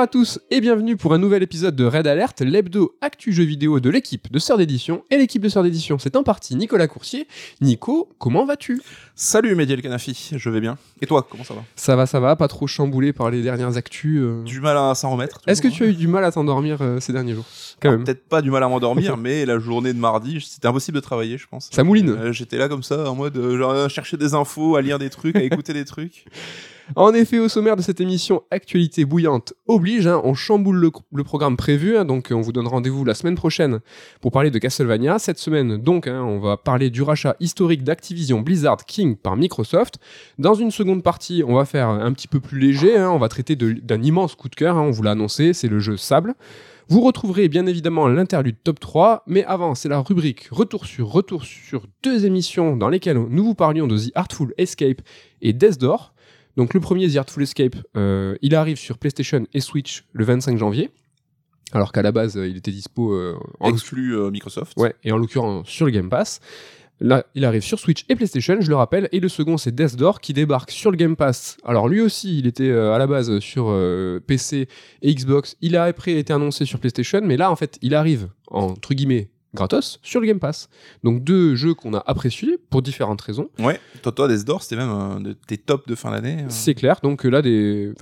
[0.00, 3.44] Bonjour à tous et bienvenue pour un nouvel épisode de Red Alert, l'hebdo actu jeu
[3.44, 5.04] vidéo de l'équipe de Sœurs d'édition.
[5.10, 7.28] Et l'équipe de Sœurs d'édition, c'est en partie Nicolas Coursier.
[7.60, 8.80] Nico, comment vas-tu?
[9.14, 10.78] Salut Médiel Canafi, je vais bien.
[11.02, 11.64] Et toi, comment ça va?
[11.76, 14.20] Ça va, ça va, pas trop chamboulé par les dernières actus.
[14.22, 14.42] euh.
[14.42, 16.78] Du mal à s'en remettre Est-ce que toujours, tu as eu du mal à t'endormir
[16.80, 17.44] euh, ces derniers jours?
[17.82, 18.06] Quand Alors, même.
[18.06, 21.36] Peut-être pas du mal à m'endormir, mais la journée de mardi, c'était impossible de travailler,
[21.36, 21.68] je pense.
[21.70, 22.08] Ça mouline.
[22.08, 25.10] Euh, J'étais là comme ça, en mode euh, genre, chercher des infos, à lire des
[25.10, 26.24] trucs, à écouter des trucs.
[26.96, 31.56] En effet, au sommaire de cette émission, actualité bouillante oblige, hein, on chamboule le, programme
[31.56, 33.80] prévu, hein, donc euh, on vous donne rendez-vous la semaine prochaine
[34.20, 35.18] pour parler de Castlevania.
[35.18, 39.98] Cette semaine, donc, hein, on va parler du rachat historique d'Activision Blizzard King par Microsoft.
[40.38, 43.56] Dans une seconde partie, on va faire un petit peu plus léger, on va traiter
[43.56, 46.34] d'un immense coup de cœur, on vous l'a annoncé, c'est le jeu Sable.
[46.90, 51.44] Vous retrouverez bien évidemment l'interlude top 3, mais avant, c'est la rubrique Retour sur Retour
[51.44, 55.00] sur deux émissions dans lesquelles nous vous parlions de The Artful Escape
[55.40, 56.12] et Death Door.
[56.56, 60.58] Donc le premier The Artful Escape, euh, il arrive sur PlayStation et Switch le 25
[60.58, 60.90] janvier,
[61.72, 64.72] alors qu'à la base euh, il était dispo euh, en Exclu Microsoft.
[64.76, 66.40] Ouais, et en l'occurrence sur le Game Pass.
[67.02, 69.08] Là, il arrive sur Switch et PlayStation, je le rappelle.
[69.10, 71.56] Et le second, c'est Death Door qui débarque sur le Game Pass.
[71.64, 74.68] Alors lui aussi, il était euh, à la base sur euh, PC
[75.00, 75.56] et Xbox.
[75.62, 79.30] Il a après été annoncé sur PlayStation, mais là, en fait, il arrive entre guillemets
[79.54, 80.68] gratos sur le Game Pass.
[81.02, 83.48] Donc deux jeux qu'on a appréciés pour différentes raisons.
[83.58, 86.42] Ouais, Toto Death Door, c'était même un de tes tops de fin d'année.
[86.42, 86.46] euh.
[86.48, 87.00] C'est clair.
[87.02, 87.92] Donc euh, là, des,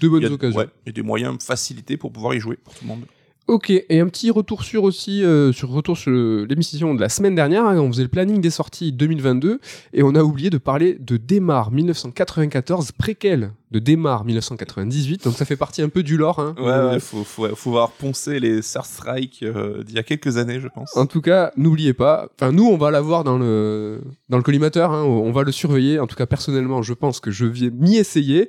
[0.00, 0.58] deux bonnes occasions.
[0.58, 3.04] ouais, il y a des moyens facilités pour pouvoir y jouer pour tout le monde.
[3.46, 7.34] Ok, et un petit retour sur aussi, euh, sur retour sur l'émission de la semaine
[7.34, 9.60] dernière, hein, on faisait le planning des sorties 2022,
[9.92, 15.44] et on a oublié de parler de Démarre 1994, préquel de Démarre 1998, donc ça
[15.44, 16.38] fait partie un peu du lore.
[16.38, 16.54] hein.
[16.58, 20.38] Ouais, ouais, faut, faut, faut avoir poncé les Star Strike euh, d'il y a quelques
[20.38, 20.96] années, je pense.
[20.96, 24.00] En tout cas, n'oubliez pas, enfin nous on va l'avoir dans le,
[24.30, 27.30] dans le collimateur, hein, on va le surveiller, en tout cas personnellement je pense que
[27.30, 28.48] je vais m'y essayer.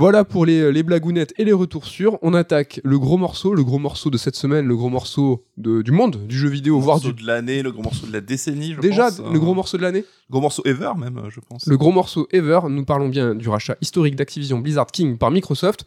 [0.00, 2.18] Voilà pour les, les blagounettes et les retours sûrs.
[2.22, 5.82] On attaque le gros morceau, le gros morceau de cette semaine, le gros morceau de-
[5.82, 8.12] du monde, du jeu vidéo, Le voire morceau du, de l'année, le gros morceau de
[8.14, 9.20] la décennie, je Déjà, pense.
[9.30, 11.66] le gros morceau de l'année Gros morceau ever, même, euh, je pense.
[11.66, 15.84] Le gros morceau ever, nous parlons bien du rachat historique d'Activision Blizzard King par Microsoft.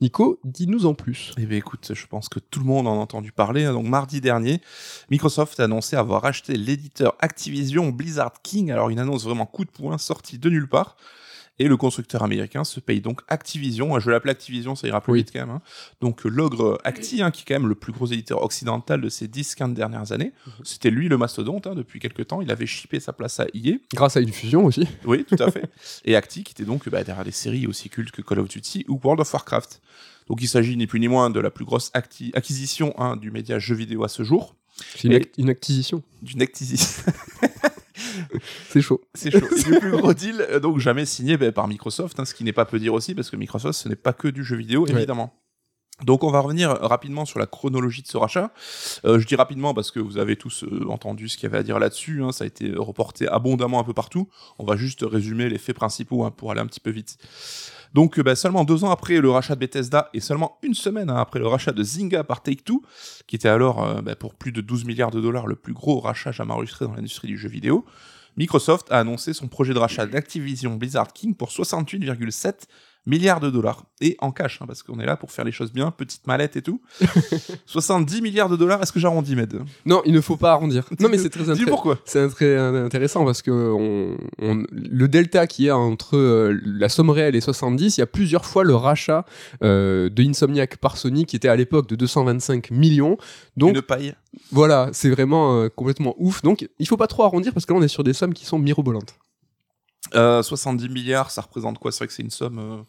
[0.00, 1.30] Nico, dis-nous en plus.
[1.38, 3.62] Eh bien écoute, je pense que tout le monde en a entendu parler.
[3.64, 3.72] hein.
[3.74, 4.60] Donc mardi dernier,
[5.08, 8.72] Microsoft a annoncé avoir acheté l'éditeur Activision Blizzard King.
[8.72, 10.96] Alors une annonce vraiment coup de poing sortie de nulle part.
[11.58, 14.00] Et le constructeur américain se paye donc Activision.
[14.00, 15.18] Je l'appelle Activision, ça ira plus Oui.
[15.20, 15.50] vite quand même.
[15.50, 15.60] hein.
[16.00, 19.08] Donc euh, l'ogre Acti, hein, qui est quand même le plus gros éditeur occidental de
[19.08, 20.32] ces 10-15 dernières années.
[20.64, 22.40] C'était lui le mastodonte hein, depuis quelques temps.
[22.40, 23.74] Il avait shippé sa place à EA.
[23.94, 24.88] Grâce à une fusion aussi.
[25.04, 25.64] Oui, tout à fait.
[26.04, 28.86] Et Acti, qui était donc bah, derrière des séries aussi cultes que Call of Duty
[28.88, 29.82] ou World of Warcraft.
[30.28, 33.58] Donc il s'agit ni plus ni moins de la plus grosse acquisition hein, du média
[33.58, 34.56] jeu vidéo à ce jour.
[34.96, 36.02] C'est une, ac- une acquisition.
[36.22, 37.12] D'une acquisition.
[38.68, 39.00] C'est chaud.
[39.14, 39.46] C'est chaud.
[39.56, 42.44] Et du plus gros deal, euh, donc jamais signé bah, par Microsoft, hein, ce qui
[42.44, 44.84] n'est pas peu dire aussi, parce que Microsoft, ce n'est pas que du jeu vidéo,
[44.86, 44.92] Ouais.
[44.92, 45.34] évidemment.
[46.04, 48.52] Donc on va revenir rapidement sur la chronologie de ce rachat.
[49.04, 51.58] Euh, je dis rapidement parce que vous avez tous euh, entendu ce qu'il y avait
[51.58, 52.24] à dire là-dessus.
[52.24, 54.28] hein, ça a été reporté abondamment un peu partout.
[54.58, 57.18] On va juste résumer les faits principaux hein, pour aller un petit peu vite.
[57.94, 61.10] Donc euh, bah, seulement deux ans après le rachat de Bethesda et seulement une semaine
[61.10, 62.82] hein, après le rachat de Zynga par Take-Two,
[63.26, 66.00] qui était alors euh, bah, pour plus de 12 milliards de dollars le plus gros
[66.00, 67.84] rachat jamais enregistré dans l'industrie du jeu vidéo,
[68.36, 72.62] Microsoft a annoncé son projet de rachat d'Activision Blizzard King pour 68,7
[73.06, 73.84] milliards de dollars.
[74.00, 76.56] Et en cash, hein, parce qu'on est là pour faire les choses bien, petite mallette
[76.56, 76.80] et tout.
[77.66, 79.60] 70 milliards de dollars, est-ce que j'arrondis, Med?
[79.86, 80.84] Non, il ne faut pas arrondir.
[81.00, 81.70] Non, mais c'est très Dis intéressant.
[81.70, 86.88] pourquoi C'est très intéressant parce que on, on- le delta qui est entre euh, la
[86.88, 89.24] somme réelle et 70, il y a plusieurs fois le rachat
[89.62, 93.16] euh, de Insomniac par Sony qui était à l'époque de 225 millions.
[93.56, 94.14] Donc Une paille.
[94.50, 96.42] voilà, c'est vraiment euh, complètement ouf.
[96.42, 98.44] Donc il faut pas trop arrondir parce que là on est sur des sommes qui
[98.46, 99.14] sont mirobolantes.
[100.14, 101.92] Euh, 70 milliards, ça représente quoi?
[101.92, 102.82] C'est vrai que c'est une somme euh,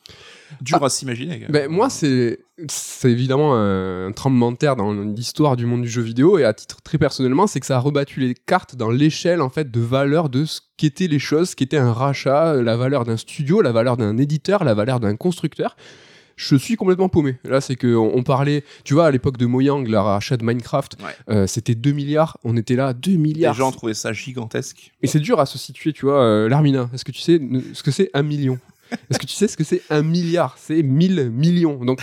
[0.62, 1.46] dure à s'imaginer.
[1.48, 6.02] Ben, moi, c'est c'est évidemment un, tremblement de terre dans l'histoire du monde du jeu
[6.02, 9.42] vidéo et à titre très personnellement, c'est que ça a rebattu les cartes dans l'échelle
[9.42, 13.06] en fait de valeur de ce qu'étaient les choses, ce qu'était un rachat, la valeur
[13.06, 15.76] d'un studio, la valeur d'un éditeur, la valeur d'un constructeur.
[16.36, 17.38] Je suis complètement paumé.
[17.44, 20.44] Là, c'est que on, on parlait, tu vois, à l'époque de Mojang, le rachat de
[20.44, 21.34] Minecraft, Ouais.
[21.36, 22.38] euh, c'était 2 milliards.
[22.44, 23.54] On était là, 2 Les milliards.
[23.54, 24.92] gens trouvaient ça gigantesque.
[25.02, 26.22] Et c'est dur à se situer, tu vois.
[26.24, 27.40] euh, Larmina, est-ce que tu sais
[27.74, 28.58] ce que c'est un million?
[29.10, 30.56] Est-ce que tu sais ce que c'est un milliard?
[30.58, 31.84] C'est 1000 millions.
[31.84, 32.02] Donc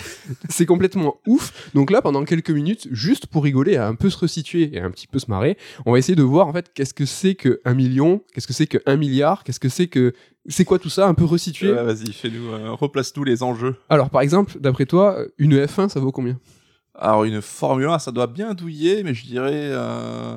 [0.49, 1.71] c'est complètement ouf.
[1.75, 4.91] Donc là, pendant quelques minutes, juste pour rigoler, à un peu se resituer et un
[4.91, 5.57] petit peu se marrer,
[5.87, 8.53] on va essayer de voir en fait qu'est-ce que c'est que un million, qu'est-ce que
[8.53, 10.13] c'est que un milliard, qu'est-ce que c'est que
[10.49, 11.73] c'est quoi tout ça, un peu resituer.
[11.73, 13.77] Ouais, Vas-y, fais-nous, euh, replace-nous les enjeux.
[13.89, 16.39] Alors par exemple, d'après toi, une F1, ça vaut combien?
[16.95, 20.37] Alors, une Formule 1, ça doit bien douiller, mais je dirais, euh,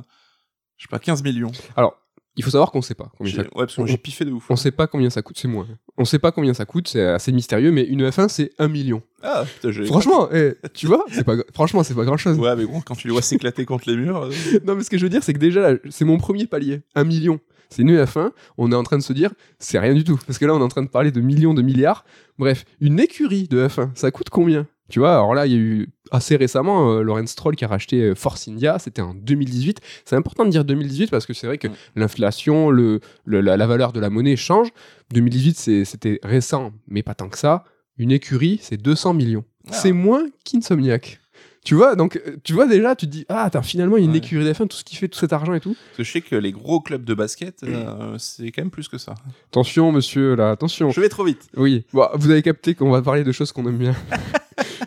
[0.78, 1.52] je sais pas, 15 millions.
[1.76, 1.98] Alors
[2.36, 4.46] Il faut savoir qu'on sait pas combien ça Ouais, parce que j'ai piffé de ouf.
[4.50, 5.68] On sait pas combien ça coûte, c'est moins.
[5.98, 9.04] On sait pas combien ça coûte, c'est assez mystérieux, mais une F1 c'est un million.
[9.22, 9.86] Ah, putain, j'ai.
[9.86, 12.38] Franchement, eh, tu vois, c'est pas, franchement, c'est pas grand chose.
[12.40, 14.24] Ouais, mais bon, quand tu les vois s'éclater contre les murs.
[14.24, 14.32] euh,
[14.66, 16.82] Non, mais ce que je veux dire, c'est que déjà, là, c'est mon premier palier.
[16.96, 17.40] Un million.
[17.70, 18.32] C'est une F1.
[18.58, 20.20] On est en train de se dire, c'est rien du tout.
[20.28, 22.04] Parce que là, on est en train de parler de millions, de milliards.
[22.38, 24.68] Bref, une écurie de F1, ça coûte combien?
[24.90, 27.68] Tu vois, alors là, il y a eu assez récemment euh, Lawrence Stroll qui a
[27.68, 28.80] racheté euh, Force India.
[28.80, 29.80] C'était en 2018.
[30.06, 31.74] C'est important de dire 2018 parce que c'est vrai que Mm.
[31.96, 34.70] l'inflation, le, le- la, la valeur de la monnaie change.
[35.14, 37.64] 2018, c'est- c'était récent, mais pas tant que ça.
[37.98, 39.44] Une écurie, c'est 200 millions.
[39.70, 39.74] Ah.
[39.74, 41.20] C'est moins qu'Insomniac.
[41.66, 44.18] Tu vois, donc, euh, tu vois déjà, tu te dis, ah, finalement, une Ouais.
[44.18, 45.76] écurie d'F1, tout ce qui fait tout cet argent et tout.
[45.76, 48.90] Parce que je sais que les gros clubs de basket, euh, c'est quand même plus
[48.90, 49.16] que ça.
[49.50, 50.90] Attention, monsieur, là, attention.
[50.92, 51.48] Je vais trop vite.
[51.56, 53.96] Oui, bon, vous avez capté qu'on va parler de choses qu'on aime bien.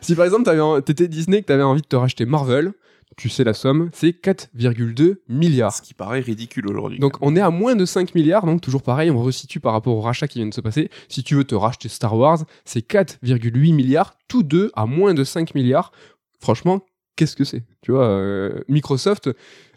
[0.06, 2.73] si par exemple, t'avais t'étais Disney et que t'avais envie de te racheter Marvel,
[3.17, 5.73] tu sais la somme, c'est 4,2 milliards.
[5.73, 7.00] Ce qui paraît ridicule aujourd'hui.
[7.00, 9.97] Donc on est à moins de 5 milliards, donc toujours pareil, on resitue par rapport
[9.97, 10.91] au rachat qui vient de se passer.
[11.08, 15.25] Si tu veux te racheter Star Wars, c'est 4,8 milliards, tous deux à moins de
[15.25, 15.91] 5 milliards.
[16.38, 16.82] Franchement,
[17.16, 19.30] qu'est-ce que c'est Tu vois, euh, Microsoft,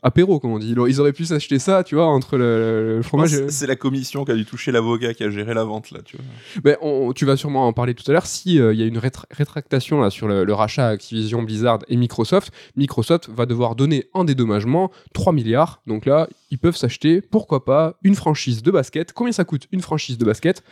[0.03, 0.73] apéro, comme on dit.
[0.87, 3.31] Ils auraient pu s'acheter ça, tu vois, entre le, fromage...
[3.31, 5.99] que c'est la commission qui a dû toucher l'avocat qui a géré la vente là,
[6.03, 6.25] tu vois.
[6.63, 8.25] Ben, on- tu vas sûrement en parler tout à l'heure.
[8.25, 11.95] Si il y a une rétra- rétractation là, sur le, le rachat Activision Blizzard et
[11.95, 15.81] Microsoft, Microsoft va devoir donner en dédommagement 3 milliards.
[15.87, 19.13] Donc là, ils peuvent s'acheter, pourquoi pas, une franchise de basket.
[19.13, 20.63] Combien ça coûte une franchise de basket?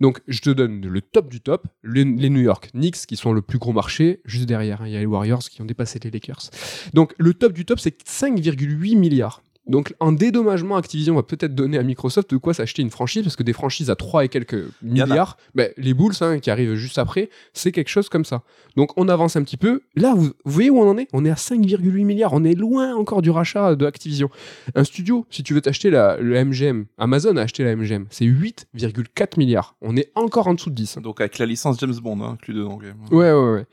[0.00, 3.42] Donc, je te donne le top du top, les, New York Knicks qui sont le
[3.42, 6.10] plus gros marché, juste derrière, hein, il y a les Warriors qui ont dépassé les
[6.10, 6.50] Lakers.
[6.94, 9.42] Donc, le top du top, c'est 5,8 milliards.
[9.68, 13.36] Donc, en dédommagement, Activision va peut-être donner à Microsoft de quoi s'acheter une franchise, parce
[13.36, 16.98] que des franchises à 3 et quelques milliards, ben, les Bulls hein, qui arrivent juste
[16.98, 18.42] après, c'est quelque chose comme ça.
[18.76, 19.82] Donc, on avance un petit peu.
[19.94, 21.08] Là, vous, vous voyez où on en est?
[21.12, 22.32] On est à 5,8 milliards.
[22.32, 24.30] On est loin encore du rachat de Activision.
[24.74, 28.24] Un studio, si tu veux t'acheter la, le MGM, Amazon a acheté la MGM, c'est
[28.24, 29.76] 8,4 milliards.
[29.80, 30.98] On est encore en dessous de 10.
[31.02, 32.78] Donc avec la licence James Bond hein, inclus dedans.
[33.10, 33.66] Ouais, ouais, ouais.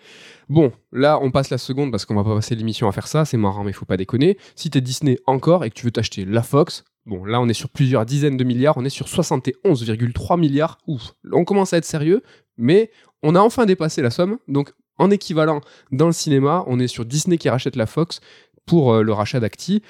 [0.50, 3.26] Bon, là, on passe la seconde parce qu'on va pas passer l'émission à faire ça.
[3.26, 4.38] C'est marrant, mais faut pas déconner.
[4.56, 7.54] Si t'es Disney encore et que tu veux t'acheter la Fox, bon, là, on est
[7.54, 8.78] sur plusieurs dizaines de milliards.
[8.78, 10.78] On est sur 71,3 milliards.
[10.88, 12.22] Ouf, on commence à être sérieux,
[12.58, 12.92] mais
[13.24, 14.38] on a enfin dépassé la somme.
[14.48, 15.62] Donc, en équivalent
[15.92, 18.20] dans le cinéma, on est sur Disney qui rachète la Fox
[18.66, 19.82] pour euh, le rachat d'Acti.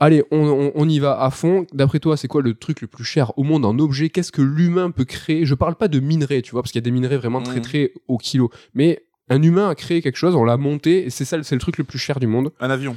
[0.00, 1.66] Allez, on, on- on y va à fond.
[1.72, 4.10] D'après toi, c'est quoi le truc le plus cher au monde en objet?
[4.10, 5.44] Qu'est-ce que l'humain peut créer?
[5.44, 7.56] Je parle pas de minerais, tu vois, parce qu'il y a des minerais vraiment très
[7.56, 7.62] Mhm.
[7.62, 8.50] très au kilo.
[8.74, 11.60] Mais un humain a créé quelque chose, on l'a monté, et c'est ça, c'est le
[11.60, 12.50] truc le plus cher du monde.
[12.60, 12.96] Un avion.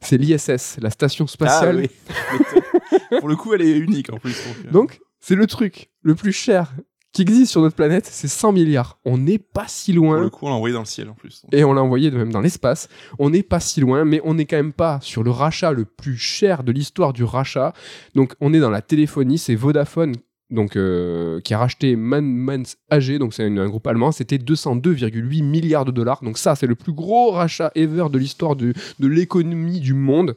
[0.00, 1.88] C'est l'ISS, la station spatiale.
[1.88, 3.18] Ah, oui.
[3.20, 4.34] Pour le coup, elle est unique en plus.
[4.46, 4.70] donc, euh.
[4.70, 6.72] Donc, c'est le truc le plus cher
[7.12, 8.98] qui existe sur notre planète, c'est 100 milliards.
[9.04, 10.20] On n'est pas si pour loin.
[10.20, 11.44] le coup, on l'a envoyé dans le ciel en plus.
[11.52, 12.88] Et on l'a envoyé de même dans l'espace.
[13.18, 15.84] On n'est pas si loin, mais on n'est quand même pas sur le rachat le
[15.84, 17.74] plus cher de l'histoire du rachat.
[18.14, 20.14] Donc on est dans la téléphonie, c'est Vodafone.
[20.52, 25.42] Donc, euh, qui a racheté Man Mans AG, donc c'est un groupe allemand, c'était 202,8
[25.42, 26.22] milliards de dollars.
[26.22, 30.36] Donc ça, c'est le plus gros rachat ever de l'histoire du- de l'économie du monde.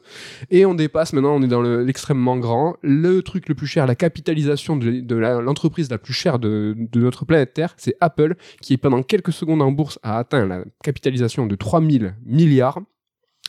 [0.50, 2.76] Et on dépasse maintenant, on est dans le- l'extrêmement grand.
[2.82, 7.00] Le truc le plus cher, la capitalisation de, de l'entreprise la plus chère de, de
[7.00, 11.46] notre planète Terre, c'est Apple, qui pendant quelques secondes en bourse a atteint la capitalisation
[11.46, 12.80] de 3000 milliards.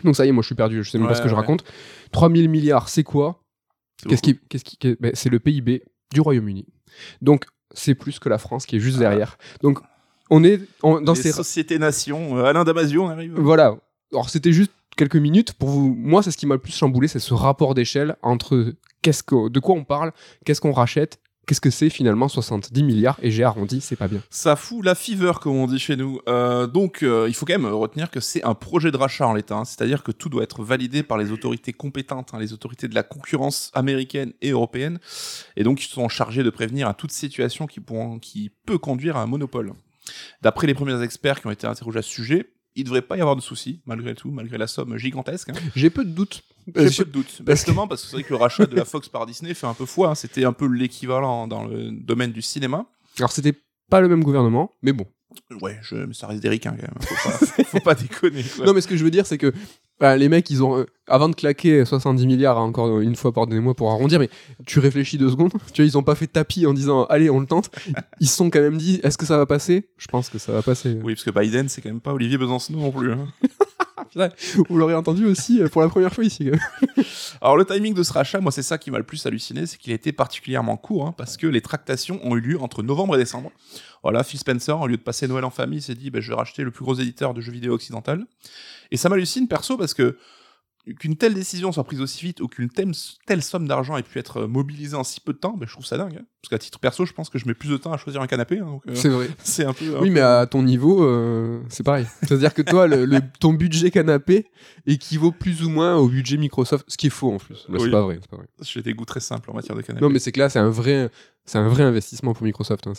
[0.04, 1.34] Donc ça y est, moi je suis perdu, je sais même pas ce que je
[1.36, 1.64] raconte.
[2.12, 3.42] 3000 milliards, c'est quoi?
[4.10, 5.82] Qu'est-ce qui, qu'est-ce qui, ben, c'est le PIB
[6.14, 6.66] du Royaume-Uni.
[7.22, 9.38] Donc c'est plus que la France qui est juste derrière.
[9.62, 9.80] Donc
[10.30, 12.38] on est dans Les ces sociétés-nations.
[12.38, 13.34] euh, Alain Damasio, on arrive.
[13.38, 13.78] voilà.
[14.12, 15.94] Alors c'était juste quelques minutes pour vous.
[15.96, 19.50] Moi, c'est ce qui m'a le plus chamboulé, c'est ce rapport d'échelle entre qu'est-ce que,
[19.50, 20.12] de quoi on parle,
[20.46, 23.18] qu'est-ce qu'on rachète, qu'est-ce que c'est finalement 70 milliards?
[23.24, 24.22] Et j'ai arrondi, c'est pas bien.
[24.30, 26.20] Ça fout la fever, comme on dit chez nous.
[26.28, 29.34] Euh, donc, euh, il faut quand même retenir que c'est un projet de rachat en
[29.34, 29.56] l'état.
[29.56, 29.66] hein.
[29.66, 33.02] C'est-à-dire que tout doit être validé par les autorités compétentes, hein, les autorités de la
[33.04, 35.00] concurrence américaine et européenne.
[35.56, 39.28] Et donc, ils sont chargés de prévenir à toute situation qui peut conduire à un
[39.28, 39.74] monopole.
[40.42, 43.18] D'après les premiers experts qui ont été interrogés à ce sujet, il ne devrait pas
[43.18, 45.50] y avoir de soucis, malgré tout, malgré la somme gigantesque.
[45.50, 45.54] hein.
[45.76, 46.44] J'ai peu de doutes.
[46.76, 47.42] J'ai peu de doute.
[47.48, 49.74] Justement, parce que c'est vrai que le rachat de la Fox par Disney fait un
[49.74, 50.10] peu foi.
[50.10, 50.16] hein.
[50.16, 52.86] C'était un peu l'équivalent dans le domaine du cinéma.
[53.20, 53.54] Alors c'était
[53.90, 55.06] pas le même gouvernement, mais bon.
[55.62, 56.94] Ouais, je, mais ça reste des ricains quand même.
[57.02, 58.44] Faut pas, faut pas déconner.
[58.44, 58.66] quoi.
[58.66, 59.54] Non, mais ce que je veux dire, c'est que
[60.00, 63.32] bah, les mecs, ils ont, euh, avant de claquer 70 milliards, hein, encore une fois,
[63.32, 64.30] pardonnez-moi pour arrondir, mais
[64.66, 65.54] tu réfléchis deux secondes.
[65.74, 67.70] Tu vois, ils ont pas fait tapis en disant, allez, on le tente.
[68.20, 69.90] Ils se sont quand même dit, est-ce que ça va passer?
[69.98, 70.98] Je pense que ça va passer.
[71.04, 73.12] Oui, parce que Biden, c'est quand même pas Olivier Besançon non plus.
[73.14, 73.28] hein.
[74.70, 76.50] Vous l'aurez entendu aussi euh, pour la première fois ici.
[77.42, 79.78] Alors le timing de ce rachat, moi c'est ça qui m'a le plus halluciné, c'est
[79.78, 83.18] qu'il été particulièrement court, hein, parce que les tractations ont eu lieu entre novembre et
[83.18, 83.52] décembre.
[84.04, 86.36] Voilà, Phil Spencer, au lieu de passer Noël en famille, s'est dit, bah, je vais
[86.36, 88.26] racheter le plus gros éditeur de jeux vidéo occidental.
[88.92, 90.18] Et ça m'hallucine perso parce que
[90.96, 92.92] qu'une telle décision soit prise aussi vite ou qu'une telle,
[93.26, 95.86] telle somme d'argent ait pu être mobilisée en si peu de temps, ben, je trouve
[95.86, 96.18] ça dingue.
[96.20, 96.26] hein.
[96.42, 98.28] Parce qu'à titre perso, je pense que je mets plus de temps à choisir un
[98.28, 98.60] canapé.
[98.60, 99.28] hein, euh, C'est vrai.
[99.44, 99.98] c'est un peu.
[99.98, 102.06] un Oui, peu- mais à ton niveau, euh, c'est pareil.
[102.22, 104.46] C'est-à-dire que toi, le, le- ton budget canapé
[104.86, 107.66] équivaut plus ou moins au budget Microsoft, ce qui est faux en plus.
[107.70, 107.80] Là, Oui.
[107.84, 108.20] C'est pas vrai.
[108.22, 108.48] c'est pas vrai.
[108.62, 110.04] J'ai des goûts très simples en matière de canapé.
[110.04, 111.10] Non, mais c'est que là, c'est un vrai,
[111.48, 112.86] c'est un vrai investissement pour Microsoft.
[112.86, 112.94] hein,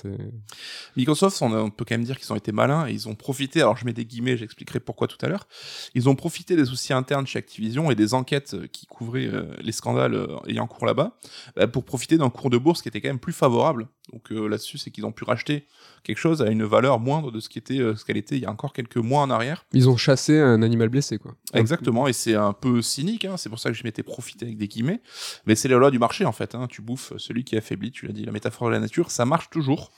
[0.96, 3.14] Microsoft, on, a- on peut quand même dire qu'ils ont été malins et ils ont
[3.14, 5.46] profité, alors je mets des guillemets, j'expliquerai pourquoi tout à l'heure,
[5.94, 9.54] ils ont profité des soucis internes chez Activision et des enquêtes euh, qui couvraient euh,
[9.60, 11.16] les scandales euh, ayant cours là-bas,
[11.56, 13.88] bah, pour profiter d'un cours de bourse qui était quand même plus favorable.
[14.12, 15.66] Donc euh, là-dessus, c'est qu'ils ont pu racheter
[16.02, 18.46] quelque chose à une valeur moindre de ce qui était, ce qu'elle était il y
[18.46, 19.66] a encore quelques mois en arrière.
[19.74, 21.34] Ils ont chassé un animal blessé, quoi.
[21.52, 24.56] Exactement, et c'est un peu cynique, hein, c'est pour ça que je m'étais profité avec
[24.56, 25.02] des guillemets,
[25.44, 27.90] mais c'est les lois du marché en fait, hein, tu bouffes celui qui est affaibli,
[27.90, 29.90] tu l'as dit, la métaphore de la nature, ça marche toujours.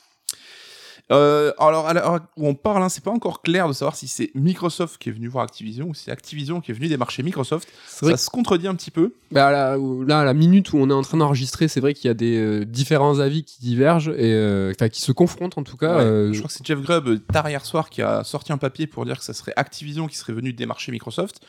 [1.11, 4.07] Euh, alors, à l'heure où on parle, hein, c'est pas encore clair de savoir si
[4.07, 7.23] c'est Microsoft qui est venu voir Activision ou si c'est Activision qui est venu démarcher
[7.25, 7.69] Microsoft.
[7.87, 9.15] Ça se contredit un petit peu.
[9.33, 12.11] Bah, là, à la minute où on est en train d'enregistrer, c'est vrai qu'il y
[12.11, 15.97] a des euh, différents avis qui divergent et euh, qui se confrontent en tout cas.
[15.97, 18.87] Ouais, Je crois que c'est Jeff Grubb, tard hier soir, qui a sorti un papier
[18.87, 21.41] pour dire que ça serait Activision qui serait venu démarcher Microsoft.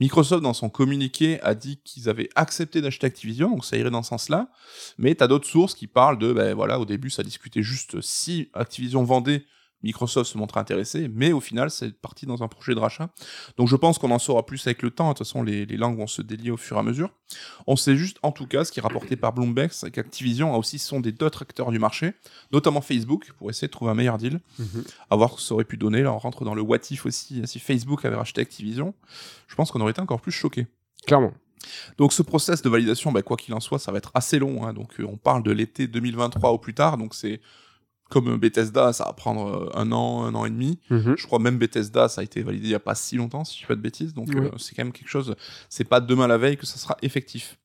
[0.00, 4.02] Microsoft, dans son communiqué, a dit qu'ils avaient accepté d'acheter Activision, donc ça irait dans
[4.02, 4.48] ce sens-là.
[4.96, 8.50] Mais t'as d'autres sources qui parlent de, ben voilà, au début, ça discutait juste si
[8.54, 9.44] Activision vendait,
[9.82, 13.10] Microsoft se montrait intéressé, mais au final, c'est parti dans un projet de rachat.
[13.56, 15.08] Donc je pense qu'on en saura plus avec le temps.
[15.08, 17.10] De toute façon, les, les langues vont se délier au fur et à mesure.
[17.66, 20.58] On sait juste, en tout cas, ce qui est rapporté par Bloomberg, c'est qu'Activision a
[20.58, 22.14] aussi sondé d'autres acteurs du marché,
[22.52, 24.84] notamment Facebook, pour essayer de trouver un meilleur deal mhm.
[25.10, 26.02] à voir ce que ça aurait pu donner.
[26.02, 27.42] Là, on rentre dans le what if aussi.
[27.46, 28.94] Si Facebook avait racheté Activision,
[29.46, 30.66] je pense qu'on aurait été encore plus choqué.
[31.06, 31.32] Clairement.
[31.96, 34.66] Donc, ce process de validation, bah, quoi qu'il en soit, ça va être assez long.
[34.66, 34.72] hein.
[34.72, 36.96] Donc, euh, on parle de l'été 2023 au plus tard.
[36.96, 37.40] Donc, c'est
[38.08, 40.78] comme Bethesda, ça va prendre euh, un an, un an et demi.
[40.90, 41.14] Mhm.
[41.16, 43.56] Je crois même Bethesda, ça a été validé il y a pas si longtemps, si
[43.56, 44.14] je dis pas de bêtises.
[44.14, 45.36] Donc, euh, c'est quand même quelque chose.
[45.68, 47.58] C'est pas demain la veille que ça sera effectif.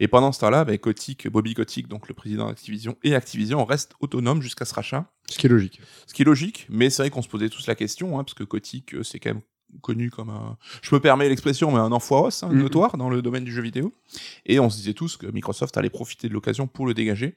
[0.00, 3.94] Et pendant ce temps-là, bah, Kotick, Bobby Kotick, donc le président d'Activision, et Activision restent
[4.00, 5.12] autonomes jusqu'à ce rachat.
[5.28, 5.80] Ce qui est logique.
[6.06, 8.34] Ce qui est logique, mais c'est vrai qu'on se posait tous la question, hein, parce
[8.34, 9.42] que Kotick, euh, c'est quand même
[9.82, 12.58] connu comme un, je me permets l'expression, mais un enfoiros hein, Mhm.
[12.62, 13.92] notoire dans le domaine du jeu vidéo.
[14.46, 17.36] Et on se disait tous que Microsoft allait profiter de l'occasion pour le dégager.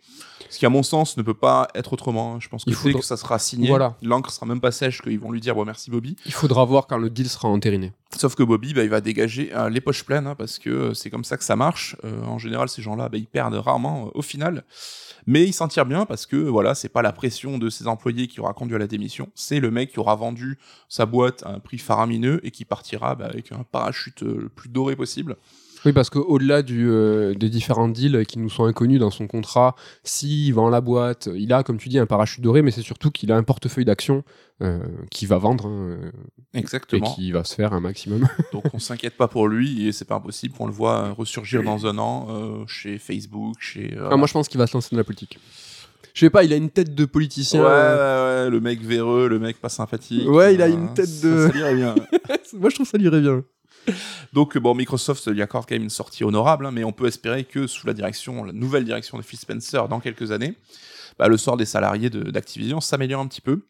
[0.49, 2.35] Ce qui, à mon sens, ne peut pas être autrement.
[2.35, 2.37] hein.
[2.39, 3.97] Je pense que Il dès faudra- que ça sera signé, Voilà.
[4.01, 6.15] l'encre sera même pas sèche, qu'ils vont lui dire bon merci Bobby.
[6.25, 7.91] Il faudra voir quand le deal sera entériné.
[8.17, 10.93] Sauf que Bobby, bah, il va dégager euh, les poches pleines, hein, parce que euh,
[10.93, 11.95] c'est comme ça que ça marche.
[12.03, 14.63] Euh, en général, ces gens-là, bah, ils perdent rarement au final.
[15.27, 18.27] Mais il s'en tire bien parce que voilà, c'est pas la pression de ses employés
[18.27, 20.57] qui aura conduit à la démission, c'est le mec qui aura vendu
[20.89, 24.49] sa boîte à un prix faramineux et qui partira bah, avec un parachute euh, le
[24.49, 25.35] plus doré possible.
[25.83, 30.53] Oui, parce qu'au-delà euh, des différents deals qui nous sont inconnus dans son contrat, s'il
[30.53, 33.31] vend la boîte, il a, comme tu dis, un parachute doré, mais c'est surtout qu'il
[33.31, 34.23] a un portefeuille d'actions
[34.61, 34.77] euh,
[35.09, 36.11] qu'il va vendre hein, euh,
[36.53, 37.11] et Exactement.
[37.15, 38.27] qui va se faire un maximum.
[38.53, 41.87] Donc on s'inquiète pas pour lui et c'est pas impossible qu'on le voit ressurgir dans
[41.87, 43.97] un an euh, chez Facebook, chez.
[43.97, 45.39] euh, Ah, moi, je pense qu'il va se lancer dans la politique.
[46.13, 47.61] Je sais pas, il a une tête de politicien.
[47.61, 50.27] Ouais, euh, ouais, ouais, le mec véreux, le mec pas sympathique.
[50.27, 51.95] Ouais, il a euh, une tête ça- de- ça l'irait bien.
[52.53, 53.43] moi, je trouve ça lui irait bien.
[54.33, 57.43] Donc bon, Microsoft lui accorde quand même une sortie honorable, hein, mais on peut espérer
[57.43, 60.55] que sous la direction, la nouvelle direction de Phil Spencer dans quelques années,
[61.17, 63.61] bah, le sort des salariés de- d'Activision s'améliore un petit peu.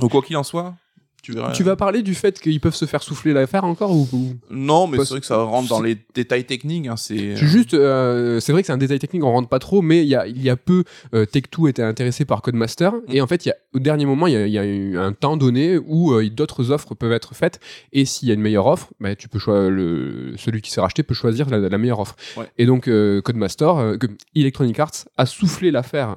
[0.00, 0.74] Donc quoi qu'il en soit,
[1.22, 1.52] tu verras.
[1.52, 4.86] Tu vas parler du fait qu'ils peuvent se faire souffler l'affaire encore ou, ou- Non,
[4.86, 6.86] mais c'est vrai que ça rentre dans les détails techniques.
[6.86, 9.82] hein, c'est Juste, euh, c'est vrai que c'est un détail technique, on rentre pas trop,
[9.82, 10.84] mais il y a, il y a peu,
[11.14, 14.26] euh, Tech2 était intéressé par Codemaster, et en fait, il y a, au dernier moment,
[14.26, 17.12] il y a, il y a eu un temps donné où euh, d'autres offres peuvent
[17.12, 17.60] être faites,
[17.92, 20.80] et s'il y a une meilleure offre, bah, tu peux choisir le, celui qui s'est
[20.80, 22.16] racheté peut choisir la, la meilleure offre.
[22.36, 22.44] Ouais.
[22.58, 23.96] Et donc, euh, Codemaster,
[24.34, 26.16] Electronic Arts a soufflé l'affaire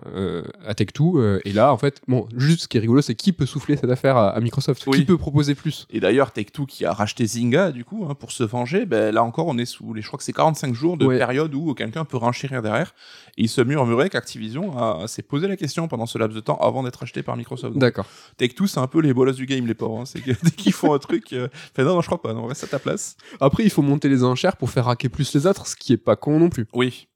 [0.65, 3.31] à Tech2, euh, et là, en fait, bon, juste ce qui est rigolo, c'est qui
[3.33, 4.99] peut souffler cette affaire à, à Microsoft, Oui.
[4.99, 5.85] qui peut proposer plus.
[5.89, 9.23] Et d'ailleurs, Take-Two qui a racheté Zynga, du coup, hein, pour se venger, ben, là
[9.23, 11.17] encore, on est sous les, je crois que c'est 45 jours de Ouais.
[11.17, 12.93] période où quelqu'un peut renchérir derrière.
[13.37, 16.57] Et il se murmurait qu'Activision a- s'est posé la question pendant ce laps de temps
[16.57, 17.77] avant d'être acheté par Microsoft.
[17.77, 18.05] D'accord.
[18.37, 19.99] Take-Two, c'est un peu les bolos du game, les pauvres.
[20.01, 20.05] hein.
[20.05, 21.47] C'est que dès qu'ils font un truc, euh,
[21.77, 23.15] non, non, je crois pas, non, reste à ta place.
[23.39, 25.97] Après, il faut monter les enchères pour faire raquer plus les autres, ce qui est
[25.97, 26.65] pas con non plus.
[26.73, 27.07] Oui.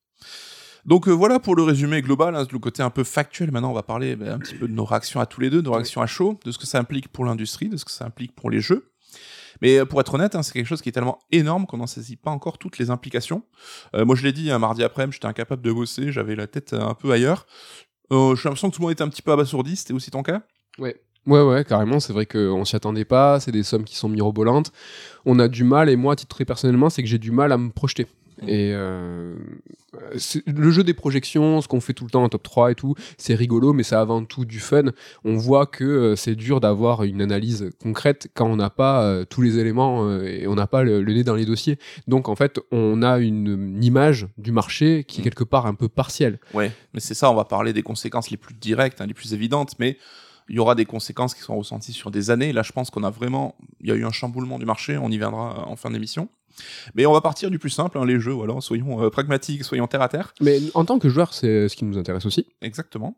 [0.87, 3.51] Donc euh, voilà pour le résumé global, hein, le côté un peu factuel.
[3.51, 5.61] Maintenant, on va parler ben, un petit peu de nos réactions à tous les deux,
[5.61, 7.91] de nos réactions à chaud, de ce que ça implique pour l'industrie, de ce que
[7.91, 8.89] ça implique pour les jeux.
[9.61, 11.87] Mais euh, pour être honnête, hein, c'est quelque chose qui est tellement énorme qu'on n'en
[11.87, 13.43] saisit pas encore toutes les implications.
[13.95, 16.73] Euh, moi, je l'ai dit, un mardi après-midi, j'étais incapable de bosser, j'avais la tête
[16.73, 17.45] un peu ailleurs.
[18.13, 20.23] Euh, J'ai l'impression que tout le monde était un petit peu abasourdi, c'était aussi ton
[20.23, 20.43] cas?
[20.79, 21.01] Ouais.
[21.25, 24.71] Ouais, ouais, carrément, c'est vrai qu'on s'y attendait pas, c'est des sommes qui sont mirobolantes.
[25.25, 27.51] On a du mal, et moi, à titre très personnellement, c'est que j'ai du mal
[27.51, 28.07] à me projeter.
[28.45, 29.35] Et euh,
[30.45, 32.93] le jeu des projections, ce qu'on fait tout le temps en top 3 et tout,
[33.17, 34.83] c'est rigolo, mais c'est avant tout du fun.
[35.25, 39.25] On voit que euh, c'est dur d'avoir une analyse concrète quand on n'a pas euh,
[39.25, 41.79] tous les éléments euh, et on n'a pas le, le nez dans les dossiers.
[42.07, 45.23] Donc en fait, on a une, une image du marché qui est Mm.
[45.23, 46.39] quelque part un peu partielle.
[46.53, 49.33] Ouais, mais c'est ça, on va parler des conséquences les plus directes, hein, les plus
[49.33, 49.97] évidentes, mais
[50.49, 52.53] il y aura des conséquences qui sont ressenties sur des années.
[52.53, 55.09] Là, je pense qu'on a vraiment, il y a eu un chamboulement du marché, on
[55.09, 56.29] y viendra en fin d'émission.
[56.95, 59.85] Mais on va partir du plus simple, hein, les jeux, voilà, soyons euh, pragmatiques, soyons
[59.85, 60.33] terre à terre.
[60.41, 62.47] Mais en tant que joueur, c'est ce qui nous intéresse aussi.
[62.63, 63.15] Exactement.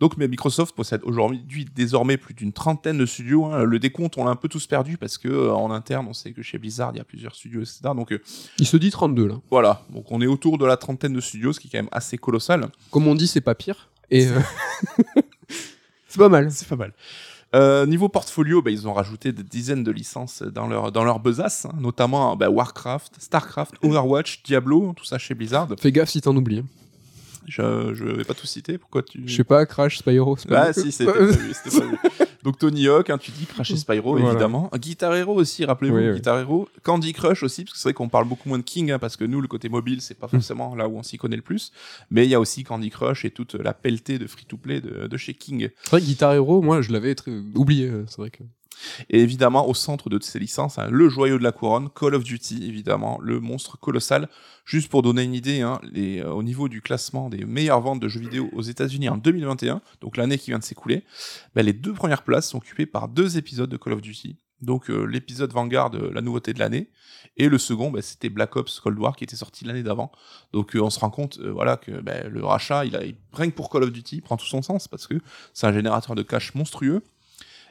[0.00, 3.46] Donc, mais Microsoft possède aujourd'hui désormais plus d'une trentaine de studios.
[3.46, 3.62] hein.
[3.64, 6.32] Le décompte, on l'a un peu tous perdu parce que euh, en interne, on sait
[6.32, 7.80] que chez Blizzard, il y a plusieurs studios, etc.
[7.96, 8.20] Donc euh,
[8.58, 9.40] Il se dit 32 là.
[9.50, 9.86] voilà.
[9.88, 12.18] Donc on est autour de la trentaine de studios, ce qui est quand même assez
[12.18, 12.68] colossal.
[12.90, 13.88] Comme on dit, c'est pas pire.
[14.10, 14.38] Et euh,
[16.14, 16.50] c'est pas mal.
[16.52, 16.92] C'est pas mal.
[17.56, 21.18] Euh, niveau portfolio, bah, ils ont rajouté des dizaines de licences dans leur, dans leur
[21.18, 25.68] besace, hein, notamment bah, Warcraft, Starcraft, Overwatch, Diablo, tout ça chez Blizzard.
[25.80, 26.64] Fais gaffe si t'en oublies.
[27.46, 29.22] Je, je vais pas tout citer, pourquoi tu...
[29.26, 30.36] Je sais pas, Crash, Spyro.
[30.48, 31.96] pas Ah si, c'était prévu, c'était prévu.
[32.44, 34.30] Donc Tony Hawk, hein, tu dis Crash et Spyro, Voilà.
[34.30, 34.70] évidemment.
[34.74, 36.14] Guitar Hero aussi, rappelez-vous, Oui, oui.
[36.16, 36.68] Guitar Hero.
[36.82, 39.16] Candy Crush aussi, parce que c'est vrai qu'on parle beaucoup moins de King, hein, parce
[39.16, 41.72] que nous, le côté mobile, c'est pas forcément là où on s'y connaît le plus.
[42.10, 45.16] Mais il y a aussi Candy Crush et toute la pelletée de free-to-play de, de
[45.16, 45.68] chez King.
[45.84, 47.14] C'est vrai que Guitar Hero, moi, je l'avais
[47.54, 47.88] oublié.
[47.88, 48.42] euh, C'est vrai que.
[49.10, 52.24] Et évidemment, au centre de ces licences, hein, le joyau de la couronne, Call of
[52.24, 54.28] Duty, évidemment, le monstre colossal.
[54.64, 58.08] Juste pour donner une idée, hein, euh, au niveau du classement des meilleures ventes de
[58.08, 61.04] jeux vidéo aux États-Unis en 2021, donc l'année qui vient de s'écouler,
[61.54, 64.38] ben, les deux premières places sont occupées par deux épisodes de Call of Duty.
[64.62, 66.88] Donc euh, l'épisode Vanguard, euh, la nouveauté de l'année,
[67.36, 70.10] et le second, ben, c'était Black Ops Cold War qui était sorti l'année d'avant.
[70.54, 73.00] Donc on se rend compte, voilà, que ben, le rachat, il a
[73.34, 75.16] rien pour Call of Duty, il prend tout son sens parce que
[75.52, 77.02] c'est un générateur de cash monstrueux.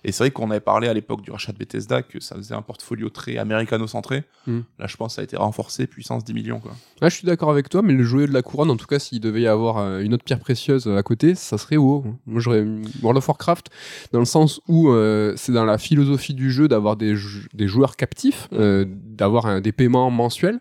[0.04, 2.54] Et c'est vrai qu'on avait parlé à l'époque du rachat de Bethesda que ça faisait
[2.56, 4.24] un portfolio très américano-centré.
[4.48, 4.60] Mm.
[4.80, 6.60] Là, je pense que ça a été renforcé, puissance 10 millions.
[6.60, 6.74] Quoi.
[7.02, 9.00] Ah, je suis d'accord avec toi, mais le joyau de la couronne, en tout cas,
[9.00, 12.06] s'il devait y avoir euh, une autre pierre précieuse euh, à côté, ça serait WoW.
[12.26, 12.66] Moi, j'aurais
[13.02, 13.70] World of Warcraft,
[14.12, 17.68] dans le sens où euh, c'est dans la philosophie du jeu d'avoir des, jou- des
[17.68, 20.60] joueurs captifs, euh, d'avoir des paiements mensuels.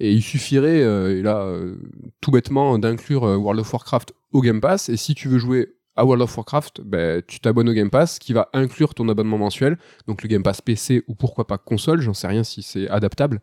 [0.00, 1.48] Et il suffirait, euh, et là,
[2.20, 4.88] tout bêtement, d'inclure World of Warcraft au Game Pass.
[4.88, 8.18] Et si tu veux jouer à World of Warcraft, ben, tu t'abonnes au Game Pass,
[8.18, 9.78] qui va inclure ton abonnement mensuel,
[10.08, 13.40] donc le Game Pass PC ou pourquoi pas console, j'en sais rien si c'est adaptable.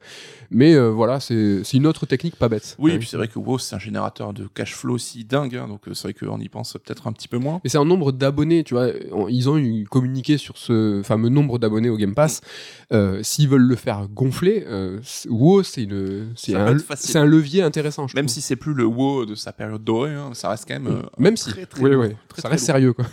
[0.49, 2.75] Mais euh, voilà, c'est une autre technique pas bête.
[2.79, 5.55] Oui, et puis c'est vrai que WoW, c'est un générateur de cash flow aussi dingue.
[5.55, 7.61] hein, donc euh, c'est vrai qu'on y pense peut-être un petit peu moins.
[7.63, 8.87] Mais c'est un nombre d'abonnés, tu vois.
[9.11, 12.41] on- Ils ont eu communiqué sur ce fameux nombre d'abonnés au Game Pass.
[12.91, 18.07] Euh, S'ils veulent le faire gonfler, euh, WoW, c'est une, un, levier intéressant.
[18.07, 18.33] Je Même trouve.
[18.33, 21.03] si c'est plus le WoW de sa période dorée, hein, ça reste quand même.
[21.17, 22.75] même si, très, très oui, oui, très, ça très reste lourd.
[22.75, 23.05] sérieux, quoi.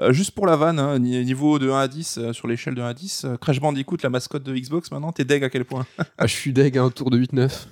[0.00, 2.74] Euh, juste pour la vanne, hein, ni- niveau de 1 à 10, euh, sur l'échelle
[2.74, 5.50] de 1 à 10, euh, Crash Bandicoot, la mascotte de Xbox maintenant, t'es deg à
[5.50, 5.86] quel point?
[6.18, 7.66] Ah, je suis deg hein, autour de 8-9.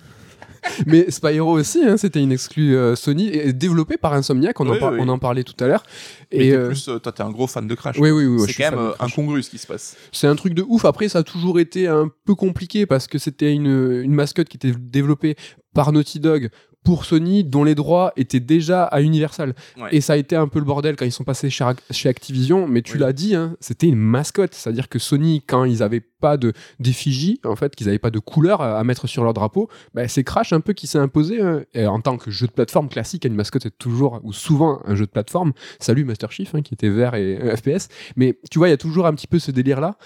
[0.87, 4.79] Mais Spyro aussi, hein, c'était une exclue Sony, et développée par Insomniac, on, en Oui,
[4.79, 4.99] par- oui.
[5.01, 5.83] on en parlait tout à l'heure.
[6.31, 7.97] Et plus, toi, t'es un gros fan de Crash.
[7.99, 9.97] oui, oui, oui, c'est quand même incongru ce qui se passe.
[10.13, 10.85] C'est un truc de ouf.
[10.85, 14.59] Après, ça a toujours été un peu compliqué parce que c'était une, une mascotte qui
[14.59, 15.35] était développée
[15.73, 16.51] par Naughty Dog
[16.83, 19.55] pour Sony, dont les droits étaient déjà à Universal.
[19.79, 19.89] Ouais.
[19.93, 22.09] Et ça a été un peu le bordel quand ils sont passés chez, Ac- chez
[22.09, 22.67] Activision.
[22.67, 23.01] Mais tu Oui.
[23.01, 24.55] l'as dit, hein, c'était une mascotte.
[24.55, 28.19] C'est-à-dire que Sony, quand ils n'avaient pas de d'effigie, en fait, qu'ils n'avaient pas de
[28.19, 31.41] couleur à, à mettre sur leur drapeau, bah, c'est Crash un peu qui s'est imposé.
[31.43, 31.63] hein.
[31.75, 34.95] Et en tant que jeu de plateforme classique, une mascotte est toujours, ou souvent, un
[34.95, 35.53] jeu de plateforme.
[35.81, 37.89] Salut Master Chief, hein, qui était vert et euh, FPS.
[38.17, 39.97] Mais tu vois, il y a toujours un petit peu ce délire-là.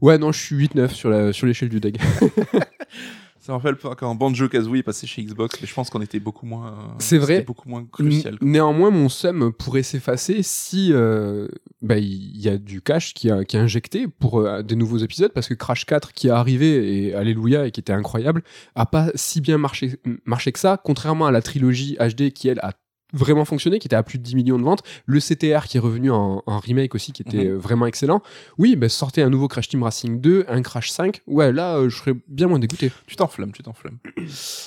[0.00, 1.98] Ouais, non, je suis 8-9 sur la- sur l'échelle du DEG.
[3.48, 6.20] Ça me rappelle quand Banjo Kazooie est passé chez Xbox, mais je pense qu'on était
[6.20, 6.94] beaucoup moins.
[6.98, 7.40] C'est vrai.
[7.40, 8.34] beaucoup moins crucial.
[8.42, 11.48] N- Néanmoins, mon seum pourrait s'effacer si euh,
[11.80, 14.98] bah, il y a du cash qui, a, qui est injecté pour euh, des nouveaux
[14.98, 18.42] épisodes, parce que Crash 4 qui est arrivé, et Alléluia, et qui était incroyable,
[18.74, 22.58] a pas si bien marché, marché que ça, contrairement à la trilogie HD qui, elle,
[22.60, 22.74] a
[23.12, 25.80] vraiment fonctionné, qui était à plus de 10 millions de ventes, le CTR qui est
[25.80, 27.50] revenu en, en remake aussi, qui était Mhm.
[27.54, 28.22] euh, vraiment excellent.
[28.58, 31.88] Oui, bah, sortez un nouveau Crash Team Racing 2, un Crash 5, ouais, là, euh,
[31.88, 32.90] je serais bien moins dégoûté.
[33.06, 33.98] Tu t'enflammes, tu t'enflammes.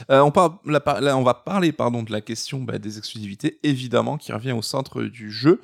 [0.10, 2.98] Euh, on, parle, là, par- là, on va parler pardon, de la question bah, des
[2.98, 5.62] exclusivités, évidemment, qui revient au centre du jeu.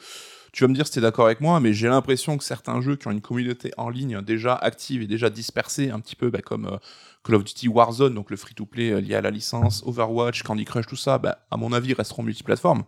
[0.53, 2.81] Tu vas me dire si tu es d'accord avec moi, mais j'ai l'impression que certains
[2.81, 6.29] jeux qui ont une communauté en ligne déjà active et déjà dispersée, un petit peu
[6.31, 6.77] bah, comme euh,
[7.27, 10.87] Call of Duty Warzone, donc le free-to-play euh, lié à la licence, Overwatch, Candy Crush,
[10.87, 12.83] tout ça, bah, à mon avis, resteront multiplateformes.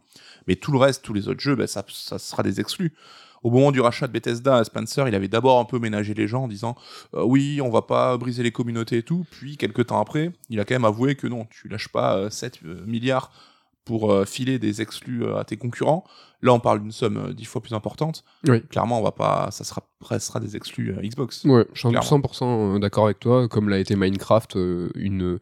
[0.47, 2.93] Mais tout le reste, tous les autres jeux, bah, ça, sera des exclus.
[3.43, 6.43] Au moment du rachat de Bethesda, Spencer, il avait d'abord un peu ménagé les gens
[6.43, 6.75] en disant
[7.13, 9.25] euh, oui, on va pas briser les communautés et tout.
[9.31, 12.29] Puis, quelques temps après, il a quand même avoué que non, tu lâches pas euh,
[12.29, 13.31] 7 euh, milliards
[13.85, 16.03] pour euh, filer des exclus euh, à tes concurrents.
[16.41, 18.23] Là, on parle d'une somme euh, dix fois plus importante.
[18.47, 18.61] Oui.
[18.69, 21.43] Clairement, on va pas, ça sera, restera des exclus Xbox.
[21.45, 22.07] Ouais, je suis Clairement.
[22.07, 24.55] 100% d'accord avec toi, comme l'a été Minecraft,
[24.95, 25.39] une,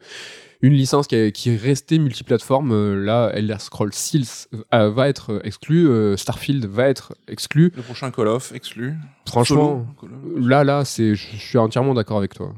[0.62, 2.72] une licence qui, est- qui est restée multiplateforme.
[2.72, 7.70] euh, là, Elder Scrolls 6 euh, va être exclu, euh, Starfield va être exclu.
[7.76, 8.94] Le prochain Call of, exclu.
[9.28, 12.52] Franchement, Solo, là, là, c'est, je suis entièrement d'accord avec toi.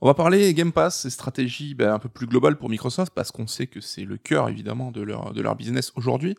[0.00, 3.30] On va parler Game Pass et stratégie ben, un peu plus globale pour Microsoft parce
[3.32, 6.36] qu'on sait que c'est le cœur évidemment de leur, de leur business aujourd'hui.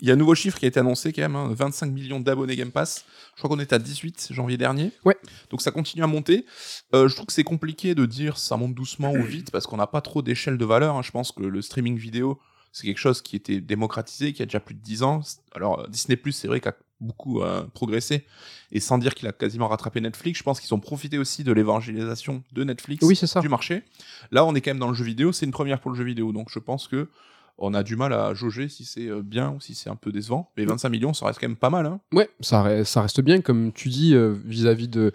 [0.00, 2.20] Il y a un nouveau chiffre qui a été annoncé quand même, hein, 25 millions
[2.20, 3.04] d'abonnés Game Pass.
[3.36, 4.90] Je crois qu'on est à 18 janvier dernier.
[5.04, 5.16] Ouais.
[5.50, 6.44] Donc ça continue à monter.
[6.94, 9.76] Euh, je trouve que c'est compliqué de dire ça monte doucement ou vite parce qu'on
[9.76, 10.96] n'a pas trop d'échelle de valeur.
[10.96, 11.02] hein.
[11.02, 12.38] Je pense que le streaming vidéo,
[12.72, 15.20] c'est quelque chose qui était démocratisé, qui a déjà plus de 10 ans.
[15.54, 18.24] Alors Disney Plus, c'est vrai qu'a beaucoup euh, progressé
[18.72, 21.52] et sans dire qu'il a quasiment rattrapé Netflix, je pense qu'ils ont profité aussi de
[21.52, 23.40] l'évangélisation de Netflix Oui, c'est ça.
[23.40, 23.82] du marché.
[24.30, 26.04] Là, on est quand même dans le jeu vidéo, c'est une première pour le jeu
[26.04, 27.08] vidéo, donc je pense que
[27.58, 30.10] on a du mal à jauger si c'est euh, bien ou si c'est un peu
[30.10, 30.50] décevant.
[30.56, 31.86] Mais 25 millions, ça reste quand même pas mal.
[31.86, 32.00] Hein.
[32.12, 35.12] Ouais, ça, re- ça reste bien, comme tu dis, euh, vis-à-vis de,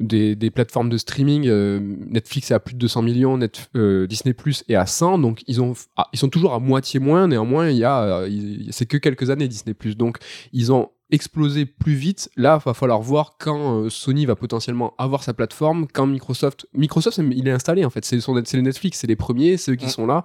[0.00, 1.46] des, des plateformes de streaming.
[1.46, 5.18] euh, Netflix est à plus de 200 millions, Net, euh, Disney Plus est à 100,
[5.18, 7.28] donc ils, ont, f- ah, ils sont toujours à moitié moins.
[7.28, 8.24] Néanmoins, il y a,
[8.70, 10.18] c'est que quelques années Disney Plus, donc
[10.52, 12.28] ils ont explosé plus vite.
[12.36, 17.46] Là, va falloir voir quand Sony va potentiellement avoir sa plateforme, quand Microsoft, Microsoft, il
[17.46, 18.04] est installé en fait.
[18.04, 18.16] C'est
[18.56, 19.90] les Netflix, c'est les premiers, c'est eux qui Mm.
[19.90, 20.24] sont là.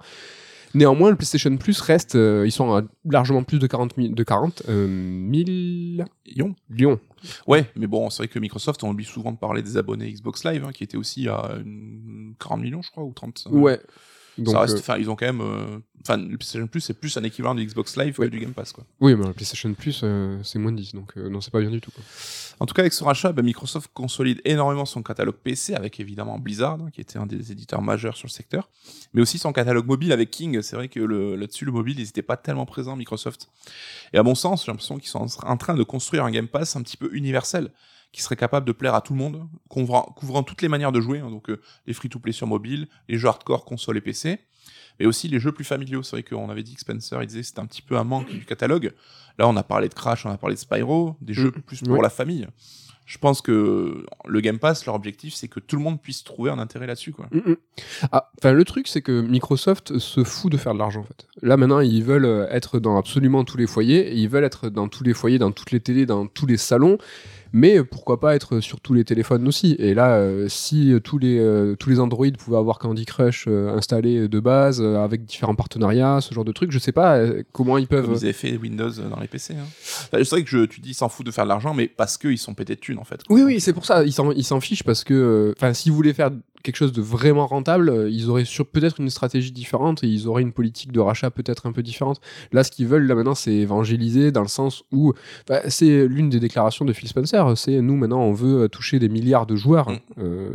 [0.74, 4.22] Néanmoins, le PlayStation Plus reste, euh, ils sont à largement plus de 40 000, de
[4.22, 5.30] 40 euh,
[5.96, 6.54] 000 Yon.
[6.70, 7.00] Lyon.
[7.46, 10.44] Ouais, mais bon, c'est vrai que Microsoft, on oublie souvent de parler des abonnés Xbox
[10.44, 13.48] Live, hein, qui étaient aussi à une 40 millions, je crois, ou 30.
[13.50, 13.80] Ouais.
[14.38, 16.94] Donc, ça reste, euh, enfin, ils ont quand même, euh, enfin, le PlayStation Plus, c'est
[16.94, 18.26] plus un équivalent du Xbox Live Ouais.
[18.26, 18.84] que du Game Pass, quoi.
[19.00, 21.70] oui, mais le PlayStation Plus, euh, c'est moins de 10, donc non, c'est pas bien
[21.70, 21.90] du tout.
[21.90, 22.02] quoi.
[22.60, 26.38] En tout cas, avec ce rachat, bah, Microsoft consolide énormément son catalogue PC avec évidemment
[26.38, 28.70] Blizzard, hein, qui était un des éditeurs majeurs sur le secteur,
[29.12, 30.62] mais aussi son catalogue mobile avec King.
[30.62, 33.48] C'est vrai que là-dessus, le mobile, ils n'étaient pas tellement présents, Microsoft.
[34.12, 36.74] Et à mon sens, j'ai l'impression qu'ils sont en train de construire un Game Pass
[36.76, 37.70] un petit peu universel,
[38.12, 41.00] qui serait capable de plaire à tout le monde, couvrant, couvrant toutes les manières de
[41.00, 44.38] jouer, hein, donc euh, les free-to-play sur mobile, les jeux hardcore console et PC,
[45.00, 46.02] mais aussi les jeux plus familiaux.
[46.02, 48.04] C'est vrai qu'on avait dit que Spencer, il disait que c'était un petit peu un
[48.04, 48.92] manque du catalogue.
[49.38, 51.94] Là, on a parlé de Crash, on a parlé de Spyro, des jeux plus pour
[51.94, 52.02] oui.
[52.02, 52.46] la famille.
[53.04, 56.50] Je pense que le Game Pass, leur objectif, c'est que tout le monde puisse trouver
[56.50, 57.26] un intérêt là-dessus, quoi.
[57.32, 57.56] Mm, mm.
[58.12, 61.26] Ah, le truc, c'est que Microsoft se fout de faire de l'argent, en fait.
[61.42, 64.88] Là, maintenant, ils veulent euh, être dans absolument tous les foyers, ils veulent être dans
[64.88, 66.96] tous les foyers, dans toutes les télés, dans tous les salons,
[67.52, 69.76] mais pourquoi pas être sur tous les téléphones aussi.
[69.78, 73.76] Et là, euh, si tous les, euh, tous les Android pouvaient avoir Candy Crush euh,
[73.76, 77.20] installé de base, euh, avec différents partenariats, ce genre de trucs, je sais pas
[77.52, 78.08] comment ils peuvent...
[78.12, 79.54] Ils avaient fait Windows dans les PC.
[79.54, 79.64] Hein.
[79.64, 81.88] Enfin, c'est vrai que je, tu dis ils s'en foutent de faire de l'argent, mais
[81.88, 83.22] parce qu'ils sont pétés de thunes, en fait.
[83.24, 83.36] quoi.
[83.36, 84.04] Oui, oui, c'est pour ça.
[84.04, 86.30] Ils s'en, ils s'en fichent parce que, enfin, s'ils voulaient faire
[86.62, 90.42] quelque chose de vraiment rentable, euh, ils auraient peut-être une stratégie différente et ils auraient
[90.42, 92.20] une politique de rachat peut-être un peu différente.
[92.52, 95.12] Là, ce qu'ils veulent là maintenant, c'est évangéliser dans le sens où,
[95.48, 97.56] bah, c'est l'une des déclarations de Phil Spencer.
[97.56, 99.90] C'est nous maintenant, on veut euh, toucher des milliards de joueurs.
[99.90, 99.98] Mm.
[100.18, 100.50] Euh,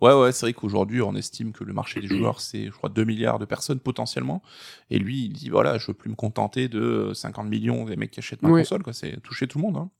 [0.00, 2.88] Ouais, ouais, c'est vrai qu'aujourd'hui, on estime que le marché des joueurs, c'est, je crois,
[2.88, 4.42] 2 milliards de personnes potentiellement.
[4.90, 8.10] Et lui, il dit, voilà, je veux plus me contenter de 50 millions des mecs
[8.10, 8.92] qui achètent ma console, quoi.
[8.92, 9.90] C'est toucher tout le monde, hein.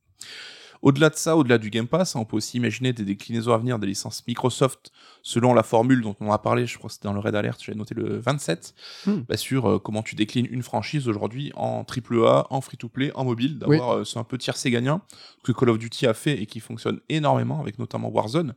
[0.82, 3.78] Au-delà de ça, au-delà du Game Pass, on peut aussi imaginer des déclinaisons à venir
[3.78, 4.90] des licences Microsoft
[5.22, 7.58] selon la formule dont on a parlé, je crois que c'était dans le Red Alert,
[7.62, 8.74] j'avais noté le 27,
[9.06, 9.20] Hmm.
[9.28, 13.58] bah, sur euh, comment tu déclines une franchise aujourd'hui en AAA, en free-to-play, en mobile,
[13.58, 15.00] d'avoir euh, ce un peu tiercé gagnant,
[15.42, 18.54] que Call of Duty a fait et qui fonctionne énormément avec notamment Warzone.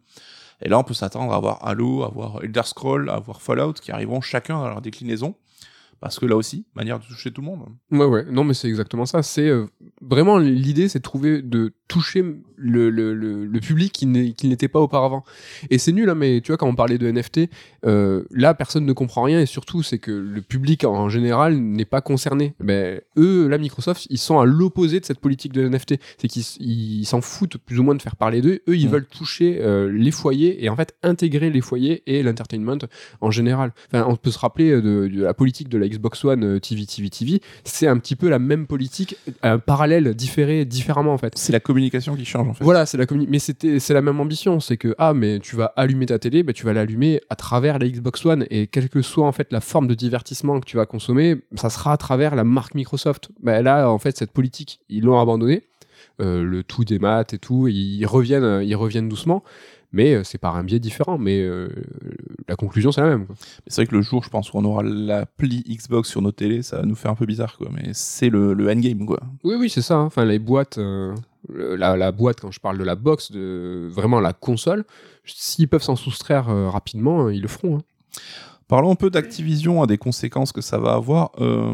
[0.62, 3.74] Et là, on peut s'attendre à avoir Halo, à avoir Elder Scroll, à avoir Fallout
[3.74, 5.36] qui arriveront chacun dans leur déclinaison.
[6.00, 7.66] Parce que là aussi, manière de toucher tout le monde.
[7.92, 9.22] Ouais, ouais, non, mais c'est exactement ça.
[9.22, 9.66] C'est euh,
[10.02, 12.24] vraiment l'idée, c'est de trouver, de toucher
[12.56, 15.26] le, le, le, le public qui n'était pas auparavant.
[15.70, 17.50] Et c'est nul, hein, mais tu vois, quand on parlait de NFT,
[17.86, 21.86] euh, là, personne ne comprend rien et surtout, c'est que le public en général n'est
[21.86, 22.54] pas concerné.
[22.60, 25.96] Ben, eux, là, Microsoft, ils sont à l'opposé de cette politique de NFT.
[26.20, 28.62] C'est qu'ils s'en foutent plus ou moins de faire parler d'eux.
[28.70, 28.92] Eux, ils Mm.
[28.92, 32.78] veulent toucher euh, les foyers et en fait intégrer les foyers et l'entertainment
[33.22, 33.74] en général.
[33.92, 36.86] Enfin, on peut se rappeler euh, de, de la politique de la Xbox One TV,
[36.86, 37.42] TV, TV.
[37.64, 41.34] C'est un petit peu la même politique, un parallèle différé différemment en fait.
[41.36, 42.64] C'est la communication qui change en fait.
[42.64, 45.72] Voilà, c'est la mais c'était c'est la même ambition, c'est que ah mais tu vas
[45.76, 49.02] allumer ta télé, bah, tu vas l'allumer à travers la Xbox One et quelle que
[49.02, 52.36] soit en fait la forme de divertissement que tu vas consommer, ça sera à travers
[52.36, 53.30] la marque Microsoft.
[53.42, 55.64] Bah, là en fait cette politique ils l'ont abandonnée,
[56.22, 59.42] Euh, le tout des maths et tout, ils reviennent ils reviennent doucement,
[59.94, 61.70] mais euh, c'est par un biais différent, mais euh,
[62.50, 63.26] la conclusion c'est la même.
[63.68, 66.62] C'est vrai que le jour, je pense, où on aura l'appli Xbox sur nos télés,
[66.62, 67.70] ça va nous faire un peu bizarre, quoi.
[67.74, 69.20] Mais c'est le, le endgame, quoi.
[69.46, 69.96] Oui, oui, c'est ça.
[69.96, 70.06] hein.
[70.12, 71.16] Enfin, les boîtes, euh,
[71.48, 74.84] la, la boîte, quand je parle de la box, de vraiment la console,
[75.26, 77.78] s'ils peuvent s'en soustraire euh, rapidement, euh, ils le feront.
[77.78, 77.82] hein.
[78.68, 81.32] Parlons un peu d'Activision, à des conséquences que ça va avoir.
[81.40, 81.74] Euh,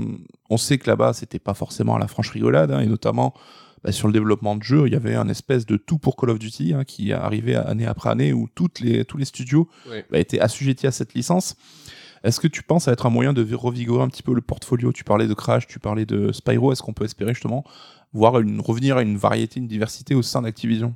[0.50, 3.34] on sait que là-bas, c'était pas forcément la franche rigolade, hein, et notamment
[3.84, 6.30] bah, sur le développement de jeux, il y avait un espèce de tout pour Call
[6.30, 10.06] of Duty hein, qui arrivait année après année où toutes les, tous les studios Ouais.
[10.10, 11.56] bah, étaient assujettis à cette licence.
[12.24, 14.92] Est-ce que tu penses à être un moyen de revigorer un petit peu le portfolio?
[14.94, 16.72] Tu parlais de Crash, tu parlais de Spyro.
[16.72, 17.64] Est-ce qu'on peut espérer justement
[18.16, 20.96] voir une, revenir à une variété, une diversité au sein d'Activision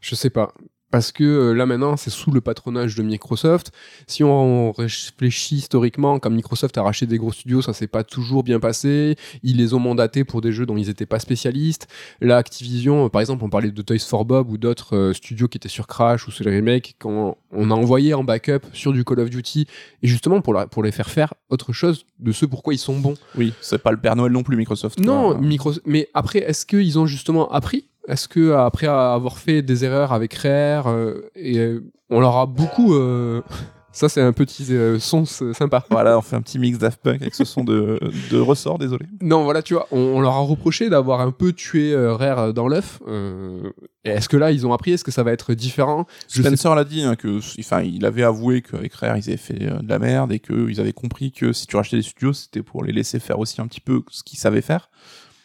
[0.00, 0.54] Je sais pas.
[0.92, 3.72] Parce que euh, là maintenant, c'est sous le patronage de Microsoft.
[4.06, 8.44] Si on réfléchit historiquement, quand Microsoft a racheté des gros studios, ça s'est pas toujours
[8.44, 9.16] bien passé.
[9.42, 11.88] Ils les ont mandatés pour des jeux dont ils étaient pas spécialistes.
[12.20, 15.48] Là, Activision, euh, par exemple, on parlait de Toys for Bob ou d'autres euh, studios
[15.48, 18.92] qui étaient sur Crash ou sur les remakes, quand on a envoyé en backup sur
[18.92, 19.66] du Call of Duty,
[20.02, 22.98] et justement pour, la- pour les faire faire autre chose de ce pourquoi ils sont
[22.98, 23.14] bons.
[23.36, 25.00] Oui, c'est pas le Père Noël non plus, Microsoft.
[25.00, 25.36] Non.
[25.36, 25.84] Microsoft.
[25.84, 30.34] Mais après, est-ce qu'ils ont justement appris Est-ce que après avoir fait des erreurs avec
[30.34, 32.94] Rare, euh, et euh, on leur a beaucoup.
[32.94, 33.42] euh,
[33.92, 35.82] Ça, c'est un petit euh, son sympa.
[35.90, 37.98] Voilà, on fait un petit mix Daft Punk avec ce son de,
[38.30, 39.06] de ressort, désolé.
[39.22, 42.52] Non, voilà, tu vois, on, on leur a reproché d'avoir un peu tué euh, Rare
[42.52, 43.00] dans l'œuf.
[43.08, 43.70] Euh,
[44.04, 46.04] et Est-ce que là, ils ont appris Est-ce que ça va être différent?
[46.28, 49.38] Je sais Spencer l'a dit, hein, que, enfin, il avait avoué qu'avec Rare, ils avaient
[49.38, 52.34] fait euh, de la merde et qu'ils avaient compris que si tu rachetais des studios,
[52.34, 54.90] c'était pour les laisser faire aussi un petit peu ce qu'ils savaient faire.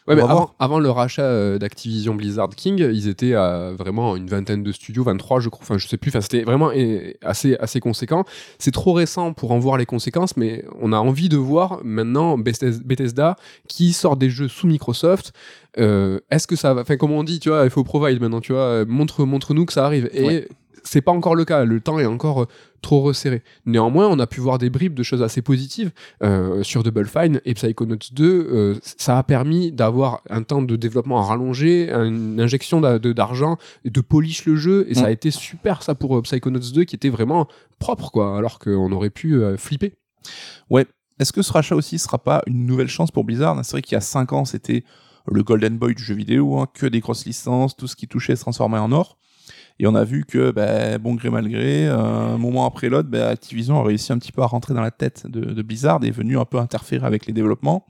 [0.07, 4.27] Ouais, mais avant, avant le rachat euh, d'Activision Blizzard King, ils étaient à vraiment une
[4.27, 7.55] vingtaine de studios, 23 je crois, enfin je sais plus, enfin c'était vraiment eh, assez,
[7.57, 8.25] assez conséquent.
[8.57, 12.37] C'est trop récent pour en voir les conséquences, mais on a envie de voir maintenant
[12.37, 13.35] Bethes- Bethesda
[13.67, 15.33] qui sort des jeux sous Microsoft.
[15.77, 18.41] Euh, Est-ce que ça va, enfin comme on dit, tu vois, il faut provide maintenant,
[18.41, 20.09] tu vois, euh, montre, montre-nous que ça arrive.
[20.13, 20.47] Et Ouais.
[20.83, 22.47] C'est pas encore le cas, le temps est encore euh,
[22.81, 23.43] trop resserré.
[23.65, 25.91] Néanmoins, on a pu voir des bribes de choses assez positives
[26.23, 28.23] euh, sur Double Fine et Psychonauts 2.
[28.25, 34.01] euh, ça a permis d'avoir un temps de développement rallongé, une injection de- d'argent, de
[34.01, 35.05] polish le jeu, et ça Mm.
[35.05, 37.47] a été super ça pour euh, Psychonauts 2 qui était vraiment
[37.79, 39.93] propre, quoi, alors qu'on aurait pu euh, flipper.
[41.19, 43.59] Est-ce que ce rachat aussi sera pas une nouvelle chance pour Blizzard?
[43.63, 44.83] C'est vrai qu'il y a 5 ans, c'était
[45.27, 48.35] le Golden Boy du jeu vidéo, hein, que des grosses licences, tout ce qui touchait
[48.35, 49.17] se transformait en or.
[49.81, 53.09] Et on a vu que, ben, bon gré mal gré, euh, un moment après l'autre,
[53.09, 56.03] ben, Activision a réussi un petit peu à rentrer dans la tête de, de Blizzard
[56.03, 57.85] et est venu un peu interférer avec les développements.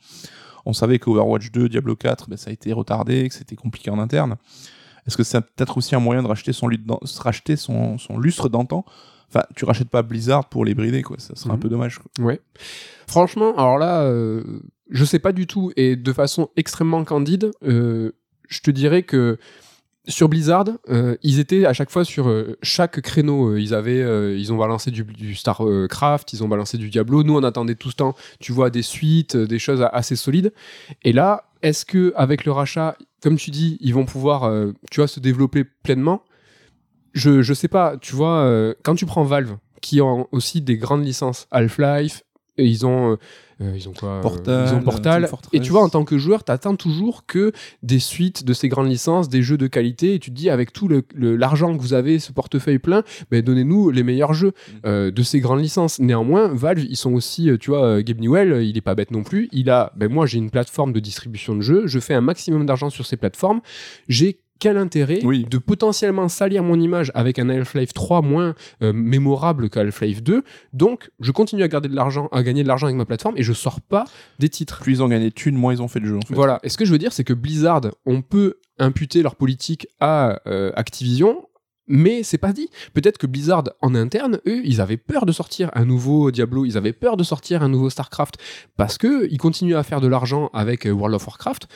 [0.65, 3.99] On savait qu'Overwatch 2, Diablo 4, ben, ça a été retardé, que c'était compliqué en
[3.99, 4.37] interne.
[5.05, 6.79] Est-ce que c'est peut-être aussi un moyen de racheter son, lut-
[7.19, 8.85] racheter son, son lustre d'antan?
[9.27, 11.17] Enfin, tu rachètes pas Blizzard pour les brider, quoi.
[11.19, 11.59] Ça serait un Mhm.
[11.59, 11.99] peu dommage.
[11.99, 12.25] quoi.
[12.25, 12.39] Ouais.
[13.07, 14.43] Franchement, alors là, euh,
[14.89, 18.11] je sais pas du tout, et de façon extrêmement candide, euh,
[18.47, 19.37] je te dirais que
[20.07, 23.51] sur Blizzard, euh, ils étaient à chaque fois sur euh, chaque créneau.
[23.51, 27.23] euh, ils avaient, ils ont balancé du, Starcraft, ils ont balancé du Diablo.
[27.23, 30.53] Nous, on attendait tout ce temps, tu vois, des suites, des choses assez solides.
[31.03, 34.51] Et là, est-ce que avec le rachat, comme tu dis, ils vont pouvoir,
[34.89, 36.23] tu vois, se développer pleinement?
[37.13, 41.05] Je, je sais pas, tu vois, quand tu prends Valve, qui ont aussi des grandes
[41.05, 42.23] licences, Half-Life,
[42.57, 43.15] et ils ont, euh,
[43.61, 45.29] euh, ils ont quoi euh, Portal, Ils ont Portal.
[45.53, 47.51] Et tu vois, en tant que joueur, t'attends toujours que
[47.83, 50.73] des suites de ces grandes licences, des jeux de qualité, et tu te dis, avec
[50.73, 54.49] tout le- le- l'argent que vous avez, ce portefeuille plein, ben, donnez-nous les meilleurs jeux
[54.51, 54.71] Mm.
[54.85, 55.99] euh, de ces grandes licences.
[55.99, 59.47] Néanmoins, Valve, ils sont aussi, tu vois, Gabe Newell, il est pas bête non plus.
[59.51, 62.65] Il a, ben moi, j'ai une plateforme de distribution de jeux, je fais un maximum
[62.65, 63.61] d'argent sur ces plateformes.
[64.07, 65.43] J'ai quel intérêt Oui.
[65.49, 70.43] de potentiellement salir mon image avec un Half-Life 3 moins euh, mémorable que Half-Life 2
[70.71, 73.43] Donc, je continue à garder de l'argent, à gagner de l'argent avec ma plateforme et
[73.43, 74.05] je sors pas
[74.37, 74.79] des titres.
[74.81, 76.17] Plus ils ont gagné de thunes, moins ils ont fait de jeux.
[76.17, 76.35] En fait.
[76.35, 76.59] Voilà.
[76.63, 80.39] Et ce que je veux dire, c'est que Blizzard, on peut imputer leur politique à
[80.47, 81.47] euh, Activision.
[81.87, 82.69] Mais c'est pas dit.
[82.93, 86.77] Peut-être que Blizzard en interne, eux, ils avaient peur de sortir un nouveau Diablo, ils
[86.77, 88.37] avaient peur de sortir un nouveau StarCraft
[88.77, 91.67] parce que ils continuent à faire de l'argent avec euh, World of Warcraft.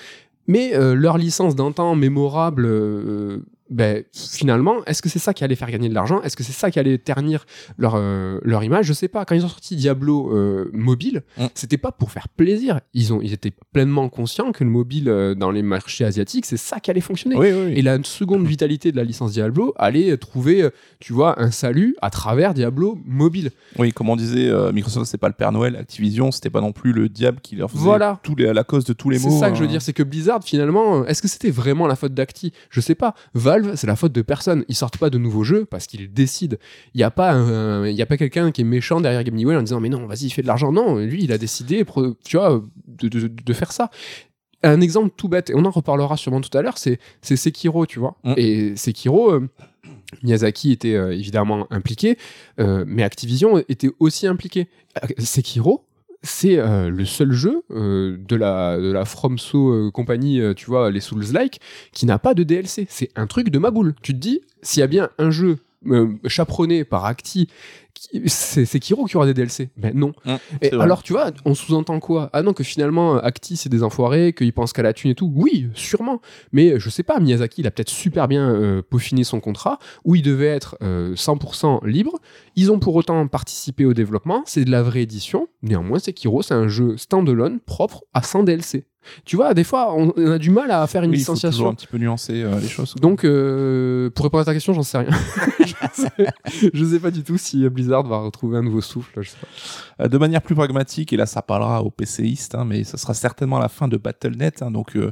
[0.47, 5.55] Mais euh, leur licence d'antan mémorable, euh, ben, finalement, est-ce que c'est ça qui allait
[5.55, 6.21] faire gagner de l'argent?
[6.21, 7.45] Est-ce que c'est ça qui allait ternir
[7.77, 8.85] leur, euh, leur image?
[8.85, 9.25] Je sais pas.
[9.25, 11.45] Quand ils ont sorti Diablo euh, mobile, Mm.
[11.55, 12.79] c'était pas pour faire plaisir.
[12.93, 16.57] Ils, ont, ils étaient pleinement conscients que le mobile euh, dans les marchés asiatiques, c'est
[16.57, 17.35] ça qui allait fonctionner.
[17.35, 17.73] Oui, oui, oui.
[17.75, 22.09] Et la seconde vitalité de la licence Diablo allait trouver, tu vois, un salut à
[22.09, 23.51] travers Diablo mobile.
[23.79, 25.75] Oui, comme on disait, Microsoft, c'est pas le Père Noël.
[25.75, 28.19] Activision, c'était pas non plus le diable qui leur faisait Voilà.
[28.23, 29.39] tous les, la cause de tous les C'est mots.
[29.39, 29.71] ça que je veux hein.
[29.71, 32.53] dire, c'est que Blizzard, finalement, est-ce que c'était vraiment la faute d'Acti?
[32.69, 33.15] Je sais pas.
[33.55, 34.63] Valve, c'est la faute de personne.
[34.67, 36.57] Ils sortent pas de nouveaux jeux parce qu'ils décident.
[36.93, 39.35] Il y a pas, un- il y a pas quelqu'un qui est méchant derrière Game
[39.35, 40.71] Newell en disant mais non, vas-y, fais de l'argent.
[40.71, 41.85] Non, lui, il a décidé,
[42.25, 43.89] tu vois, de, de- de faire ça.
[44.63, 47.85] Un exemple tout bête, et on en reparlera sûrement tout à l'heure, c'est c'est Sekiro,
[47.85, 48.15] tu vois.
[48.23, 48.33] Mm.
[48.37, 49.31] Et Sekiro.
[49.31, 49.47] euh,
[50.23, 52.17] Miyazaki était euh, évidemment impliqué,
[52.59, 54.67] euh, mais Activision était aussi impliqué.
[55.03, 55.85] Euh, Sekiro,
[56.25, 61.61] c'est euh, le seul jeu euh, de la FromSo euh, compagnie, tu vois, les Souls-like,
[61.91, 62.87] qui n'a pas de DLC.
[62.89, 63.93] C'est un truc de ma boule.
[64.01, 65.59] Tu te dis, s'il y a bien un jeu
[66.25, 67.47] chaperonné par Acti,
[68.27, 69.69] c'est Kiro qui aura des DLC.
[69.77, 70.13] Ben non.
[70.25, 72.29] Hum, Et alors, tu vois, on sous-entend quoi?
[72.33, 75.31] Ah non, que finalement, Acti, c'est des enfoirés, qu'ils pensent qu'à la thune et tout.
[75.35, 76.21] Oui, sûrement.
[76.51, 80.15] Mais je sais pas, Miyazaki, il a peut-être super bien euh, peaufiné son contrat, où
[80.15, 82.13] il devait être euh, 100% libre.
[82.55, 84.43] Ils ont pour autant participé au développement.
[84.45, 85.47] C'est de la vraie édition.
[85.61, 88.85] Néanmoins, Sekiro, c'est un jeu standalone propre à 100 DLC.
[89.25, 91.67] Tu vois, des fois, on, on a du mal à faire une Oui, il faut
[91.67, 92.93] un petit peu nuancer euh, les choses.
[92.93, 93.01] quoi.
[93.01, 95.09] Donc, euh, pour répondre à ta question, j'en sais rien.
[95.59, 99.21] je, sais, sais pas du tout si Blizzard va retrouver un nouveau souffle.
[99.21, 99.47] Je sais pas.
[100.01, 103.13] Euh, de manière plus pragmatique, et là ça parlera aux PCistes, hein, mais ça sera
[103.13, 105.11] certainement la fin de Battle.net, hein, donc euh,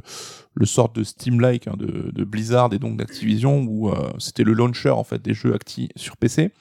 [0.54, 4.90] le sort de Steam-like hein, de, de Blizzard et donc d'Activision, où c'était le launcher
[4.90, 6.52] en fait des jeux acti sur PC.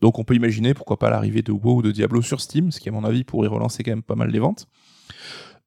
[0.00, 2.80] Donc on peut imaginer pourquoi pas l'arrivée de WoW ou de Diablo sur Steam, ce
[2.80, 4.66] qui à mon avis pourrait relancer quand même pas mal les ventes.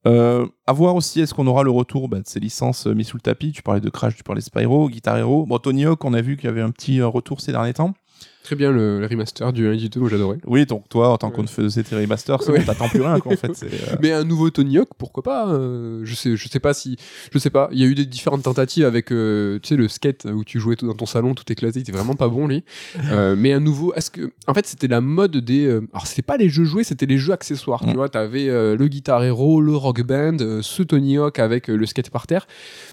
[0.06, 3.08] Euh, à voir aussi, est-ce qu'on aura le retour bah, de ces licences euh, mises
[3.08, 5.46] sous le tapis Tu parlais de Crash, tu parlais de Spyro, Guitar Hero.
[5.46, 7.74] Bon, Tony Hawk, on a vu qu'il y avait un petit euh, retour ces derniers
[7.74, 7.94] temps.
[8.44, 10.38] Très bien le, le remaster du 1 et du 2, moi j'adorais.
[10.46, 12.60] Oui, donc toi, en tant qu'on faisait tes remasters, Ouais.
[12.60, 13.52] bon, t'attends plus rien, quoi, en fait.
[13.64, 16.98] euh, Mais un nouveau Tony Hawk, pourquoi pas euh, Je sais, je sais pas si,
[17.32, 17.70] je sais pas.
[17.72, 20.60] Il y a eu des différentes tentatives avec, euh, tu sais, le skate où tu
[20.60, 21.80] jouais tout dans ton salon, tout éclaté.
[21.80, 22.66] Il était vraiment pas bon lui.
[23.12, 25.66] Euh, mais un nouveau, est-ce que, en fait, c'était la mode des.
[25.94, 27.84] alors c'était pas les jeux joués, c'était les jeux accessoires.
[27.86, 27.90] Mm.
[27.92, 32.10] Tu vois, t'avais le Guitar Hero, le Rock Band, ce Tony Hawk avec le skate
[32.10, 32.46] par terre.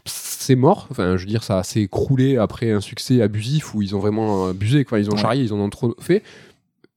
[0.04, 0.86] C'est mort.
[0.90, 4.46] Enfin, je veux dire, ça s'est écroulé après un succès abusif où ils ont vraiment
[4.48, 4.84] abusé.
[4.84, 5.18] Quoi, ils ont Ouais.
[5.20, 6.22] charrié, ils en ont trop fait.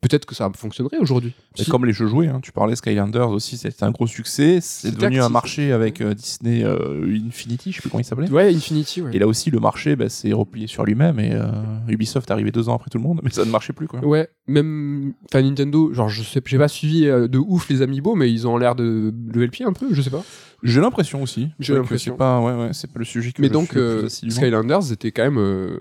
[0.02, 1.34] Peut-être que ça fonctionnerait aujourd'hui.
[1.56, 4.60] Si- comme les jeux joués, hein, tu parlais Skylanders aussi, c'était un gros succès.
[4.62, 8.30] C'est devenu un marché avec euh, Disney euh, Infinity, je sais plus comment il s'appelait.
[8.30, 9.02] Ouais, Infinity.
[9.02, 9.12] Ouais.
[9.16, 11.46] Et là aussi, le marché bah, s'est replié sur lui-même et euh,
[11.88, 13.88] Ubisoft est arrivé deux ans après tout le monde, mais ça ne marchait plus.
[13.88, 14.06] Quoi.
[14.06, 18.30] Ouais, même enfin Nintendo, genre je sais j'ai pas suivi de ouf les amiibo mais
[18.30, 20.26] ils ont l'air de lever le pied un peu, je sais pas.
[20.64, 21.48] J'ai l'impression aussi.
[21.60, 22.14] J'ai l'impression.
[22.14, 24.06] C'est pas, ouais, ouais, c'est pas le sujet que mais je donc suis le plus
[24.08, 24.36] assidûment.
[24.36, 25.80] Skylanders était quand même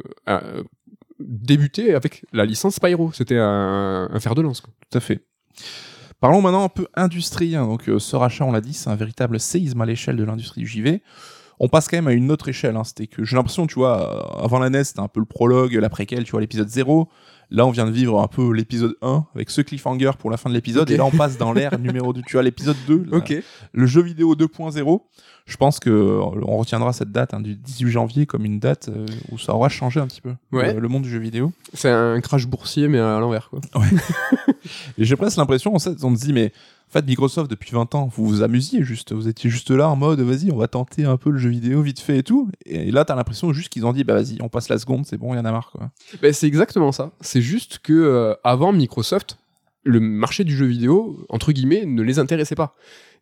[1.29, 4.73] débuté avec la licence Spyro, c'était un, un fer de lance quoi.
[4.91, 5.25] Tout à fait.
[6.21, 7.57] Parlons maintenant un peu industrie.
[7.57, 7.67] hein.
[7.67, 10.61] Donc, euh, ce rachat, on l'a dit, c'est un véritable séisme à l'échelle de l'industrie
[10.61, 11.03] du JV.
[11.59, 12.77] On passe quand même à une autre échelle.
[12.77, 12.85] hein.
[12.85, 15.73] C'était que j'ai l'impression, tu vois, euh, avant la NES, c'était un peu le prologue,
[15.75, 17.09] la préquelle, tu vois, l'épisode 0.
[17.51, 20.49] Là, on vient de vivre un peu l'épisode 1 avec ce cliffhanger pour la fin
[20.49, 20.91] de l'épisode.
[20.91, 22.23] Et là, on passe dans l'ère numéro 2.
[22.27, 23.35] Tu vois, l'épisode 2, là, OK.
[23.73, 25.01] le jeu vidéo 2.0.
[25.47, 28.89] Je pense que euh, on retiendra cette date hein, du 18 janvier comme une date
[28.89, 30.75] euh, où ça aura changé un petit peu Ouais.
[30.77, 31.53] euh, le monde du jeu vidéo.
[31.75, 33.61] C'est un crash boursier mais à l'envers quoi.
[34.99, 36.53] Et j'ai presque l'impression, fait, on se dit, mais
[36.89, 39.13] en fait, Microsoft, depuis 20 ans, vous vous amusiez juste.
[39.15, 41.81] Vous étiez juste là en mode, vas-y, on va tenter un peu le jeu vidéo
[41.81, 42.51] vite fait et tout.
[42.67, 45.17] Et là, t'as l'impression juste qu'ils ont dit, bah vas-y, on passe la seconde, c'est
[45.17, 45.91] bon, il y en a marre, quoi.
[46.21, 47.11] Ben, c'est exactement ça.
[47.23, 49.39] C'est juste que euh, avant Microsoft,
[49.85, 52.77] le marché du jeu vidéo entre guillemets ne les intéressait pas.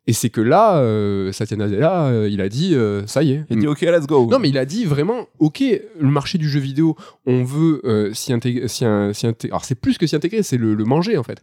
[0.07, 3.45] Et c'est que là, euh, Satya Nadella, euh, il a dit, euh, ça y est.
[3.51, 4.27] Il dit, ok, let's go.
[4.31, 8.33] Non, mais il a dit vraiment, ok, le marché du jeu vidéo, on veut s'y
[8.33, 8.67] intégrer.
[8.83, 11.43] Alors, c'est plus que s'y intégrer, c'est le, le manger, en fait.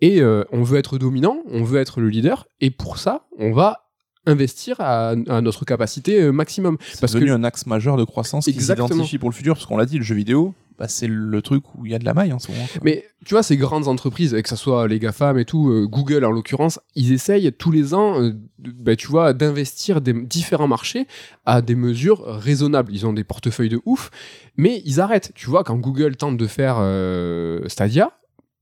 [0.00, 3.80] Et on veut être dominant, on veut être le leader, et pour ça, on va
[4.26, 6.78] investir à, à notre capacité maximum.
[6.80, 8.58] c'est devenu que- un axe majeur de croissance qui
[8.94, 11.62] s'identifie pour le futur, parce qu'on l'a dit, le jeu vidéo, bah, c'est le truc
[11.74, 12.66] où il y a de la maille en ce moment.
[12.82, 16.24] Mais tu vois, ces grandes entreprises, que ce soit les GAFAM et tout, euh, Google
[16.24, 21.06] en l'occurrence, ils essayent tous les ans, euh, bah, tu vois, d'investir des différents marchés
[21.46, 22.92] à des mesures raisonnables.
[22.92, 24.10] Ils ont des portefeuilles de ouf,
[24.56, 25.32] mais ils arrêtent.
[25.34, 28.12] Tu vois, quand Google tente de faire euh, Stadia,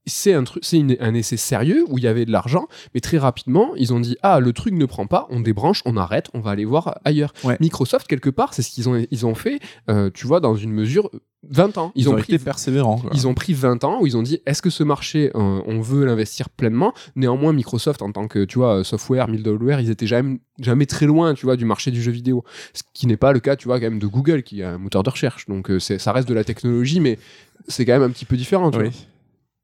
[0.06, 3.18] c'est un truc, c'est un essai sérieux où il y avait de l'argent, mais très
[3.18, 6.40] rapidement, ils ont dit ah le truc ne prend pas, on débranche, on arrête, on
[6.40, 7.32] va aller voir ailleurs.
[7.44, 7.56] Ouais.
[7.60, 9.60] Microsoft quelque part, c'est ce qu'ils ont ils ont fait,
[9.90, 11.10] euh, tu vois, dans une mesure
[11.48, 11.90] 20 ans.
[11.96, 12.98] Ils, ont, pris été persévérants.
[12.98, 13.10] quoi.
[13.14, 15.80] ils ont pris 20 ans où ils ont dit est-ce que ce marché euh, on
[15.80, 16.94] veut l'investir pleinement?
[17.16, 21.06] Néanmoins Microsoft en tant que tu vois euh, software middleware ils étaient jamais jamais très
[21.06, 23.66] loin tu vois du marché du jeu vidéo ce qui n'est pas le cas tu
[23.66, 26.28] vois quand même de Google qui a un moteur de recherche donc euh, ça reste
[26.28, 27.18] de la technologie mais
[27.66, 28.84] c'est quand même un petit peu différent tu Oui.
[28.90, 28.92] vois.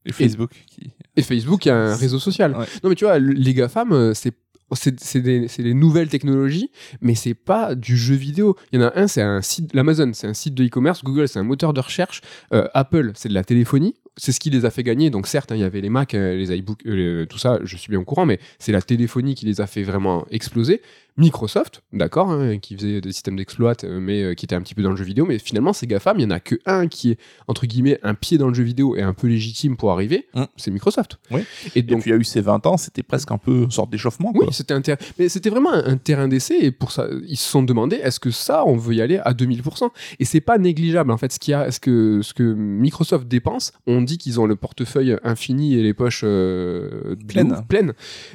[0.08, 0.90] Et Facebook qui.
[1.16, 2.66] et Facebook a un réseau social Ouais.
[2.82, 4.32] non mais tu vois le- les GAFAM euh, c'est
[4.74, 8.56] c'est des, nouvelles technologies, mais c'est pas du jeu vidéo.
[8.72, 11.28] Il y en a un, c'est un site, l'Amazon, c'est un site de e-commerce, Google,
[11.28, 12.20] c'est un moteur de recherche,
[12.52, 13.94] euh, Apple, c'est de la téléphonie.
[14.20, 15.10] C'est ce qui les a fait gagner.
[15.10, 17.76] Donc certes, hein, il y avait les Mac, euh, les iBooks, euh, tout ça, je
[17.76, 20.82] suis bien au courant, mais c'est la téléphonie qui les a fait vraiment exploser.
[21.18, 24.74] Microsoft, d'accord, hein, qui faisait des systèmes d'exploit, euh, mais euh, qui était un petit
[24.74, 25.26] peu dans le jeu vidéo.
[25.26, 28.14] Mais finalement, ces GAFAM, il y en a que un qui est entre guillemets un
[28.14, 30.28] pied dans le jeu vidéo et un peu légitime pour arriver.
[30.34, 30.44] Mm.
[30.56, 31.18] C'est Microsoft.
[31.30, 31.42] Oui.
[31.74, 33.64] Et Et donc puis il y a eu ces 20 ans, c'était presque un peu
[33.64, 34.32] une sorte d'échauffement.
[34.34, 34.98] oui, c'était un terrain.
[35.18, 38.20] Mais c'était vraiment un, un terrain d'essai et pour ça, ils se sont demandé est-ce
[38.20, 39.90] que ça, on veut y aller à 2000%
[40.20, 41.32] Et c'est pas négligeable en fait.
[41.32, 45.16] Ce, qui a, ce, que, ce que Microsoft dépense, on dit qu'ils ont le portefeuille
[45.24, 47.64] infini et les poches euh, Pleines.
[47.68, 47.92] pleines.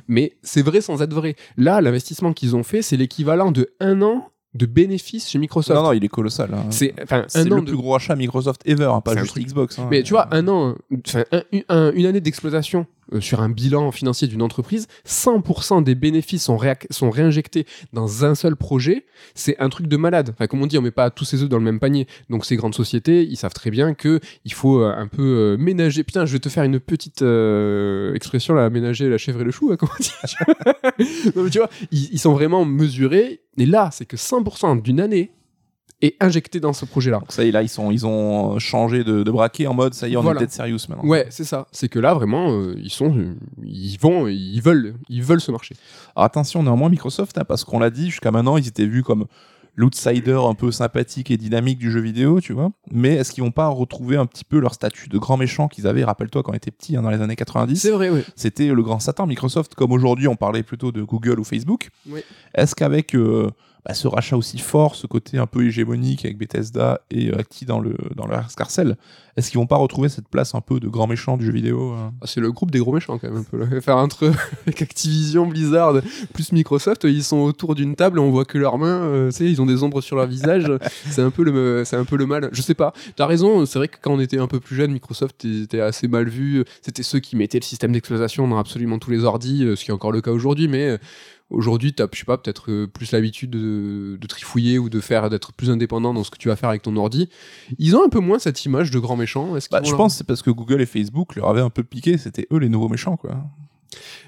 [0.07, 1.35] Mais c'est vrai sans être vrai.
[1.57, 5.75] Là, l'investissement qu'ils ont fait, c'est l'équivalent de un an de bénéfices chez Microsoft.
[5.79, 6.49] Non, non, il est colossal.
[6.53, 6.65] hein.
[6.69, 9.31] C'est enfin C'est un le an de plus gros achat Microsoft ever, hein, pas juste
[9.31, 9.45] truc.
[9.47, 9.79] Xbox.
[9.79, 9.87] hein.
[9.89, 10.75] Mais tu vois, un an,
[11.07, 15.95] enfin, un- un- une année d'exploitation euh, sur un bilan financier d'une entreprise, 100% des
[15.95, 19.05] bénéfices sont, sont réinjectés dans un seul projet.
[19.35, 20.31] C'est un truc de malade.
[20.33, 22.07] Enfin, comme on dit, on met pas tous ses œufs dans le même panier.
[22.29, 25.57] Donc, ces grandes sociétés, ils savent très bien que il faut euh, un peu euh,
[25.57, 26.03] ménager.
[26.03, 27.23] Putain, je vais te faire une petite
[28.15, 29.71] expression là, ménager la chèvre et le chou.
[29.71, 29.91] hein, comment
[31.35, 33.41] mais tu vois, ils, ils sont vraiment mesurés.
[33.57, 35.31] Et là, c'est que 100% d'une année
[36.05, 37.21] est injecté dans ce projet-là.
[37.29, 40.07] Ça y est, là, ils, sont, ils ont changé de, de braquet en mode ça
[40.07, 40.37] y est, on Voilà.
[40.37, 41.05] est peut-être sérieux maintenant.
[41.07, 41.67] Ouais, c'est ça.
[41.71, 45.51] C'est que là, vraiment, euh, ils sont, euh, ils vont, ils veulent, ils veulent ce
[45.51, 45.75] marché.
[46.15, 49.25] Alors attention, néanmoins, Microsoft, hein, parce qu'on l'a dit, jusqu'à maintenant, ils étaient vus comme
[49.75, 52.71] l'outsider un peu sympathique et dynamique du jeu vidéo, tu vois.
[52.91, 55.87] Mais est-ce qu'ils vont pas retrouver un petit peu leur statut de grand méchant qu'ils
[55.87, 58.21] avaient, rappelle-toi, quand on était petit, hein, dans les années 90 vrai, oui.
[58.35, 61.89] C'était le grand Satan Microsoft, comme aujourd'hui on parlait plutôt de Google ou Facebook.
[62.07, 62.19] Oui.
[62.53, 63.49] Est-ce qu'avec euh,
[63.85, 67.65] bah, ce rachat aussi fort, ce côté un peu hégémonique avec Bethesda et euh, Acti
[67.65, 68.97] dans le, dans le escarcelle,
[69.35, 71.93] est-ce qu'ils vont pas retrouver cette place un peu de grand méchant du jeu vidéo
[71.93, 72.09] euh?
[72.21, 73.57] Ah, C'est le groupe des gros méchants quand même un peu.
[73.57, 73.81] Là.
[73.81, 74.31] Faire entre
[74.67, 75.95] avec Activision, Blizzard,
[76.33, 79.51] plus Microsoft, ils sont autour d'une table, on voit que leurs mains, euh, tu sais,
[79.51, 80.71] ils ont des ombres sur leur visage.
[81.09, 82.49] c'est un peu le, c'est un peu le mal.
[82.51, 82.93] Je sais pas.
[83.15, 83.65] T'as raison.
[83.65, 86.63] C'est vrai que quand on était un peu plus jeune, Microsoft était assez mal vu.
[86.81, 89.91] C'était ceux qui mettaient le système d'exploitation dans absolument tous les ordis, euh, ce qui
[89.91, 90.99] est encore le cas aujourd'hui, mais
[91.49, 95.29] Aujourd'hui, t'as, je sais pas, peut-être euh, plus l'habitude de, de trifouiller ou de faire,
[95.29, 97.29] d'être plus indépendant dans ce que tu vas faire avec ton ordi.
[97.77, 99.53] Ils ont un peu moins cette image de grand méchant.
[99.71, 101.83] Bah, Je leur- pense que c'est parce que Google et Facebook leur avaient un peu
[101.83, 103.37] piqué, c'était eux les nouveaux méchants, quoi.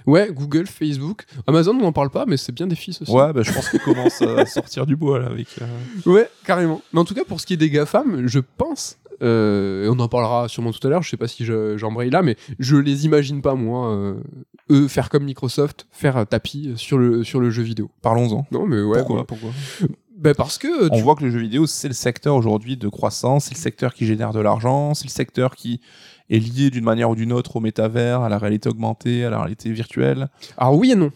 [0.05, 3.11] Ouais, Google, Facebook, Amazon, on n'en parle pas, mais c'est bien des fils aussi.
[3.11, 5.47] Ouais, bah, je pense qu'ils commencent à sortir du bois, là, avec...
[5.59, 5.65] euh,
[6.11, 6.83] Ouais, carrément.
[6.93, 9.99] Mais en tout cas, pour ce qui est des GAFAM, je pense, euh, et on
[9.99, 12.75] en parlera sûrement tout à l'heure, je sais pas si je- j'embraye là, mais je
[12.77, 14.15] les imagine pas, moi, euh,
[14.71, 17.89] eux, faire comme Microsoft, faire un tapis sur le, sur le jeu vidéo.
[18.01, 18.45] Parlons-en.
[18.51, 18.99] Non, mais ouais.
[18.99, 19.25] pourquoi,
[20.17, 20.89] Ben parce que.
[20.91, 23.59] On tu- voit que le jeu vidéo, c'est le secteur aujourd'hui de croissance, c'est le
[23.59, 25.81] secteur qui génère de l'argent, c'est le secteur qui
[26.29, 29.37] est lié d'une manière ou d'une autre au métavers, à la réalité augmentée, à la
[29.39, 30.29] réalité virtuelle.
[30.57, 31.11] Alors oui et non.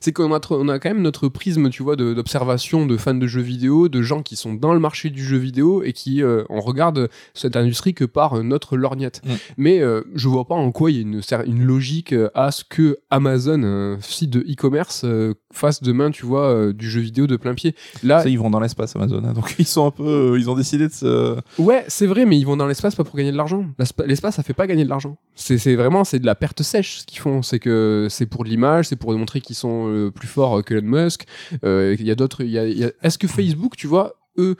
[0.00, 3.14] C'est qu'on a, on a quand même notre prisme, tu vois, de- d'observation de, fans
[3.14, 6.22] de jeux vidéo, de gens qui sont dans le marché du jeu vidéo et qui,
[6.22, 9.20] euh, on regarde cette industrie que par euh, notre lorgnette.
[9.24, 9.30] Mm.
[9.56, 10.98] Mais euh, je vois pas en quoi il y
[11.34, 16.10] a une, logique euh, à ce que Amazon, un site de e-commerce, euh, fasse demain,
[16.10, 17.74] tu vois, euh, du jeu vidéo de plein pied.
[18.02, 20.04] Là, Ça, ils vont dans l'espace Amazon, hein, donc ils sont un peu,
[20.34, 21.36] euh, ils ont décidé de se.
[21.58, 23.64] Ouais, c'est vrai, mais ils vont dans l'espace pas pour gagner de l'argent.
[23.78, 25.18] L'espa- L'espace, ça fait pas gagner de l'argent.
[25.34, 27.42] C'est vraiment, c'est de la perte sèche ce qu'ils font.
[27.42, 30.74] C'est que c'est pour de l'image, c'est pour montrer qu'ils sont euh, plus forts que
[30.74, 31.26] Elon Musk.
[31.64, 32.42] Euh, Il y a d'autres.
[32.42, 34.56] Est-ce que Facebook, tu vois, eux.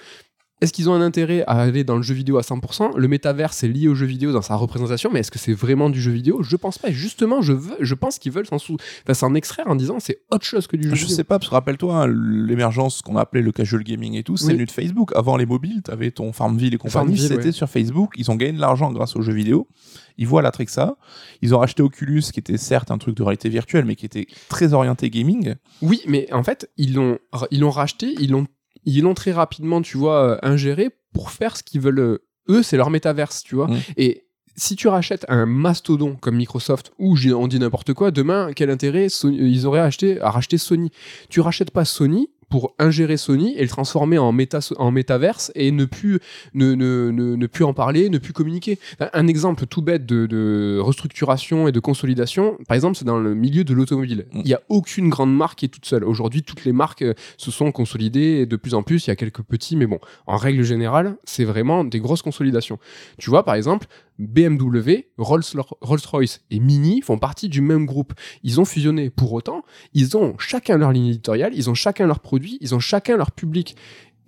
[0.61, 3.53] Est-ce qu'ils ont un intérêt à aller dans le jeu vidéo à 100% Le métavers,
[3.53, 6.11] c'est lié au jeu vidéo dans sa représentation, mais est-ce que c'est vraiment du jeu
[6.11, 6.43] vidéo?
[6.43, 6.91] Je pense pas.
[6.91, 10.19] Justement, je, veux, je pense qu'ils veulent s'en sous- enfin, s'en extraire en disant c'est
[10.33, 11.17] autre chose que du jeu Je vidéo.
[11.17, 14.47] sais pas, parce que rappelle-toi, hein, l'émergence qu'on appelait le casual gaming et tout, c'est
[14.49, 14.55] Oui.
[14.55, 15.13] venu de Facebook.
[15.15, 17.53] Avant les mobiles, t'avais ton Farmville et compagnie, Farmville, c'était ouais.
[17.53, 18.15] sur Facebook.
[18.17, 19.69] Ils ont gagné de l'argent grâce aux jeux vidéo.
[20.17, 20.97] Ils voient l'attrait que ça.
[21.43, 24.27] Ils ont racheté Oculus, qui était certes un truc de réalité virtuelle, mais qui était
[24.49, 25.55] très orienté gaming.
[25.83, 27.19] Oui, mais en fait, ils l'ont,
[27.53, 28.47] ils l'ont racheté, ils l'ont,
[28.85, 31.99] ils l'ont très rapidement, tu vois, euh, ingéré pour faire ce qu'ils veulent.
[31.99, 32.19] euh,
[32.49, 33.69] Eux, c'est leur métaverse, tu vois.
[33.69, 33.79] Mm.
[33.99, 34.25] Et
[34.57, 39.07] si tu rachètes un mastodon comme Microsoft, ou on dit n'importe quoi, demain, quel intérêt
[39.09, 40.91] Sony- ils auraient acheté à racheter Sony?
[41.29, 45.71] Tu rachètes pas Sony pour ingérer Sony et le transformer en, méta, en métaverse et
[45.71, 46.21] ne plus,
[46.55, 48.79] ne, ne, ne, ne plus en parler, ne plus communiquer.
[49.13, 53.35] Un, exemple tout bête de, de restructuration et de consolidation, par exemple, c'est dans le
[53.35, 54.27] milieu de l'automobile.
[54.33, 54.41] Mm.
[54.41, 56.05] Il n'y a aucune grande marque qui est toute seule.
[56.05, 59.13] Aujourd'hui, toutes les marques euh, se sont consolidées et de plus en plus, il y
[59.13, 62.79] a quelques petits, mais bon, en règle générale, c'est vraiment des grosses consolidations.
[63.19, 63.87] Tu vois, par exemple,
[64.19, 68.13] BMW, Rolls- Rolls-Royce et Mini font partie du même groupe.
[68.43, 69.11] Ils ont fusionné.
[69.11, 69.63] Pour autant,
[69.95, 73.33] ils ont chacun leur ligne éditoriale, ils ont chacun leurs produits, ils ont chacun leur
[73.33, 73.77] public.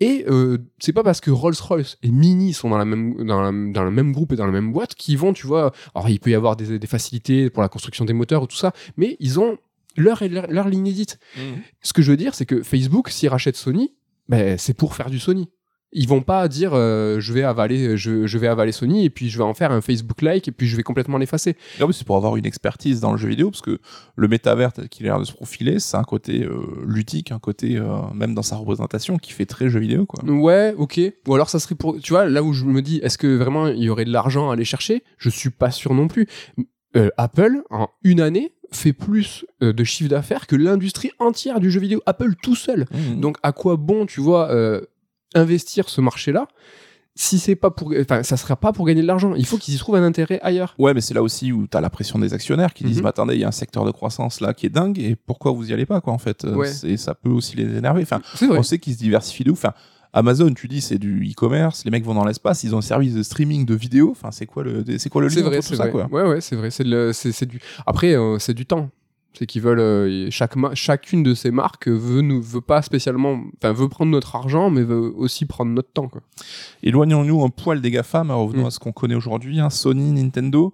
[0.02, 3.72] Et euh, c'est pas parce que Rolls-Royce et Mini sont dans, la même, dans, la-
[3.72, 5.72] dans le même groupe et dans la même boîte qu'ils vont, tu vois.
[5.94, 8.56] Alors, il peut y avoir des, des facilités pour la construction des moteurs ou tout
[8.56, 9.58] ça, mais ils ont
[9.96, 11.18] leur, leur, leur ligne édite.
[11.82, 13.92] Ce que je veux dire, c'est que Facebook, s'ils rachètent Sony,
[14.28, 15.50] ben, c'est pour faire du Sony.
[15.92, 19.28] Ils vont pas dire euh, je vais avaler je, je vais avaler Sony et puis
[19.28, 21.56] je vais en faire un Facebook like et puis je vais complètement l'effacer.
[21.80, 23.78] Non, mais c'est pour avoir une expertise dans le jeu vidéo, parce que
[24.16, 27.76] le métavers qu'il a l'air de se profiler, c'est un côté euh, ludique, un côté,
[27.76, 30.24] euh, même dans sa représentation, qui fait très jeu vidéo, quoi.
[30.24, 31.00] Ouais, ok.
[31.26, 33.66] Ou alors ça serait pour tu vois là où je me dis est-ce que vraiment
[33.68, 35.02] il y aurait de l'argent à aller chercher?
[35.18, 36.26] Je suis pas sûr non plus.
[36.96, 41.70] Euh, Apple en une année fait plus euh, de chiffre d'affaires que l'industrie entière du
[41.70, 42.02] jeu vidéo.
[42.06, 42.86] Apple tout seul.
[42.92, 43.20] Mhm.
[43.20, 44.80] Donc à quoi bon, tu vois, euh,
[45.34, 46.48] investir ce marché-là
[47.16, 49.34] si c'est pas pour, enfin, ça sera pas pour gagner de l'argent.
[49.34, 50.74] Il faut qu'ils y trouvent un intérêt ailleurs.
[50.78, 53.10] Ouais, mais c'est là aussi où tu as la pression des actionnaires qui disent bah,
[53.10, 55.68] attendez, il y a un secteur de croissance là qui est dingue et pourquoi vous
[55.68, 56.44] y allez pas quoi en fait?
[56.44, 56.96] Euh, Ouais.
[56.96, 58.02] ça peut aussi les énerver.
[58.02, 59.58] Enfin, on sait qu'ils se diversifient de ouf.
[59.58, 59.74] Enfin,
[60.12, 63.14] Amazon, tu dis c'est du e-commerce, les mecs vont dans l'espace, ils ont un service
[63.14, 64.10] de streaming de vidéos.
[64.12, 65.90] Enfin, c'est quoi le c'est quoi le lien vrai, entre tout c'est ça vrai.
[65.92, 66.08] quoi?
[66.10, 66.70] Ouais, ouais, c'est vrai.
[66.70, 66.84] C'est
[67.46, 67.60] du.
[67.86, 68.88] Après, euh, c'est du temps.
[69.32, 73.72] C'est qu'ils veulent euh, chaque chacune de ces marques veut nous veut pas spécialement, enfin
[73.72, 76.08] veut prendre notre argent, mais veut aussi prendre notre temps.
[76.08, 76.20] Quoi.
[76.82, 78.66] Éloignons-nous un poil des GAFAM, revenons Mm.
[78.66, 80.72] à ce qu'on connaît aujourd'hui, hein, Sony, Nintendo.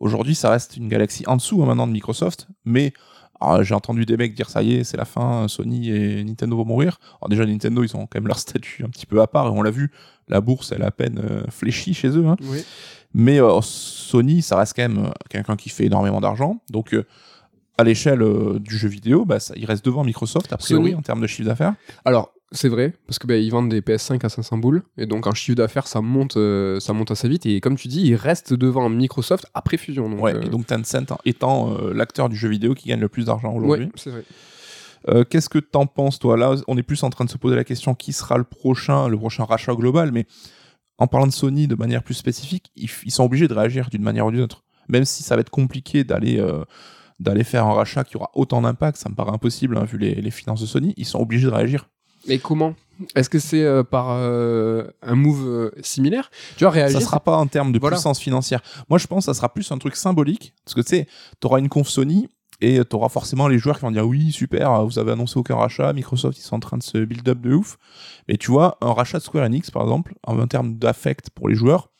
[0.00, 2.92] Aujourd'hui, ça reste une galaxie en dessous hein, maintenant de Microsoft, mais
[3.40, 6.56] alors, j'ai entendu des mecs dire ça y est, c'est la fin, Sony et Nintendo
[6.56, 6.98] vont mourir.
[7.20, 9.50] Alors déjà, Nintendo, ils ont quand même leur statut un petit peu à part, et
[9.50, 9.92] on l'a vu,
[10.28, 12.26] la bourse, elle est à peine euh, fléchie chez eux.
[12.26, 12.36] hein.
[12.42, 12.64] Oui.
[13.14, 16.60] Mais euh, Sony, ça reste quand même quelqu'un qui fait énormément d'argent.
[16.70, 17.06] Donc, euh,
[17.78, 20.94] à l'échelle euh, du jeu vidéo, bah, ça, il reste devant Microsoft, a priori, Sony.
[20.94, 21.74] en termes de chiffre d'affaires.
[22.04, 25.34] Alors c'est vrai parce que ils vendent des PS5 à 500 boules et donc en
[25.34, 28.54] chiffre d'affaires ça monte, euh, ça monte assez vite et comme tu dis, ils restent
[28.54, 30.08] devant Microsoft après fusion.
[30.08, 33.08] Donc, ouais, euh, et donc Tencent étant euh, l'acteur du jeu vidéo qui gagne le
[33.08, 33.86] plus d'argent aujourd'hui.
[33.86, 34.24] ouais, c'est vrai.
[35.08, 36.36] Euh, Qu'est-ce que t'en penses, toi?
[36.36, 39.08] Là, on est plus en train de se poser la question qui sera le prochain,
[39.08, 40.26] le prochain rachat global, mais
[40.98, 44.02] en parlant de Sony de manière plus spécifique, ils, ils sont obligés de réagir d'une
[44.02, 44.64] manière ou d'une autre.
[44.88, 46.64] Même si ça va être compliqué d'aller euh,
[47.20, 50.14] d'aller faire un rachat qui aura autant d'impact, ça me paraît impossible hein, vu les,
[50.14, 51.88] les finances de Sony, ils sont obligés de réagir.
[52.26, 52.74] Mais comment?
[53.14, 56.30] Est-ce que c'est euh, par euh, un move euh, similaire?
[56.56, 57.96] Tu vois réagir Ça sera pas en termes de Voilà.
[57.96, 58.60] puissance financière.
[58.88, 61.06] Moi, je pense que ça sera plus un truc symbolique, parce que tu sais,
[61.40, 62.28] t'auras une conf Sony,
[62.60, 65.92] et t'auras forcément les joueurs qui vont dire oui, super, vous avez annoncé aucun rachat,
[65.92, 67.78] Microsoft, ils sont en train de se build up de ouf.
[68.26, 71.54] Mais tu vois, un rachat de Square Enix, par exemple, en termes d'affect pour les
[71.54, 71.90] joueurs,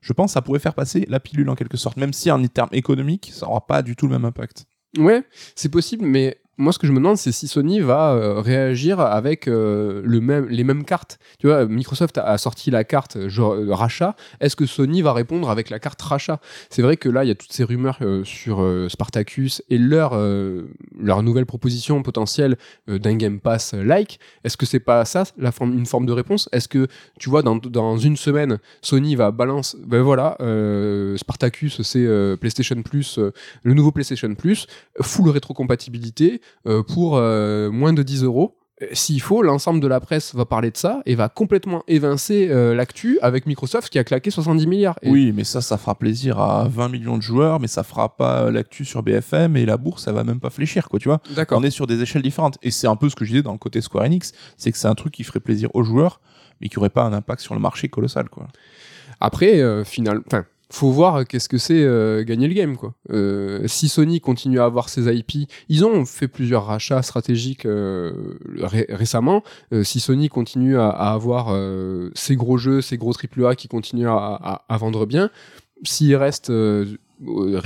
[0.00, 2.44] je pense que ça pourrait faire passer la pilule en quelque sorte, même si en
[2.46, 4.66] termes économiques, ça aura pas du tout le même impact.
[4.96, 5.22] Ouais,
[5.54, 9.00] c'est possible, mais moi ce que je me demande c'est si Sony va euh, réagir
[9.00, 10.02] avec euh,
[10.50, 11.18] les mêmes cartes.
[11.38, 14.16] Tu vois, Microsoft a, sorti la carte euh, genre, rachat.
[14.40, 16.40] Est-ce que Sony va répondre avec la carte rachat?
[16.68, 20.12] C'est vrai que là il y a toutes ces rumeurs sur Spartacus et leur
[21.22, 22.56] nouvelle proposition potentielle
[22.88, 24.18] d'un Game Pass like.
[24.42, 26.48] Est-ce que c'est pas ça la forme, une forme de réponse?
[26.52, 26.88] Est-ce que
[27.18, 30.36] tu vois dans, une semaine Sony va balance ben voilà
[31.16, 32.06] Spartacus c'est
[32.40, 33.18] PlayStation Plus
[33.62, 34.66] le nouveau PlayStation Plus
[35.00, 36.40] full rétrocompatibilité
[36.82, 38.54] pour euh, moins de 10 euros.
[38.82, 42.48] Euh, S'il faut, l'ensemble de la presse va parler de ça et va complètement évincer
[42.48, 44.96] euh, l'actu avec Microsoft qui a claqué 70 milliards.
[45.02, 48.16] Et- Oui, mais ça, ça fera plaisir à 20 millions de joueurs, mais ça fera
[48.16, 51.20] pas l'actu sur BFM et la bourse, ça va même pas fléchir, quoi, tu vois.
[51.58, 52.56] On est sur des échelles différentes.
[52.62, 54.78] Et c'est un peu ce que je disais dans le côté Square Enix, c'est que
[54.78, 56.20] c'est un truc qui ferait plaisir aux joueurs,
[56.60, 58.46] mais qui aurait pas un impact sur le marché colossal, quoi.
[59.20, 62.94] Après, euh, final, enfin, faut voir qu'est-ce que c'est euh, gagner le game, quoi.
[63.10, 68.38] Euh, si Sony continue à avoir ses IP, ils ont fait plusieurs rachats stratégiques euh,
[68.56, 69.42] ré- récemment.
[69.82, 71.56] Si Sony continue à, avoir
[72.14, 75.30] ses gros jeux, ses gros AAA qui continuent à, vendre bien,
[75.84, 76.52] s'il reste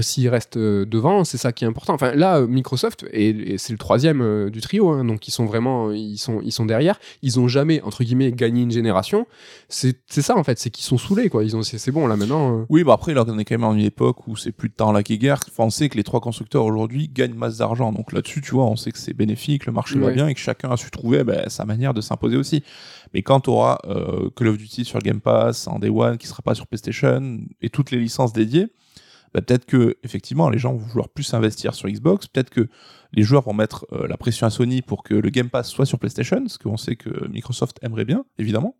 [0.01, 1.93] s'il reste euh, devant, c'est ça qui est important.
[1.95, 5.31] Enfin, là, euh, Microsoft, et, et c'est le troisième euh, du trio, hein, donc ils
[5.31, 6.99] sont vraiment, ils sont, ils sont derrière.
[7.23, 9.27] Ils ont jamais, entre guillemets, gagné une génération.
[9.69, 11.45] C'est c'est ça, en fait, c'est qu'ils sont saoulés, quoi.
[11.45, 12.61] Ils ont, c'est c'est bon, là, maintenant.
[12.61, 14.69] euh, Oui, bah après, là, on est quand même en une époque où c'est plus
[14.71, 15.41] de temps là qui guerre.
[15.49, 17.93] Enfin, on sait que les trois constructeurs aujourd'hui gagnent masse d'argent.
[17.93, 20.41] Donc là-dessus, tu vois, on sait que c'est bénéfique, le marché va bien et que
[20.41, 22.63] chacun a su trouver ben, sa manière de s'imposer aussi.
[23.13, 23.79] Mais quand tu auras
[24.37, 27.69] Call of Duty sur Game Pass, en Day One, qui sera pas sur PlayStation, et
[27.69, 28.69] toutes les licences dédiées,
[29.35, 32.68] bah, peut-être que effectivement les gens vont vouloir plus investir sur Xbox, peut-être que
[33.12, 35.87] les joueurs vont mettre euh, la pression à Sony pour que le Game Pass soit
[35.87, 38.76] sur PlayStation, ce qu'on sait que Microsoft aimerait bien, évidemment.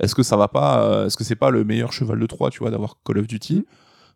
[0.00, 2.50] Est-ce que ça va pas, euh, est-ce que c'est pas le meilleur cheval de Troie,
[2.50, 3.66] tu vois, d'avoir Call of Duty?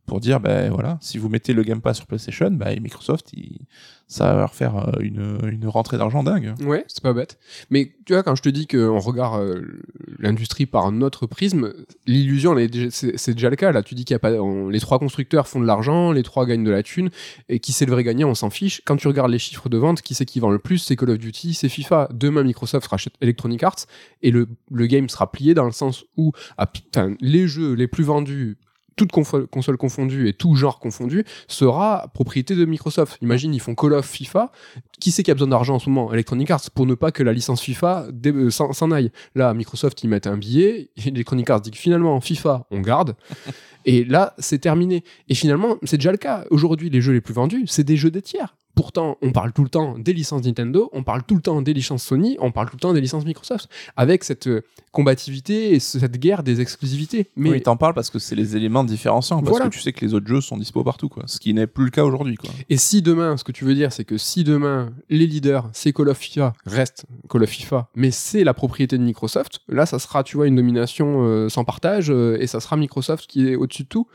[0.06, 3.66] Pour dire, ben voilà, si vous mettez le Game Pass sur PlayStation, ben Microsoft, il-
[4.08, 6.52] ça va leur faire euh, une, une rentrée d'argent dingue.
[6.66, 7.38] Ouais, c'est pas bête.
[7.70, 9.80] Mais tu vois, quand je te dis qu'on regarde euh,
[10.18, 11.72] l'industrie par notre prisme,
[12.06, 12.54] l'illusion,
[12.90, 13.72] c'est déjà le cas.
[13.72, 14.32] Là, tu dis qu'il y a pas,
[14.70, 17.08] les trois constructeurs font de l'argent, les trois gagnent de la thune,
[17.48, 18.82] et qui c'est le vrai gagnant, on s'en fiche.
[18.84, 21.08] Quand tu regardes les chiffres de vente, qui c'est qui vend le plus C'est Call
[21.10, 22.08] of Duty, c'est FIFA.
[22.12, 23.86] Demain, Microsoft rachète Electronic Arts,
[24.20, 26.32] et le, le game sera plié dans le sens où
[27.20, 28.58] les jeux les plus vendus
[28.96, 33.18] toutes confo- consoles confondues et tout genre confondu, sera propriété de Microsoft.
[33.22, 34.52] Imagine, ils font Call of FIFA,
[35.00, 36.12] qui c'est qui a besoin d'argent en ce moment?
[36.12, 39.10] Electronic Arts pour ne pas que la licence FIFA euh, s'en s'en aille.
[39.34, 43.14] Là, Microsoft ils mettent un billet, et Electronic Arts dit que finalement FIFA on garde.
[43.84, 45.02] Et là, c'est terminé.
[45.28, 46.44] Et finalement, c'est déjà le cas.
[46.50, 48.54] Aujourd'hui, les jeux les plus vendus, c'est des jeux des tiers.
[48.74, 51.74] Pourtant, on parle tout le temps des licences Nintendo, on parle tout le temps des
[51.74, 54.62] licences Sony, on parle tout le temps des licences Microsoft, avec cette euh,
[54.92, 57.30] combativité et cette guerre des exclusivités.
[57.36, 59.66] Mais Oui, t'en parles parce que c'est les éléments différenciants, parce Voilà.
[59.68, 61.24] que tu sais que les autres jeux sont dispo partout, quoi.
[61.26, 62.50] Ce qui n'est plus le cas aujourd'hui, quoi.
[62.70, 65.92] Et si demain, ce que tu veux dire, c'est que si demain, les leaders, c'est
[65.92, 69.98] Call of FIFA, reste Call of FIFA, mais c'est la propriété de Microsoft, là, ça
[69.98, 73.56] sera, tu vois, une domination euh, sans partage, euh, et ça sera Microsoft qui est
[73.56, 74.06] au-dessus de tout.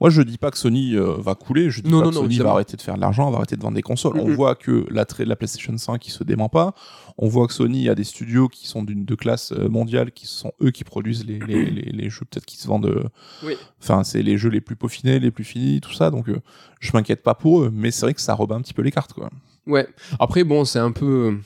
[0.00, 2.14] Moi, je dis pas que Sony euh, va couler, je dis Non, pas non, que
[2.16, 4.18] non, Sony va arrêter de faire de l'argent, va arrêter de vendre des consoles.
[4.18, 6.74] On voit que l'attrait de la PlayStation 5 qui se dément pas.
[7.18, 10.26] On voit que Sony a des studios qui sont d'une de classe euh, mondiale, qui
[10.26, 12.86] sont eux qui produisent les, les, les, les jeux peut-être qui se vendent.
[12.86, 13.04] euh,
[13.44, 13.54] Oui.
[13.82, 16.10] Enfin, c'est les jeux les plus peaufinés, les plus finis, tout ça.
[16.10, 16.40] Donc, euh,
[16.80, 18.90] je m'inquiète pas pour eux, mais c'est vrai que ça rebat un petit peu les
[18.92, 19.30] cartes, quoi.
[19.66, 19.86] Ouais.
[20.18, 21.36] Après, bon, c'est un peu.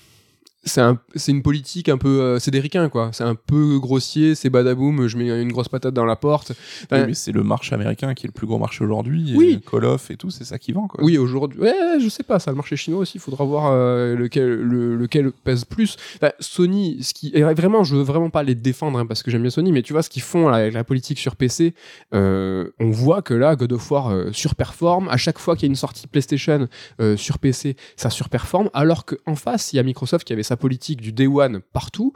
[0.66, 2.20] C'est un, c'est une politique un peu.
[2.20, 3.10] euh, c'est des ricains, quoi.
[3.12, 6.52] C'est un peu grossier, c'est badaboum, je mets une grosse patate dans la porte.
[6.84, 9.34] Enfin, Oui, mais c'est le marché américain qui est le plus gros marché aujourd'hui.
[9.36, 9.60] Oui.
[9.70, 11.02] Call of et tout, c'est ça qui vend, quoi.
[11.04, 14.16] Oui, aujourd'hui, ouais, je sais pas, ça, le marché chinois aussi, il faudra voir euh,
[14.16, 15.96] lequel, le- lequel pèse plus.
[16.16, 19.30] Enfin, Sony, ce qui, et vraiment, je veux vraiment pas les défendre hein, parce que
[19.30, 21.74] j'aime bien Sony, mais tu vois ce qu'ils font là, avec la politique sur PC,
[22.14, 25.08] euh, on voit que là, God of War euh, surperforme.
[25.08, 26.68] À chaque fois qu'il y a une sortie PlayStation
[27.16, 31.00] sur PC, ça surperforme, alors qu'en face, il y a Microsoft qui avait sa politique
[31.00, 32.12] du Day One partout.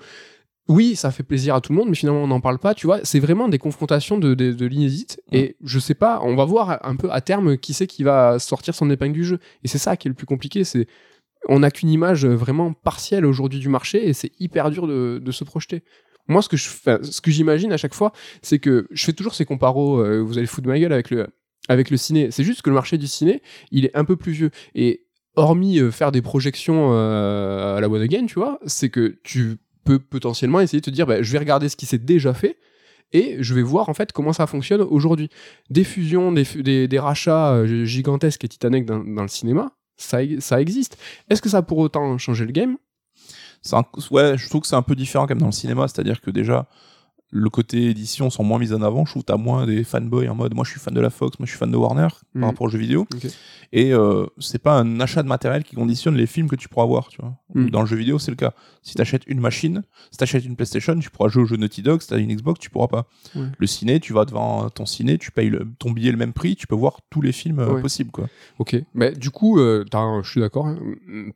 [0.69, 2.75] Oui, ça fait plaisir à tout le monde, mais finalement, on n'en parle pas.
[2.75, 5.21] Tu vois, c'est vraiment des confrontations de, de, de l'inédite.
[5.33, 8.39] Et je sais pas, on va voir un peu à terme qui c'est qui va
[8.39, 9.39] sortir son épingle du jeu.
[9.65, 10.65] Et c'est ça qui est le plus compliqué.
[10.65, 10.87] C'est
[11.49, 15.33] on n'a qu'une image vraiment partielle aujourd'hui du marché et c'est hyper dur de, de
[15.33, 15.83] se projeter.
[16.27, 18.13] Moi, ce que je, ce que j'imagine à chaque fois,
[18.43, 20.01] c'est que je fais toujours ces comparos.
[20.01, 21.29] euh, vous allez foutre ma gueule avec le
[21.71, 22.31] avec le ciné.
[22.31, 24.51] C'est juste que le marché du ciné, il est un peu plus vieux.
[24.75, 25.07] Et
[25.39, 29.59] hormis euh, faire des projections euh, à la one again, tu vois, c'est que tu
[29.85, 32.59] peux potentiellement essayer de te dire, bah, je vais regarder ce qui s'est déjà fait
[33.13, 35.31] et je vais voir en fait comment ça fonctionne aujourd'hui.
[35.71, 40.21] Des fusions, des, rachats euh, gigantesques et titanesques dans, le cinéma, ça,
[40.61, 40.99] existe.
[41.31, 42.77] Est-ce que ça a pour autant changé le game?
[44.11, 46.69] Ouais, je trouve que c'est un peu différent comme dans le cinéma, c'est-à-dire que déjà
[47.31, 49.05] le côté édition sont moins mis en avant.
[49.05, 51.11] Je trouve que t'as moins des fanboys en mode moi je suis fan de la
[51.11, 52.41] Fox, moi je suis fan de Warner Mhm.
[52.41, 53.07] par rapport aux jeux vidéo.
[53.73, 56.87] Et euh, c'est pas un achat de matériel qui conditionne les films que tu pourras
[56.87, 57.35] voir, tu vois.
[57.55, 57.71] Mhm.
[57.71, 58.53] Dans le jeu vidéo, c'est le cas.
[58.83, 62.01] Si t'achètes une machine, si t'achètes une PlayStation, tu pourras jouer au jeu Naughty Dog.
[62.01, 63.07] Si t'as une Xbox, tu pourras pas.
[63.37, 63.43] Ouais.
[63.59, 66.57] Le ciné, tu vas devant ton ciné, tu payes le- ton billet le même prix,
[66.57, 67.83] tu peux voir tous les films euh, Ouais.
[67.83, 68.29] possibles, quoi.
[68.59, 68.77] Ok.
[68.95, 69.85] Mais du coup, euh,
[70.23, 70.67] je suis d'accord.
[70.67, 70.79] hein.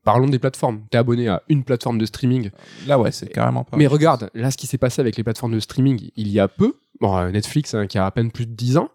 [0.04, 0.80] Parlons des plateformes.
[0.90, 2.50] T'es abonné à une plateforme de streaming.
[2.86, 3.76] Là, ouais, c'est carrément pas.
[3.76, 6.48] Mais regarde, là, ce qui s'est passé avec les plateformes de streaming il y a
[6.48, 8.90] peu, euh, Netflix hein, qui a à peine plus de 10 ans,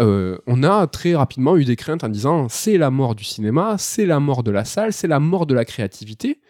[0.00, 3.76] euh, on a très rapidement eu des craintes en disant c'est la mort du cinéma,
[3.78, 6.40] c'est la mort de la salle, c'est la mort de la créativité.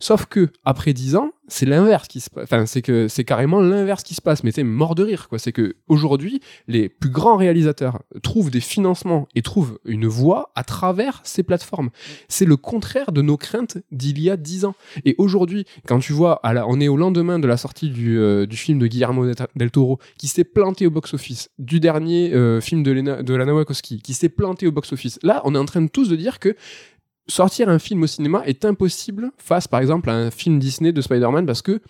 [0.00, 2.44] Sauf que après 10 ans, c'est l'inverse qui se passe.
[2.44, 4.44] Enfin, c'est que c'est carrément l'inverse qui se passe.
[4.44, 5.38] Mais c'est mort de rire, quoi.
[5.38, 10.64] C'est que aujourd'hui, les plus grands réalisateurs trouvent des financements et trouvent une voie à
[10.64, 11.90] travers ces plateformes.
[12.28, 14.74] C'est le contraire de nos craintes d'il y a 10 ans.
[15.04, 18.56] Et aujourd'hui, quand tu vois, on est au lendemain de la sortie du, euh, du
[18.56, 19.26] film de Guillermo
[19.56, 23.54] del- Toro, qui s'est planté au box-office, du dernier euh, film de, Lena, de Lana
[23.54, 25.18] Wachowski, qui s'est planté au box-office.
[25.22, 26.56] Là, on est en train de tous de dire que
[27.30, 31.00] sortir un film au cinéma est impossible face, par exemple, à un film Disney de
[31.00, 31.80] Spider-Man, parce que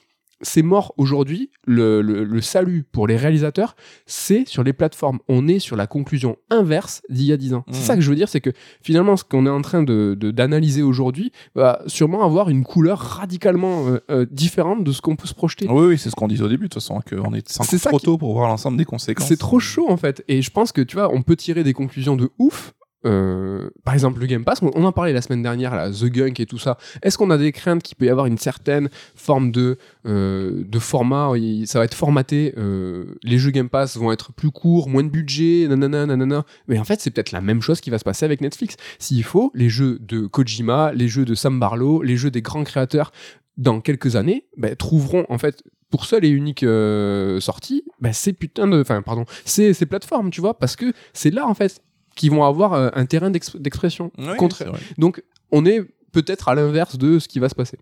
[0.42, 1.50] c'est mort aujourd'hui.
[1.66, 3.76] Le, le- le salut pour les réalisateurs,
[4.06, 5.18] c'est sur les plateformes.
[5.28, 7.64] On est sur la conclusion inverse d'il y a 10 ans.
[7.70, 7.84] C'est Mhm.
[7.84, 8.48] ça que je veux dire, c'est que
[8.82, 12.98] finalement, ce qu'on est en train de- de- d'analyser aujourd'hui va sûrement avoir une couleur
[13.00, 15.66] radicalement euh, euh, différente de ce qu'on peut se projeter.
[15.68, 17.98] Oui, oui, c'est ce qu'on disait au début, de toute façon, qu'on est C'est trop
[17.98, 19.28] qui- tôt pour voir l'ensemble des conséquences.
[19.28, 20.24] C'est trop chaud en fait.
[20.26, 22.72] Et je pense que tu vois, on peut tirer des conclusions de ouf.
[23.06, 26.38] Euh, par exemple, le Game Pass, on en parlait la semaine dernière, là, The Gunk
[26.40, 26.76] et tout ça.
[27.02, 30.78] Est-ce qu'on a des craintes qu'il peut y avoir une certaine forme de, euh, de
[30.78, 31.32] format?
[31.64, 32.54] Ça va être formaté.
[32.58, 36.44] euh, les jeux Game Pass vont être plus courts, moins de budget, nanana, nanana.
[36.68, 38.76] Mais en fait, c'est peut-être la même chose qui va se passer avec Netflix.
[38.98, 42.64] S'il faut, les jeux de Kojima, les jeux de Sam Barlow, les jeux des grands
[42.64, 43.12] créateurs,
[43.56, 48.32] dans quelques années, ben, trouveront en fait pour seule et unique euh, sortie, ben, ces
[48.32, 51.82] putains de, enfin pardon, ces plateformes, tu vois, parce que c'est là en fait
[52.20, 54.12] qu'ils vont avoir euh, un terrain d'ex- d'expression.
[54.18, 54.72] Oui, Contraire.
[54.98, 55.80] Donc on est
[56.12, 57.78] peut-être à l'inverse de ce qui va se passer.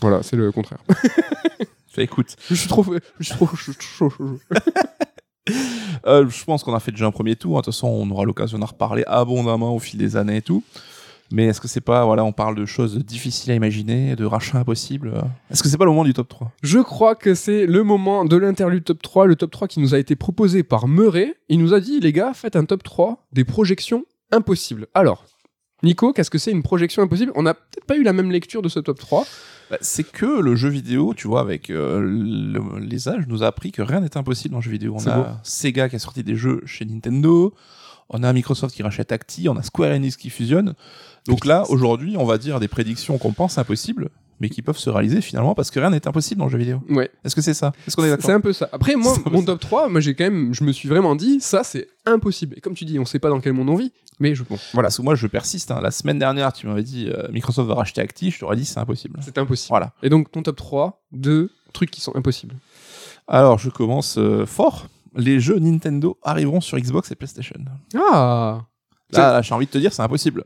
[0.00, 0.78] Voilà, c'est le contraire.
[1.88, 2.84] Fait, écoute, je suis trop,
[3.18, 3.48] je suis trop
[3.80, 4.12] chaud.
[6.06, 7.56] Euh, je pense qu'on a fait déjà un premier tour.
[7.56, 10.62] De toute façon, on aura l'occasion d'en reparler abondamment au fil des années et tout.
[11.32, 14.58] Mais est-ce que c'est pas, voilà, on parle de choses difficiles à imaginer, de rachats
[14.58, 15.20] impossibles euh,
[15.50, 18.24] Est-ce que c'est pas le moment du top 3 Je crois que c'est le moment
[18.24, 21.34] de l'interlude top 3, le top 3 qui nous a été proposé par Murray.
[21.48, 24.86] Il nous a dit, les gars, faites un top 3 des projections impossibles.
[24.94, 25.24] Alors,
[25.82, 27.32] Nico, qu'est-ce que c'est une projection impossible?
[27.34, 29.26] On n'a peut-être pas eu la même lecture de ce top 3.
[29.70, 33.46] Bah, C'est que le jeu vidéo, tu vois, avec euh, le- les âges, nous a
[33.48, 34.94] appris que rien n'est impossible dans le jeu vidéo.
[34.96, 35.24] On a beau.
[35.42, 37.52] Sega qui a sorti des jeux chez Nintendo.
[38.12, 40.74] On a Microsoft qui rachète Acti, on a Square Enix qui fusionne.
[41.26, 44.08] Donc là, aujourd'hui, on va dire des prédictions qu'on pense impossibles,
[44.40, 46.80] mais qui peuvent se réaliser finalement parce que rien n'est impossible dans le jeu vidéo.
[46.90, 47.10] Ouais.
[47.24, 47.72] Est-ce que c'est ça?
[47.86, 48.68] Est-ce qu'on est C'est un peu ça.
[48.72, 51.62] Après, moi, mon top 3, moi, j'ai quand même, je me suis vraiment dit, ça,
[51.64, 52.54] c'est impossible.
[52.58, 54.58] Et comme tu dis, on sait pas dans quel monde on vit, mais je, bon,
[54.72, 55.70] Voilà, que moi je persiste.
[55.70, 55.80] hein.
[55.80, 58.78] La semaine dernière, tu m'avais dit euh, Microsoft va racheter Acti, je t'aurais dit c'est
[58.78, 59.18] impossible.
[59.22, 59.68] c'est impossible.
[59.70, 59.92] Voilà.
[60.02, 62.56] Et donc, ton top 3 de trucs qui sont impossibles.
[63.28, 64.88] Alors je commence euh, fort.
[65.14, 67.56] Les jeux Nintendo arriveront sur Xbox et PlayStation.
[67.94, 68.62] Ah!
[69.12, 70.44] Là, là, j'ai envie de te dire, c'est impossible.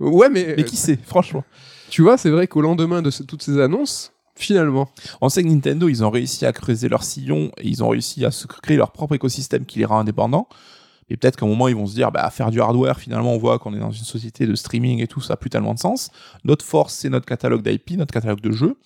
[0.00, 1.44] Ouais, mais, Mais qui sait, franchement
[1.90, 4.90] tu vois, c'est vrai qu'au lendemain de ce- toutes ces annonces, finalement,
[5.22, 8.24] On sait que Nintendo, ils ont réussi à creuser leur sillon et ils ont réussi
[8.26, 10.48] à se créer leur propre écosystème qui les rend indépendants.
[11.08, 13.38] Et peut-être qu'à un moment, ils vont se dire, bah, faire du hardware, finalement, on
[13.38, 15.78] voit qu'on est dans une société de streaming et tout, ça n'a plus tellement de
[15.78, 16.10] sens.
[16.44, 18.76] Notre force, c'est notre catalogue d'IP, notre catalogue de jeux.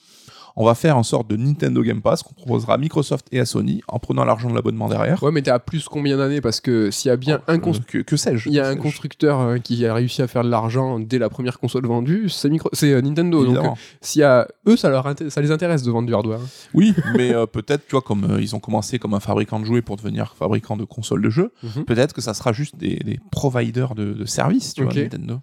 [0.57, 3.47] On va faire en sorte de Nintendo Game Pass qu'on proposera à Microsoft et à
[3.47, 5.23] Sony en prenant l'argent de l'abonnement derrière.
[5.23, 6.41] ouais, mais t'es à plus combien d'années?
[6.41, 8.77] Parce que s'il y a bien un constructeur que, que sais-je Il y a un
[8.77, 12.49] constructeur euh, qui a réussi à faire de l'argent dès la première console vendue, c'est
[12.51, 12.69] micro...
[12.73, 13.39] c'est euh, Nintendo.
[13.45, 13.73] Donc, Évidemment.
[13.75, 16.41] euh, s'il y a eux, ça leur ça les intéresse de vendre du hardware.
[16.75, 19.65] Oui, mais euh, peut-être, tu vois, comme euh, ils ont commencé comme un fabricant de
[19.65, 21.85] jouets pour devenir fabricant de consoles de jeux, Mhm.
[21.85, 25.41] peut-être que ça sera juste des, des providers de, de services, tu vois, Nintendo.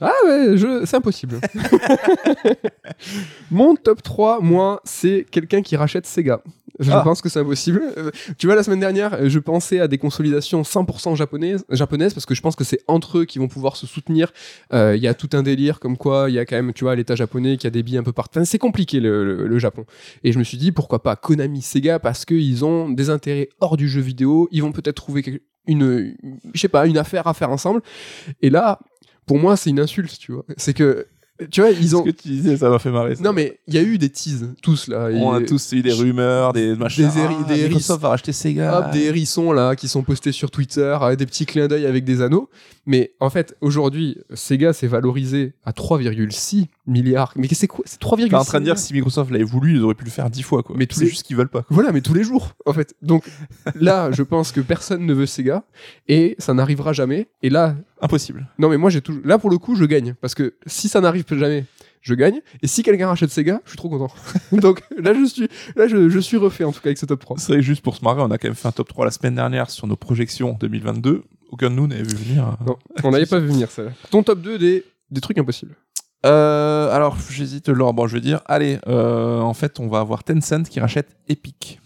[0.00, 0.84] Ah ouais, je...
[0.86, 1.40] c'est impossible.
[3.50, 6.42] Mon top 3, moi, c'est quelqu'un qui rachète Sega.
[6.78, 7.02] Je Ah.
[7.02, 7.82] pense que c'est impossible.
[7.98, 12.14] Euh, tu vois, la semaine dernière, euh, je pensais à des consolidations 100% japonaises, japonaises
[12.14, 14.32] parce que je pense que c'est entre eux qui vont pouvoir se soutenir.
[14.72, 16.84] Euh, Il y a tout un délire comme quoi il y a quand même, tu
[16.84, 18.38] vois, l'État japonais qui a des billes un peu partout.
[18.38, 19.84] Enfin, c'est compliqué le, le- le Japon.
[20.24, 23.76] Et je me suis dit, pourquoi pas Konami, Sega, parce qu'ils ont des intérêts hors
[23.76, 24.48] du jeu vidéo.
[24.50, 26.14] Ils vont peut-être trouver quelque- une,
[26.54, 27.82] je sais pas, une affaire à faire ensemble.
[28.40, 28.78] Et là,
[29.26, 30.44] pour moi, c'est une insulte, tu vois.
[30.56, 31.06] C'est que,
[31.50, 32.02] tu vois, ils Ce ont.
[32.02, 33.16] que tu disais, ça m'a fait marrer.
[33.16, 33.22] ça.
[33.22, 35.08] Non, mais il y a eu des teases, tous là.
[35.12, 37.08] On a tous eu des rumeurs, des machins.
[37.08, 38.78] Des Ah, des Microsoft va racheter Sega.
[38.86, 42.22] Hop, des hérissons là qui sont postés sur Twitter, des petits clins d'œil avec des
[42.22, 42.48] anneaux.
[42.86, 47.32] Mais en fait, aujourd'hui, Sega s'est valorisé à 3,6 milliards.
[47.36, 47.84] Mais c'est quoi?
[47.86, 50.10] C'est 3,6 T'es en train de dire si Microsoft l'avait voulu, ils auraient pu le
[50.10, 50.74] faire dix fois, quoi.
[50.78, 51.60] Mais tous c'est les- juste qu'ils veulent pas.
[51.62, 51.68] quoi.
[51.70, 52.94] Voilà, mais tous les jours, en fait.
[53.02, 53.24] Donc
[53.76, 55.62] là, je pense que personne ne veut Sega
[56.08, 57.28] et ça n'arrivera jamais.
[57.42, 58.46] Et là, Impossible.
[58.58, 59.22] non, mais moi, j'ai toujours.
[59.24, 61.64] Là, pour le coup, je gagne parce que si ça n'arrive jamais,
[62.00, 62.40] je gagne.
[62.62, 64.12] Et si quelqu'un rachète Sega, je suis trop content.
[64.52, 67.20] Donc là, je suis, là, je, je suis refait en tout cas avec ce top
[67.20, 67.36] 3.
[67.38, 69.34] C'est juste pour se marrer, on a quand même fait un top 3 la semaine
[69.34, 71.22] dernière sur nos projections 2022.
[71.50, 72.56] Aucun de nous n'avait vu venir.
[72.66, 73.82] Non, on n'avait pas vu venir ça.
[74.10, 75.76] Ton top 2 des, des trucs impossibles.
[76.26, 77.94] Euh, alors, j'hésite, Laure.
[77.94, 81.80] Bon, je veux dire, allez, euh, en fait, on va avoir Tencent qui rachète Epic.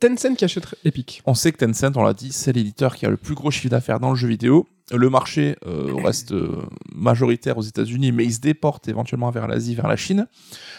[0.00, 1.22] Tencent qui achète Epic.
[1.26, 3.68] On sait que Tencent, on l'a dit, c'est l'éditeur qui a le plus gros chiffre
[3.68, 4.66] d'affaires dans le jeu vidéo.
[4.92, 6.62] Le marché euh, reste euh,
[6.94, 10.26] majoritaire aux États-Unis, mais il se déporte éventuellement vers l'Asie, vers la Chine.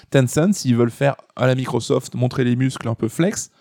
[0.09, 3.51] Tencent, s'ils veulent faire à la Microsoft, montrer les muscles un peu flex,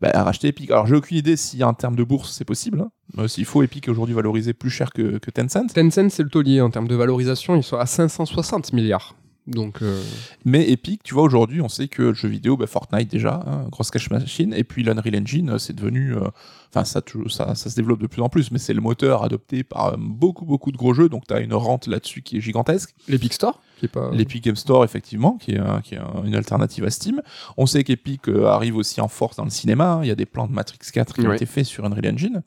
[0.00, 0.70] bah, racheter Epic.
[0.70, 2.80] Alors, j'ai aucune idée si en termes de bourse c'est possible.
[2.82, 2.90] hein.
[3.18, 5.72] Euh, S'il faut, Epic est aujourd'hui valorisé plus cher que, que Tencent.
[5.74, 7.56] Tencent, c'est le taulier en termes de valorisation.
[7.56, 9.16] Ils sont à 560 milliards.
[9.46, 10.02] Donc, euh,
[10.44, 13.66] Mais Epic, tu vois, aujourd'hui, on sait que le jeu vidéo, bah, Fortnite déjà, hein,
[13.70, 16.22] grosse cash machine, et puis l'Unreal Engine, euh, c'est devenu, euh,
[16.70, 19.62] enfin, ça, ça, ça se développe de plus en plus, mais c'est le moteur adopté
[19.62, 22.40] par euh, beaucoup, beaucoup de gros jeux, donc tu as une rente là-dessus qui est
[22.40, 22.94] gigantesque.
[23.08, 24.10] l'Epic Store, qui est pas.
[24.12, 27.22] L'Epic Game Store, effectivement, qui est, qui est un- une alternative à Steam.
[27.56, 30.00] On sait qu'Epic arrive aussi en force dans le cinéma, hein.
[30.02, 32.42] il y a des plans de Matrix 4 qui ont été faits sur Unreal Engine.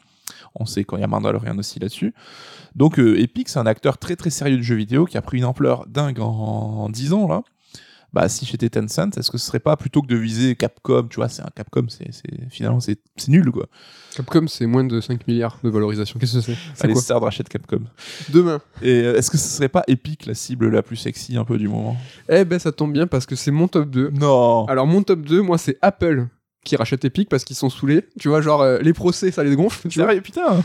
[0.56, 2.14] On sait qu'il y a Mandalorian aussi là-dessus.
[2.76, 5.38] Donc euh, Epic, c'est un acteur très très sérieux de jeux vidéo qui a pris
[5.38, 7.43] une ampleur dingue en, en 10 ans là.
[8.12, 11.18] Bah si j'étais Tencent, est-ce que ce serait pas plutôt que de viser Capcom, tu
[11.18, 12.10] vois, c'est un Capcom, c'est
[12.50, 13.68] finalement c'est c'est nul quoi.
[14.16, 16.20] Capcom, c'est moins de 5 milliards de valorisation.
[16.20, 16.58] Qu'est-ce que c'est?
[16.74, 17.02] C'est Allez, quoi?
[17.04, 17.82] Sard rachète Capcom.
[18.30, 18.60] Demain.
[18.82, 21.60] Et euh, est-ce que ce serait pas Epic la cible la plus sexy un peu
[21.60, 21.95] du moment?
[22.28, 24.10] Eh ben, ça tombe bien parce que c'est mon top 2.
[24.10, 24.66] Non.
[24.66, 26.26] Alors, mon top 2, moi, c'est Apple
[26.70, 28.05] qui rachète Epic parce qu'ils sont saoulés.
[28.20, 29.88] Tu vois, genre, euh, les procès, ça les gonfle.
[29.89, 30.63] Tu vois Sérieux, putain.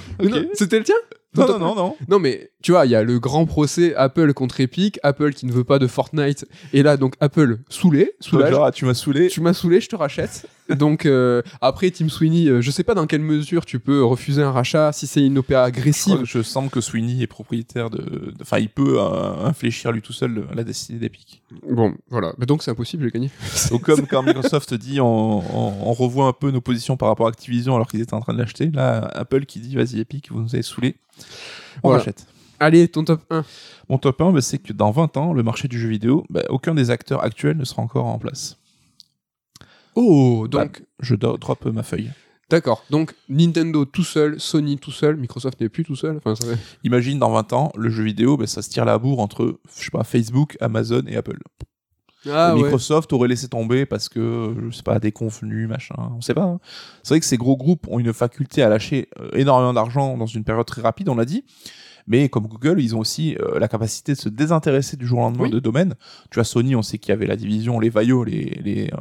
[0.52, 0.94] C'était le tien?
[1.37, 1.97] Non, non, non, non.
[2.09, 5.47] Non, mais tu vois, il y a le grand procès Apple contre Epic, Apple qui
[5.47, 8.53] ne veut pas de Fortnite, et là, donc Apple saoulé, soulage.
[8.53, 9.28] genre, tu m'as saoulé.
[9.28, 10.47] Tu m'as saoulé, je te rachète.
[10.78, 14.43] donc euh, après, Tim Sweeney, euh, je sais pas dans quelle mesure tu peux refuser
[14.43, 16.20] un rachat si c'est une OPA Je, agressive.
[16.24, 18.32] je sens que Sweeney est propriétaire de.
[18.41, 21.43] Enfin, il peut euh, infléchir lui tout seul la destinée d'Epic.
[21.68, 22.32] Bon, voilà.
[22.39, 23.30] Mais donc c'est impossible, j'ai gagné.
[23.70, 27.26] Donc, comme quand Microsoft dit, on, on- on revoit un peu nos positions par rapport
[27.26, 28.70] à Activision alors qu'ils étaient en train de l'acheter.
[28.72, 30.97] Là, Apple qui dit, vas-y, Epic, vous nous avez saoulé.
[31.83, 31.99] On Voilà.
[31.99, 32.27] rachète.
[32.61, 33.45] Allez, ton top 1.
[33.89, 36.43] Mon top 1, bah, c'est que dans 20 ans, le marché du jeu vidéo, bah,
[36.49, 38.57] aucun des acteurs actuels ne sera encore en place.
[39.95, 42.11] Oh, donc, Je do- drop ma feuille.
[42.51, 42.85] d'accord.
[42.91, 46.17] Donc, Nintendo tout seul, Sony tout seul, Microsoft n'est plus tout seul.
[46.17, 48.99] Enfin, ça fait- Imagine dans 20 ans, le jeu vidéo, bah, ça se tire la
[48.99, 51.39] bourre entre, je sais pas, Facebook, Amazon et Apple.
[52.31, 52.62] Ah, ouais.
[52.62, 56.45] Microsoft aurait laissé tomber parce que, je sais pas, des convenus, machin, on sait pas.
[56.45, 56.61] hein.
[57.03, 60.27] C'est vrai que ces gros groupes ont une faculté à lâcher euh, énormément d'argent dans
[60.27, 61.45] une période très rapide, on l'a dit.
[62.07, 65.22] Mais comme Google, ils ont aussi euh, la capacité de se désintéresser du jour au
[65.22, 65.51] lendemain Oui.
[65.51, 65.95] de domaines.
[66.31, 68.97] Tu vois, Sony, on sait qu'il y avait la division, les Vaio, les, les, euh,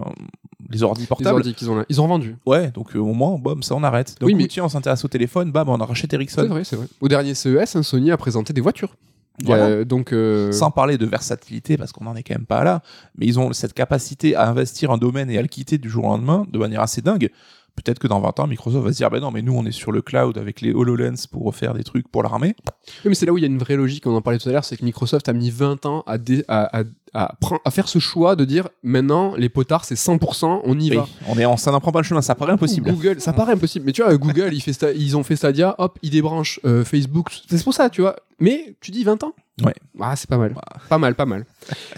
[0.69, 1.35] les ordi Les portables.
[1.35, 1.85] ordi qu'ils ont là.
[1.89, 2.37] Ils ont vendu.
[2.45, 4.15] Ouais, donc euh, au moins, bam, ça on arrête.
[4.21, 6.45] Donc, Oui, mais- tiens, on s'intéresse au téléphone, bam, on a racheté C'est Ericsson.
[6.47, 6.87] vrai, c'est vrai.
[7.01, 8.95] Au dernier CES, hein, Sony a présenté des voitures.
[9.41, 9.83] Voilà.
[9.83, 12.81] Donc, euh, Sans parler de versatilité, parce qu'on en est quand même pas là,
[13.17, 16.05] mais ils ont cette capacité à investir un domaine et à le quitter du jour
[16.05, 17.31] au lendemain de manière assez dingue.
[17.75, 19.71] Peut-être que dans 20 ans, Microsoft va se dire, ben non, mais nous, on est
[19.71, 22.55] sur le cloud avec les HoloLens pour faire des trucs pour l'armée.
[23.03, 24.47] Oui, mais c'est là où il y a une vraie logique, on en parlait tout
[24.47, 26.83] à l'heure, c'est que Microsoft a mis 20 ans à, dé- à, à-
[27.15, 30.89] à pren- à faire ce choix de dire maintenant les potards c'est 100%, on y
[30.91, 31.07] Oui, va.
[31.29, 32.89] on est ça n'en prend pas le chemin, ça paraît impossible.
[32.91, 35.75] Google, ça paraît impossible, mais tu vois, Google, il fait Sta- ils ont fait Stadia,
[35.77, 38.15] hop, ils débranchent euh, Facebook, c'est pour ça, tu vois.
[38.39, 39.33] Mais tu dis 20 ans?
[39.63, 39.73] Ouais.
[39.99, 40.55] Ah, c'est pas mal.
[40.89, 41.45] Pas mal, pas mal.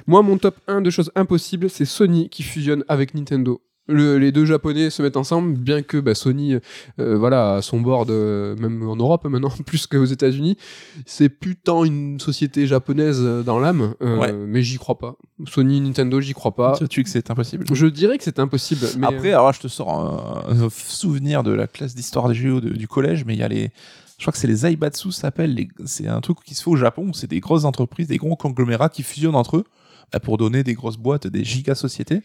[0.08, 3.62] Moi, mon top 1 de choses impossibles, c'est Sony qui fusionne avec Nintendo.
[3.88, 6.56] Le- les deux japonais se mettent ensemble, bien que bah, Sony,
[7.00, 10.58] euh, voilà, à son board, euh, même en Europe maintenant, plus qu'aux États-Unis,
[11.06, 14.34] c'est plus tant une société japonaise euh, dans l'âme, euh, Ouais.
[14.34, 15.16] mais j'y crois pas.
[15.48, 16.78] Sony, Nintendo, j'y crois pas.
[16.90, 17.66] Tu que c'est impossible.
[17.72, 18.88] Je dirais que c'est impossible.
[18.98, 22.36] Mais Après, alors là, je te sors un, un souvenir de la classe d'histoire des
[22.36, 23.70] de- du collège, mais il y a les.
[24.18, 25.54] Je crois que c'est les Aibatsu, ça s'appelle.
[25.54, 27.12] les- C'est un truc qui se fait au Japon.
[27.14, 29.66] C'est des grosses entreprises, des gros conglomérats qui fusionnent entre eux
[30.14, 32.22] bah, pour donner des grosses boîtes, des giga sociétés.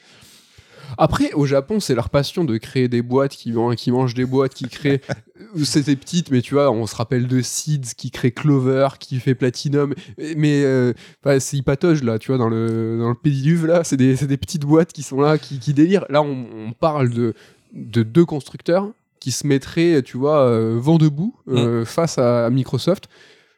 [0.99, 4.55] Après, au Japon, c'est leur passion de créer des boîtes qui, qui mangent des boîtes,
[4.55, 5.01] qui créent.
[5.65, 9.35] C'était petite, mais tu vois, on se rappelle de Seeds qui crée Clover, qui fait
[9.35, 9.95] Platinum.
[10.37, 10.93] Mais euh,
[11.25, 13.83] bah, c'est hypatoge, là, tu vois, dans le, dans le pédiluve, là.
[13.85, 16.05] C'est des, des petites boîtes qui sont là, qui, qui délirent.
[16.09, 17.35] Là, on, on parle de,
[17.73, 22.51] de deux constructeurs qui se mettraient, tu vois, euh, vent debout euh, face à, à
[22.51, 23.09] Microsoft.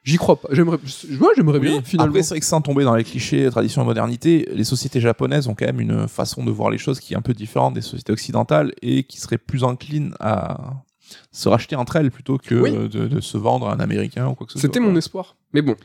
[0.05, 0.49] J'y crois pas.
[0.51, 0.79] J'aimerais,
[1.21, 2.11] moi, j'aimerais bien, finalement.
[2.11, 5.47] Après, c'est vrai que sans tomber dans les clichés, tradition et modernité, les sociétés japonaises
[5.47, 7.83] ont quand même une façon de voir les choses qui est un peu différente des
[7.83, 10.83] sociétés occidentales et qui serait plus encline à
[11.31, 12.73] se racheter entre elles plutôt que Oui.
[12.73, 14.67] de, de se vendre à un américain ou quoi que ce soit.
[14.67, 15.37] C'était mon espoir.
[15.53, 15.77] Mais bon,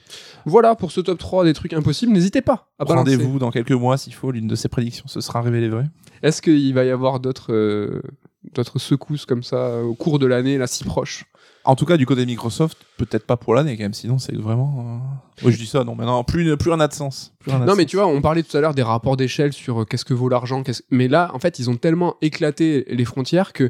[0.45, 2.11] voilà pour ce top 3 des trucs impossibles.
[2.13, 2.85] N'hésitez pas à.
[2.85, 5.89] Rendez-vous dans quelques mois s'il faut, l'une de ces prédictions se sera révélée vraie.
[6.23, 8.01] Est-ce qu'il va y avoir d'autres euh,
[8.55, 11.25] d'autres secousses comme ça au cours de l'année, là, si proche?
[11.67, 14.35] En tout cas, du côté de Microsoft, peut-être pas pour l'année quand même, sinon c'est
[14.35, 14.73] vraiment.
[14.79, 17.33] euh, Moi je dis ça, non, maintenant plus, plus rien n'a de sens.
[17.39, 17.89] Plus rien n'a de Non, mais sens.
[17.91, 20.29] tu vois, on parlait tout à l'heure des rapports d'échelle sur euh, qu'est-ce que vaut
[20.29, 20.63] l'argent.
[20.89, 23.69] Mais là, en fait, ils ont tellement éclaté les frontières que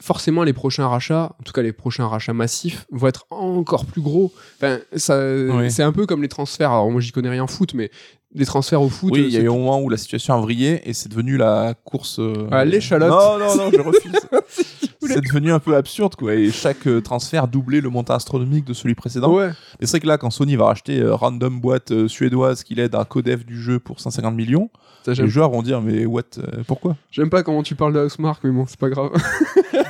[0.00, 4.02] forcément les prochains rachats, en tout cas les prochains rachats massifs, vont être encore plus
[4.02, 4.32] gros.
[4.56, 5.70] Enfin, ça, Oui.
[5.70, 6.70] c'est un peu comme les transferts.
[6.70, 7.90] Alors moi, j'y connais rien en foot, mais
[8.34, 9.12] les transferts au foot.
[9.14, 11.38] Oui, il y a eu un moment où la situation a vrillé et c'est devenu
[11.38, 12.18] la course.
[12.18, 13.08] euh, À l'échalote.
[13.10, 14.12] Non, non, non, je refuse.
[15.08, 16.34] c'est devenu un peu absurde, quoi.
[16.34, 19.32] Et chaque euh, transfert doublait le montant astronomique de celui précédent.
[19.32, 19.50] Ouais.
[19.80, 22.74] Et c'est vrai que là, quand Sony va racheter euh, random boîte euh, suédoise qui
[22.74, 24.70] l'aide à codef du jeu pour 150 millions,
[25.04, 26.96] Ça, les j'aime, joueurs vont dire mais what, euh, pourquoi?
[27.10, 29.10] J'aime pas comment tu parles de Housemark, mais bon, c'est pas grave.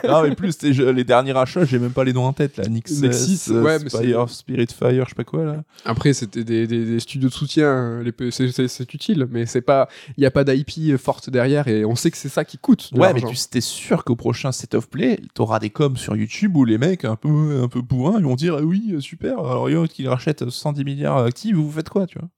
[0.09, 2.65] Non, mais plus je- les derniers rachats, j'ai même pas les noms en tête là.
[2.69, 5.63] Nixis, Nexus, ouais, mais c'est- Spire, Spirit Fire, je sais pas quoi là.
[5.85, 9.47] Après, c'était des, des- des studios de soutien, hein, les c'est- c'est c'est utile, mais
[9.47, 12.45] c'est pas, il y a pas d'IP forte derrière et on sait que c'est ça
[12.45, 12.93] qui coûte.
[12.93, 13.35] de Ouais, mais l'argent.
[13.35, 16.79] tu t'es sûr qu'au prochain Set of Play, t'auras des coms sur YouTube où les
[16.79, 20.49] mecs un peu, un peu bourrins, ils vont dire oui, super, alors yo, qu'il rachète
[20.49, 22.29] 110 milliards actifs, vous faites quoi, tu vois?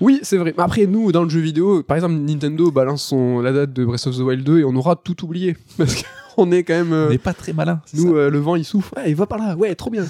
[0.00, 0.54] Oui, c'est vrai.
[0.58, 4.16] Après, nous, dans le jeu vidéo, par exemple, Nintendo balance la date de Breath of
[4.16, 5.56] the Wild 2 et on aura tout oublié.
[5.78, 6.02] Parce
[6.36, 6.92] qu'on est quand même.
[6.92, 7.80] euh, On n'est pas très malin.
[7.94, 8.18] nous, ça.
[8.18, 8.92] euh, le vent, il souffle.
[8.96, 9.56] Ouais, il va par là.
[9.56, 10.04] Ouais, trop bien.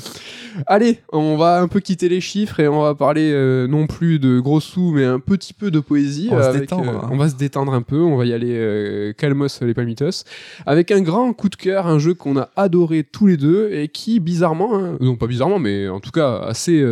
[0.66, 4.18] Allez, on va un peu quitter les chiffres et on va parler euh, non plus
[4.18, 6.28] de gros sous, mais un petit peu de poésie.
[6.30, 7.08] On va se détendre, hein.
[7.10, 8.00] on va se détendre un peu.
[8.00, 10.24] On va y aller calmos les palmitos.
[10.66, 13.88] Avec un grand coup de cœur, un jeu qu'on a adoré tous les deux et
[13.88, 16.84] qui, bizarrement, hein, non pas bizarrement, mais en tout cas assez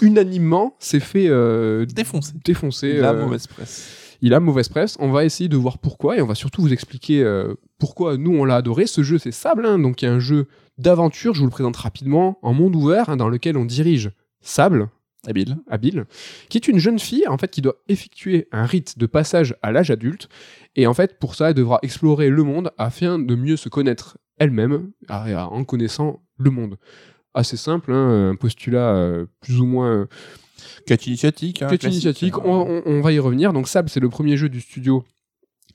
[0.00, 2.32] unanimement, s'est fait euh, Défoncé.
[2.44, 2.94] défoncer.
[2.98, 4.09] La euh, mauvaise presse.
[4.22, 4.96] Il a mauvaise presse.
[5.00, 8.36] On va essayer de voir pourquoi et on va surtout vous expliquer euh, pourquoi nous
[8.36, 8.86] on l'a adoré.
[8.86, 10.46] Ce jeu c'est Sable, hein, donc il y a un jeu
[10.78, 11.34] d'aventure.
[11.34, 14.10] Je vous le présente rapidement en monde ouvert hein, dans lequel on dirige
[14.40, 14.88] Sable,
[15.26, 15.58] Habile.
[15.68, 16.06] habile,
[16.48, 19.70] qui est une jeune fille en fait qui doit effectuer un rite de passage à
[19.70, 20.30] l'âge adulte
[20.76, 24.16] et en fait pour ça elle devra explorer le monde afin de mieux se connaître
[24.38, 26.78] elle-même en connaissant le monde.
[27.34, 30.08] Assez simple, hein, un postulat euh, plus ou moins
[30.86, 31.62] Quête initiatique.
[31.62, 32.04] hein, classique.
[32.04, 33.52] initiatique, on, on- on va y revenir.
[33.52, 35.04] Donc Sable, c'est le premier jeu du studio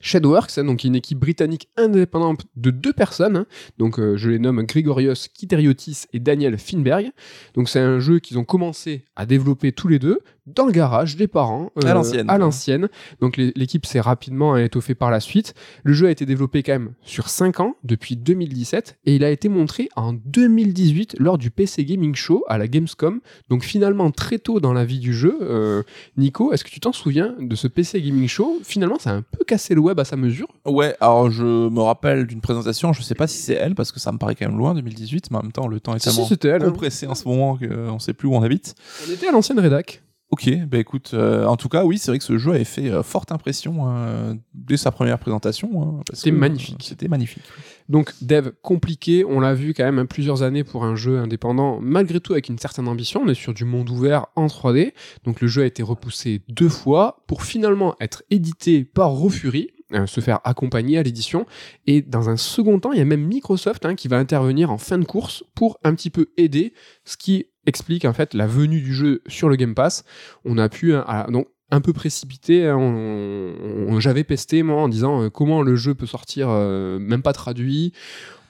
[0.00, 3.46] Shadowworks, hein, donc une équipe britannique indépendante de deux personnes, hein.
[3.78, 7.12] donc euh, je les nomme Grigorios Kiteriotis et Daniel Finberg.
[7.54, 11.16] Donc c'est un jeu qu'ils ont commencé à développer tous les deux dans le garage
[11.16, 12.30] des parents À l'ancienne.
[12.30, 12.88] À l'ancienne.
[13.20, 15.54] Donc l'équipe s'est rapidement étoffée par la suite.
[15.82, 19.30] Le jeu a été développé quand même sur 5 ans depuis 2017 et il a
[19.30, 23.20] été montré en 2018 lors du PC Gaming Show à la Gamescom.
[23.48, 25.36] Donc finalement très tôt dans la vie du jeu.
[25.42, 25.82] Euh,
[26.16, 28.60] Nico, est-ce que tu t'en souviens de ce PC Gaming Show?
[28.62, 30.48] Finalement, ça a un peu cassé le web à sa mesure.
[30.66, 34.00] Ouais, alors je me rappelle d'une présentation, je sais pas si c'est elle, parce que
[34.00, 36.36] ça me paraît quand même loin, 2018, mais en même temps, le temps est Si,
[36.38, 36.62] tellement elle.
[36.62, 36.70] hein.
[36.70, 38.74] compressé en ce moment qu'on sait plus où on habite.
[39.08, 40.02] On était à l'ancienne rédac.
[40.28, 42.90] Ok, bah écoute, euh, en tout cas, oui, c'est vrai que ce jeu avait fait
[42.90, 45.70] euh, forte impression euh, dès sa première présentation.
[46.00, 46.74] hein, C'était que, magnifique.
[46.80, 47.44] euh, C'était magnifique.
[47.88, 51.78] Donc dev compliqué, on l'a vu quand même hein, plusieurs années pour un jeu indépendant,
[51.80, 55.40] malgré tout avec une certaine ambition, on est sur du monde ouvert en 3D, donc
[55.40, 59.75] le jeu a été repoussé deux fois pour finalement être édité par Rofuri, euh,
[60.06, 61.46] se faire accompagner à l'édition,
[61.86, 64.78] et dans un second temps, il y a même Microsoft hein, qui va intervenir en
[64.78, 66.72] fin de course pour un petit peu aider,
[67.04, 70.04] ce qui explique en fait la venue du jeu sur le Game Pass.
[70.44, 72.66] On a pu, à- donc un peu précipité.
[72.68, 77.32] hein, J'avais pesté moi en disant euh, comment le jeu peut sortir euh, même pas
[77.32, 77.92] traduit.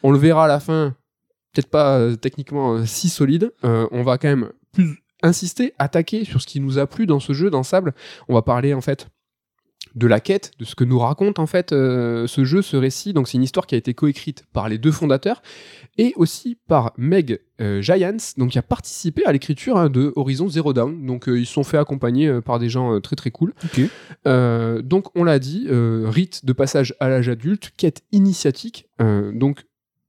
[0.03, 0.95] On le verra à la fin,
[1.53, 3.53] peut-être pas euh, techniquement euh, si solide.
[3.65, 7.21] Euh, on va quand même plus insister, attaquer sur ce qui nous a plu dans
[7.21, 7.95] ce jeu, dans Sable.
[8.29, 9.09] On va parler en fait
[9.97, 13.15] de la quête, de ce que nous raconte en fait euh, ce jeu, ce récit.
[13.15, 15.43] Donc c'est une histoire qui a été coécrite par les deux fondateurs
[15.97, 20.49] et aussi par Meg euh, Giants, donc qui a participé à l'écriture hein, de Horizon
[20.49, 21.07] Zero Dawn.
[21.07, 23.55] Donc euh, ils se sont fait accompagner par des gens très très cool.
[24.25, 28.89] Donc on l'a dit, rite de passage à l'âge adulte, quête initiatique.
[28.99, 29.65] donc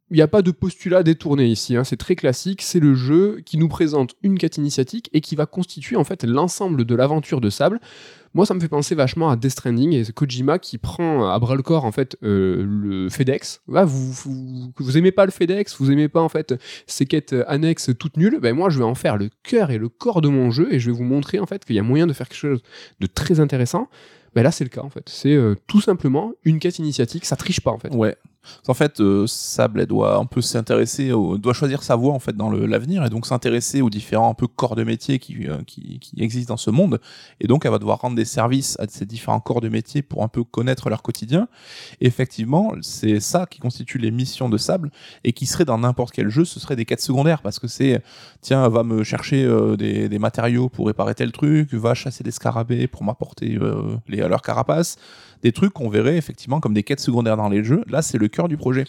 [0.09, 3.41] il n'y a pas de postulat détourné ici, hein, c'est très classique, c'est le jeu
[3.45, 7.41] qui nous présente une quête initiatique et qui va constituer en fait l'ensemble de l'aventure
[7.41, 7.81] de Sable.
[8.33, 11.55] Moi ça me fait penser vachement à Death Stranding et Kojima qui prend à bras
[11.55, 13.61] le corps en fait euh, le FedEx.
[13.73, 16.55] Ah, vous, vous, aimez pas le FedEx, vous aimez pas en fait
[16.85, 19.89] ces quêtes annexes toutes nulles, ben moi je vais en faire le cœur et le
[19.89, 22.07] corps de mon jeu et je vais vous montrer en fait qu'il y a moyen
[22.07, 22.61] de faire quelque chose
[22.99, 23.89] de très intéressant.
[24.35, 25.09] Ben là c'est le cas en fait.
[25.09, 27.93] C'est euh, tout simplement une quête initiatique, ça triche pas en fait.
[27.93, 28.15] Ouais.
[28.67, 32.49] En fait, euh, Sable, doit un peu s'intéresser, doit choisir sa voie en fait dans
[32.49, 36.53] l'avenir et donc s'intéresser aux différents un peu corps de métier qui, euh, qui, existent
[36.53, 36.99] dans ce monde.
[37.39, 40.23] Et donc, elle va devoir rendre des services à ces différents corps de métier pour
[40.23, 41.47] un peu connaître leur quotidien.
[42.01, 44.91] Effectivement, c'est ça qui constitue les missions de Sable
[45.23, 48.01] et qui serait dans n'importe quel jeu, ce serait des quêtes secondaires parce que c'est
[48.41, 52.87] tiens, va me chercher euh, des, matériaux pour réparer tel truc, va chasser des scarabées
[52.87, 53.59] pour m'apporter
[54.07, 54.97] les, leurs carapaces
[55.43, 57.83] des trucs qu'on verrait effectivement comme des quêtes secondaires dans les jeux.
[57.87, 58.85] Là, c'est le du projet.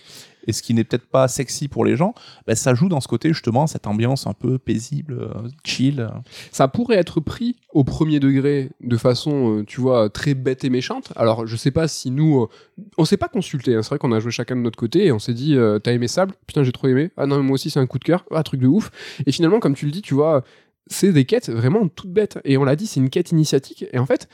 [0.47, 2.15] Et ce qui n'est peut-être pas sexy pour les gens,
[2.47, 6.09] bah, ça joue dans ce côté justement, cette ambiance un peu paisible, euh, chill.
[6.53, 10.71] Ça pourrait être pris au premier degré de façon, euh, tu vois, très bête et
[10.71, 11.13] méchante.
[11.17, 12.49] Alors je sais pas si nous, euh,
[12.97, 13.75] on s'est pas consulté.
[13.75, 13.83] hein.
[13.83, 16.09] C'est vrai qu'on a joué chacun de notre côté et on s'est dit, t'as aimé
[16.09, 16.35] Sable?
[16.47, 17.11] Putain, j'ai trop aimé.
[17.17, 18.25] Ah non, moi aussi c'est un coup de cœur.
[18.31, 18.91] Ah truc de ouf.
[19.27, 20.45] Et finalement, comme tu le dis, tu vois,
[20.87, 22.39] c'est des quêtes vraiment toutes bêtes.
[22.45, 23.85] Et on l'a dit, c'est une quête initiatique.
[23.93, 24.29] Et en fait,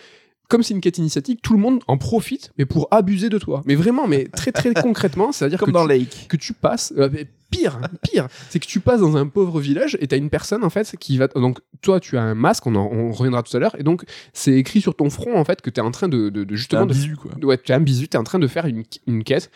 [0.49, 3.63] comme c'est une quête initiatique, tout le monde en profite, mais pour abuser de toi.
[3.67, 7.09] Mais vraiment, mais très très concrètement, c'est-à-dire que dans tu- que tu passes euh,
[7.51, 10.71] pire pire c'est que tu passes dans un pauvre village et t'as une personne en
[10.71, 13.61] fait qui va donc toi tu as un masque on, en- on reviendra tout à
[13.61, 16.31] l'heure et donc c'est écrit sur ton front en fait que t'es en train de,
[16.31, 17.31] de, de justement un de, bisu, quoi.
[17.45, 19.53] ouais tu as un bisu t'es en train de faire une, une quête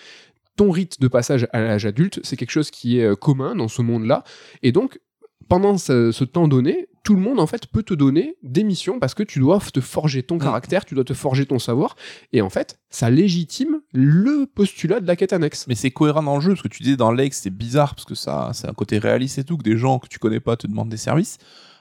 [0.54, 3.68] ton rite de passage à l'âge adulte c'est quelque chose qui est euh, commun dans
[3.68, 4.22] ce monde là
[4.62, 5.00] et donc
[5.48, 8.98] pendant ce, ce temps donné, tout le monde en fait peut te donner des missions
[8.98, 11.96] parce que tu dois te forger ton caractère, tu dois te forger ton savoir,
[12.34, 15.66] et en fait, ça légitime le postulat de la quête annexe.
[15.68, 18.04] Mais c'est cohérent dans le jeu, parce que tu disais dans Lake, c'est bizarre, parce
[18.04, 20.56] que ça, c'est un côté réaliste et tout, que des gens que tu connais pas
[20.56, 21.38] te demandent des services.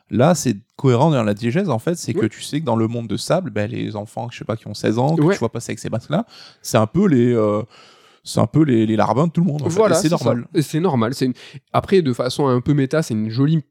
[0.09, 2.87] Là, c'est cohérent dans la diégèse, en fait, c'est que tu sais que dans le
[2.87, 5.33] monde de Sable, ben, les enfants, je sais pas, qui ont 16 ans, que Ouais.
[5.33, 6.25] tu vois passer avec ces masques-là,
[6.61, 7.63] c'est un peu les, euh,
[8.28, 9.61] c'est un peu les, les larbins de tout le monde.
[9.61, 9.75] en fait.
[9.75, 10.45] Voilà, Et c'est normal.
[10.61, 11.13] C'est normal.
[11.13, 11.34] C'est une-
[11.73, 13.61] Après, de façon un peu méta, c'est une jolie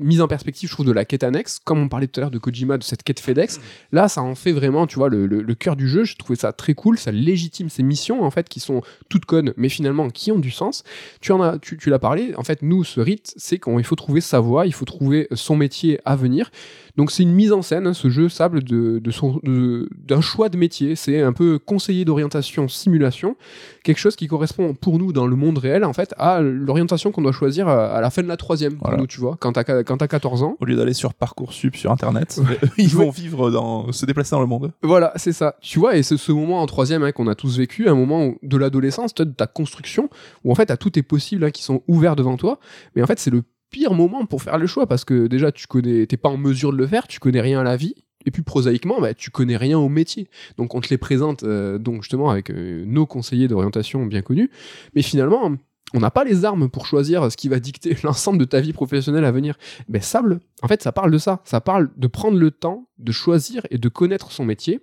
[0.00, 1.58] mise en perspective, je trouve, de la quête annexe.
[1.64, 3.60] Comme on parlait tout à l'heure de Kojima, de cette quête FedEx.
[3.92, 6.04] Là, ça en fait vraiment, tu vois, le, le- le cœur du jeu.
[6.04, 6.98] Je trouvais ça très cool.
[6.98, 10.50] Ça légitime ces missions, en fait, qui sont toutes connes, mais finalement qui ont du
[10.50, 10.82] sens.
[11.20, 12.34] Tu en as, tu, tu l'as parlé.
[12.36, 15.56] En fait, nous, ce rite, c'est qu'il faut trouver sa voie, il faut trouver son
[15.56, 16.50] métier à venir.
[16.96, 20.20] Donc, c'est une mise en scène, hein, ce jeu Sable, de, de son- de- d'un
[20.20, 20.96] choix de métier.
[20.96, 23.36] C'est un peu conseiller d'orientation simulation
[23.84, 27.22] quelque chose qui correspond pour nous dans le monde réel en fait à l'orientation qu'on
[27.22, 28.98] doit choisir à, à la fin de la troisième pour Voilà.
[29.00, 31.92] nous tu vois quand t'as quand t'as 14 ans Au lieu d'aller sur Parcoursup sur
[31.92, 32.40] Internet,
[32.78, 34.72] ils vont vivre dans, se déplacer dans le monde.
[34.82, 37.58] voilà c'est ça tu vois et c'est ce moment en troisième hein, qu'on a tous
[37.58, 40.08] vécu un moment où- de l'adolescence de ta construction
[40.44, 42.58] où en fait à tout est possible hein, qui sont ouverts devant toi
[42.96, 43.42] mais en fait c'est le
[43.76, 46.72] pire moment pour faire le choix parce que déjà tu connais t'es pas en mesure
[46.72, 49.56] de le faire tu connais rien à la vie et plus prosaïquement, bah, tu connais
[49.56, 50.28] rien au métier.
[50.56, 54.50] Donc on te les présente euh, donc justement avec euh, nos conseillers d'orientation bien connus,
[54.96, 55.52] mais finalement
[55.94, 58.72] on n'a pas les armes pour choisir ce qui va dicter l'ensemble de ta vie
[58.72, 59.56] professionnelle à venir.
[59.88, 61.40] Ben Sable, en fait, ça parle de ça.
[61.44, 64.80] Ça parle de prendre le temps de choisir et de connaître son métier.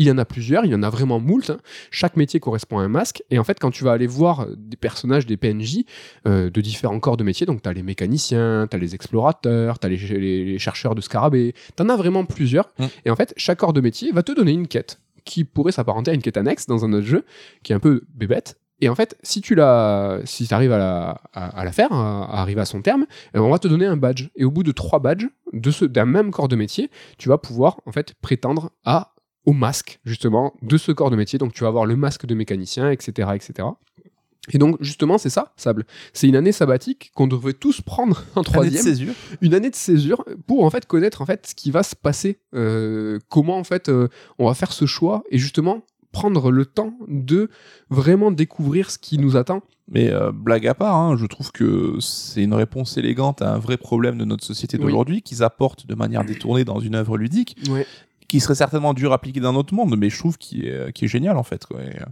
[0.00, 1.50] Il y en a plusieurs, il y en a vraiment moult.
[1.50, 1.58] hein.
[1.90, 3.22] Chaque métier correspond à un masque.
[3.30, 5.84] Et en fait, quand tu vas aller voir des personnages, des PNJ
[6.26, 9.78] euh, de différents corps de métier, donc tu as les mécaniciens, tu as les explorateurs,
[9.80, 12.68] tu as les, les- les chercheurs de scarabées, tu en as vraiment plusieurs.
[12.78, 12.84] Mm.
[13.06, 16.12] Et en fait, chaque corps de métier va te donner une quête qui pourrait s'apparenter
[16.12, 17.24] à une quête annexe dans un autre jeu,
[17.64, 18.56] qui est un peu bébête.
[18.80, 22.24] Et en fait, si tu la, si arrives à la, à, à la faire, à,
[22.24, 24.28] à arriver à son terme, euh, on va te donner un badge.
[24.36, 26.88] Et au bout de trois badges de ce, d'un même corps de métier,
[27.18, 29.14] tu vas pouvoir en fait prétendre à
[29.48, 31.38] au masque justement de ce corps de métier.
[31.38, 33.68] Donc tu vas avoir le masque de mécanicien, etc., etc.
[34.50, 35.86] Et donc justement, c'est ça, Sable.
[36.12, 39.14] C'est une année sabbatique qu'on devrait tous prendre en Année de troisième césure.
[39.40, 42.40] une année de césure pour en fait connaître en fait ce qui va se passer,
[42.54, 45.82] euh, comment en fait euh, on va faire ce choix et justement
[46.12, 47.48] prendre le temps de
[47.88, 49.62] vraiment découvrir ce qui nous attend.
[49.90, 53.58] Mais euh, blague à part, hein, je trouve que c'est une réponse élégante à un
[53.58, 54.84] vrai problème de notre société Oui.
[54.84, 57.56] d'aujourd'hui qu'ils apportent de manière détournée dans une œuvre ludique.
[58.28, 61.06] Qui serait certainement dur à appliquer dans notre monde, mais je trouve qu'il est, qui
[61.06, 61.64] est génial en fait.
[61.66, 61.82] Quoi.
[61.82, 62.04] Et, euh,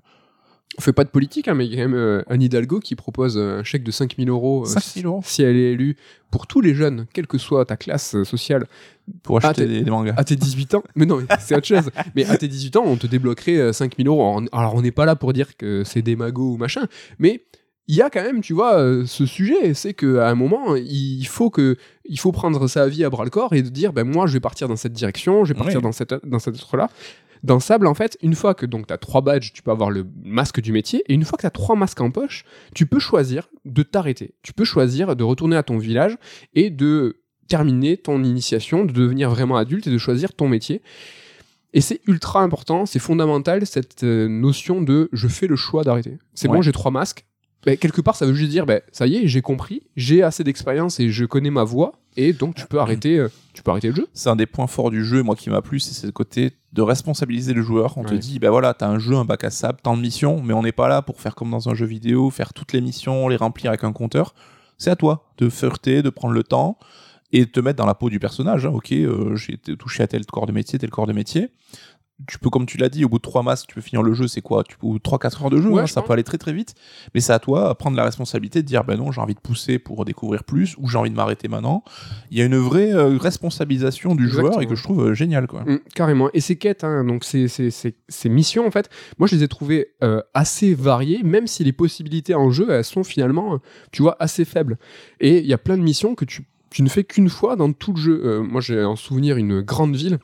[0.79, 2.81] On fait pas de politique, hein, mais il y a quand même euh, Anne Hidalgo
[2.81, 5.73] qui propose euh, un chèque de 5000 euros euh, 5 000 euros si elle est
[5.73, 5.97] élue
[6.31, 8.67] pour tous les jeunes, quelle que soit ta classe euh, sociale,
[9.23, 10.15] pour acheter Ah, t'es- des, des mangas.
[10.17, 10.83] à tes 18 ans.
[10.97, 11.91] Mais non, c'est autre chose.
[12.17, 14.23] Mais à tes 18 ans, on te débloquerait euh, 5000 euros.
[14.39, 16.87] Alors, Alors, on n'est pas là pour dire que c'est des magots ou machin,
[17.19, 17.45] mais
[17.89, 19.75] il y a quand même, tu vois, euh, ce sujet.
[19.75, 23.31] C'est qu'à un moment, il faut, que, il faut prendre sa vie à bras le
[23.31, 25.77] corps et de dire, ben moi, je vais partir dans cette direction, je vais partir
[25.79, 25.83] Oui.
[25.83, 26.91] dans cette, dans cette autre-là.
[27.43, 29.91] Dans Sable, en fait, une fois que donc tu as trois badges, tu peux avoir
[29.91, 32.87] le masque du métier, et une fois que tu as trois masques en poche, tu
[32.87, 34.35] peux choisir de t'arrêter.
[34.43, 36.17] Tu peux choisir de retourner à ton village
[36.55, 40.83] et de terminer ton initiation, de devenir vraiment adulte et de choisir ton métier.
[41.75, 46.17] Et c'est ultra important, c'est fondamental cette euh, notion de je fais le choix d'arrêter.
[46.35, 46.57] C'est Ouais.
[46.57, 47.27] bon, j'ai trois masques.
[47.67, 50.45] Ben, quelque part, ça veut juste dire, ben, ça y est, j'ai compris, j'ai assez
[50.45, 53.89] d'expérience et je connais ma voie, et donc tu peux arrêter, euh, tu peux arrêter
[53.89, 54.07] le jeu.
[54.15, 56.83] C'est un des points forts du jeu, moi qui m'a plu, c'est ce côté de
[56.83, 57.99] responsabiliser le joueur.
[57.99, 60.41] On te dit, ben voilà, t'as un jeu, un bac à sable, tant de missions,
[60.43, 62.81] mais on n'est pas là pour faire comme dans un jeu vidéo, faire toutes les
[62.81, 64.35] missions, les remplir avec un compteur.
[64.79, 66.79] C'est à toi de furter, de prendre le temps
[67.33, 68.67] et de te mettre dans la peau du personnage.
[68.67, 68.71] hein.
[68.73, 71.49] Ok, euh, j'ai été touché à tel corps de métier, tel corps de métier.
[72.27, 74.15] Tu peux, comme tu l'as dit, au bout de trois masques, tu peux finir le
[74.15, 74.65] jeu, c'est quoi?
[74.65, 76.07] Tu peux 3-4 heures de jeu, Ouais, hein, je ça pense.
[76.09, 76.75] peut aller très très vite.
[77.15, 79.41] Mais c'est à toi de prendre la responsabilité de dire, ben non, j'ai envie de
[79.41, 81.85] pousser pour découvrir plus, ou j'ai envie de m'arrêter maintenant.
[82.31, 85.47] Il y a une vraie euh, responsabilisation du joueur et que je trouve euh, génial,
[85.47, 85.63] quoi.
[85.65, 86.31] Mm, carrément.
[86.33, 88.89] Et ces quêtes, hein, donc ces, ces, ces, ces missions, en fait,
[89.19, 92.85] moi je les ai trouvées euh, assez variées, même si les possibilités en jeu, elles
[92.85, 93.59] sont finalement, euh,
[93.93, 94.79] tu vois, assez faibles.
[95.21, 97.73] Et il y a plein de missions que tu, tu ne fais qu'une fois dans
[97.73, 98.21] tout le jeu.
[98.25, 100.19] Euh, moi j'ai en souvenir une grande ville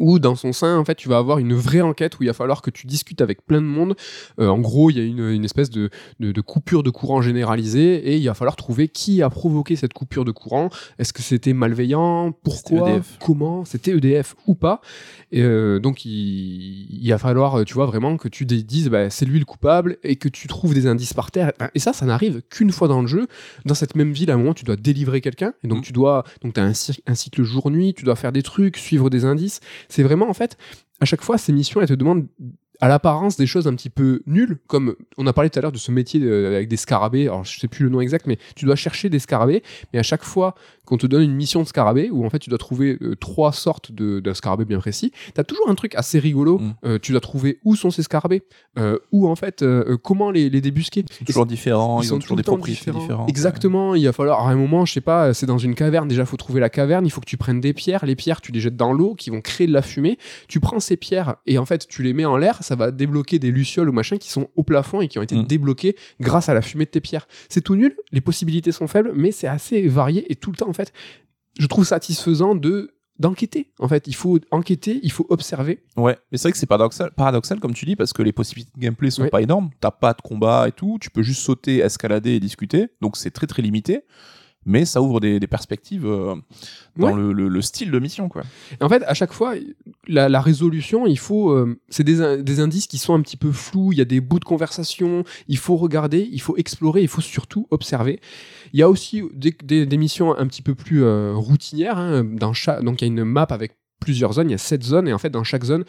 [0.00, 2.32] où dans son sein, en fait, tu vas avoir une vraie enquête où il va
[2.32, 3.94] falloir que tu discutes avec plein de monde.
[4.40, 7.22] Euh, en gros, il y a une, une espèce de, de, de coupure de courant
[7.22, 10.70] généralisée et il va falloir trouver qui a provoqué cette coupure de courant.
[10.98, 12.32] Est-ce que c'était malveillant?
[12.42, 12.90] Pourquoi?
[12.90, 13.18] EDF.
[13.20, 13.64] Comment?
[13.64, 14.80] C'était EDF ou pas?
[15.32, 19.26] Et, euh, Donc, il, il va falloir, tu vois, vraiment que tu dises bah, c'est
[19.26, 21.52] lui le coupable et que tu trouves des indices par terre.
[21.74, 23.26] Et ça, ça n'arrive qu'une fois dans le jeu.
[23.66, 25.82] Dans cette même ville, à un moment, tu dois délivrer quelqu'un et donc Mm.
[25.82, 29.10] tu dois, donc as un, cy- un cycle jour-nuit, tu dois faire des trucs, suivre
[29.10, 29.60] des indices.
[29.90, 30.56] C'est vraiment, en fait,
[31.00, 32.26] à chaque fois, ces missions, elles te demandent
[32.80, 35.72] à l'apparence des choses un petit peu nulles, comme on a parlé tout à l'heure
[35.72, 38.38] de ce métier de- avec des scarabées, alors je sais plus le nom exact, mais
[38.56, 39.62] tu dois chercher des scarabées,
[39.92, 40.54] mais à chaque fois
[40.86, 43.52] qu'on te donne une mission de scarabée, où en fait tu dois trouver euh, trois
[43.52, 46.74] sortes de- d'un scarabée bien précis, tu as toujours un truc assez rigolo, Mm.
[46.84, 48.42] Euh, tu dois trouver où sont ces scarabées,
[48.78, 51.04] euh, où en fait, euh, euh, comment les, les débusquer.
[51.10, 53.00] Ils sont toujours différents, ils, sont ont toujours des propriétés différents.
[53.00, 53.28] différentes.
[53.28, 56.24] Exactement, il va falloir à un moment, je sais pas, c'est dans une caverne, déjà
[56.24, 58.60] faut trouver la caverne, il faut que tu prennes des pierres, les pierres tu les
[58.60, 60.18] jettes dans l'eau qui vont créer de la fumée,
[60.48, 63.40] tu prends ces pierres et en fait tu les mets en l'air, ça va débloquer
[63.40, 65.42] des lucioles ou machin qui sont au plafond et qui ont été Mm.
[65.44, 67.26] débloquées grâce à la fumée de tes pierres.
[67.48, 70.68] C'est tout nul, les possibilités sont faibles, mais c'est assez varié et tout le temps
[70.68, 70.92] en fait,
[71.58, 73.72] je trouve satisfaisant de d'enquêter.
[73.80, 75.82] En fait, il faut enquêter, il faut observer.
[75.96, 78.70] Ouais, mais c'est vrai que c'est paradoxal, paradoxal comme tu dis parce que les possibilités
[78.76, 79.28] de gameplay sont Ouais.
[79.30, 79.68] pas énormes.
[79.80, 83.30] T'as pas de combat et tout, tu peux juste sauter, escalader et discuter, donc c'est
[83.32, 84.04] très très limité.
[84.70, 86.36] Mais ça ouvre des, des perspectives euh,
[86.96, 87.14] dans Ouais.
[87.14, 88.42] le, le- le style de mission, quoi.
[88.80, 89.54] Et en fait, à chaque fois,
[90.06, 93.36] la, la résolution, il faut, euh, c'est des, in- des indices qui sont un petit
[93.36, 93.92] peu flous.
[93.92, 95.24] Il y a des bouts de conversation.
[95.48, 98.20] Il faut regarder, il faut explorer, il faut surtout observer.
[98.72, 101.98] Il y a aussi des, missions un petit peu plus euh, routinières.
[101.98, 102.52] hein, dans
[102.82, 105.12] donc il y a une map avec plusieurs zones, il y a sept zones, et
[105.12, 105.84] en fait, dans chaque zone,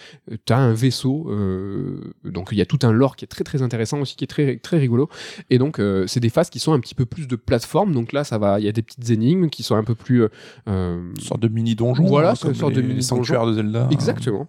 [0.45, 1.27] tu as un vaisseau.
[1.31, 4.23] euh, donc, il y a tout un lore qui est très très intéressant aussi, qui
[4.25, 5.09] est très, très rigolo.
[5.49, 7.93] Et donc, euh, c'est des phases qui sont un petit peu plus de plateforme.
[7.93, 10.23] Donc là, ça va, il y a des petites énigmes qui sont un peu plus.
[10.23, 10.29] euh,
[10.67, 12.05] euh, Une sorte de mini donjon.
[12.05, 13.87] Voilà, hein, une sorte de mini sanctuaires de Zelda.
[13.91, 14.47] Exactement.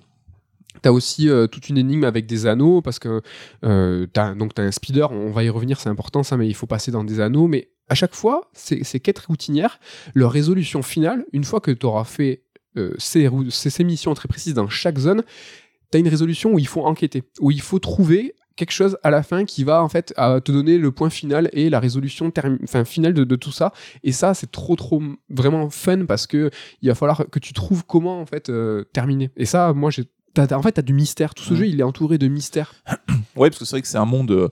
[0.81, 3.21] T'as aussi euh, toute une énigme avec des anneaux parce que
[3.65, 5.13] euh, t'as donc t'as un speeder.
[5.13, 7.47] On va y revenir, c'est important ça, mais il faut passer dans des anneaux.
[7.47, 9.79] Mais à chaque fois, ces, ces quêtes routinières,
[10.15, 12.43] leur résolution finale, une fois que tu auras fait
[12.77, 15.23] euh, ces, missions très précises dans chaque zone,
[15.91, 19.23] t'as une résolution où il faut enquêter, où il faut trouver quelque chose à la
[19.23, 22.31] fin qui va en fait à te donner le point final et la résolution
[22.85, 23.73] finale de, de tout ça.
[24.05, 26.51] Et ça c'est trop trop vraiment fun parce que
[26.83, 29.31] il va falloir que tu trouves comment en fait euh, terminer.
[29.37, 30.05] Et ça moi j'ai
[30.39, 31.35] en fait t'as du mystère.
[31.35, 31.59] Tout ce Mhm.
[31.59, 32.75] jeu il est entouré de mystère
[33.37, 34.49] Ouais, parce que c'est vrai que c'est un monde euh,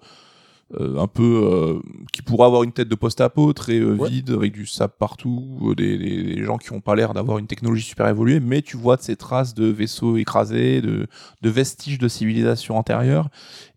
[0.79, 1.81] un peu euh,
[2.13, 4.09] qui pourrait avoir une tête de post-apo très euh, Ouais.
[4.09, 7.39] vide avec du sable partout, euh, des, des- des gens qui ont pas l'air d'avoir
[7.39, 11.09] une technologie super évoluée, mais tu vois de ces traces de vaisseaux écrasés, de,
[11.43, 13.29] de vestiges de civilisation antérieure.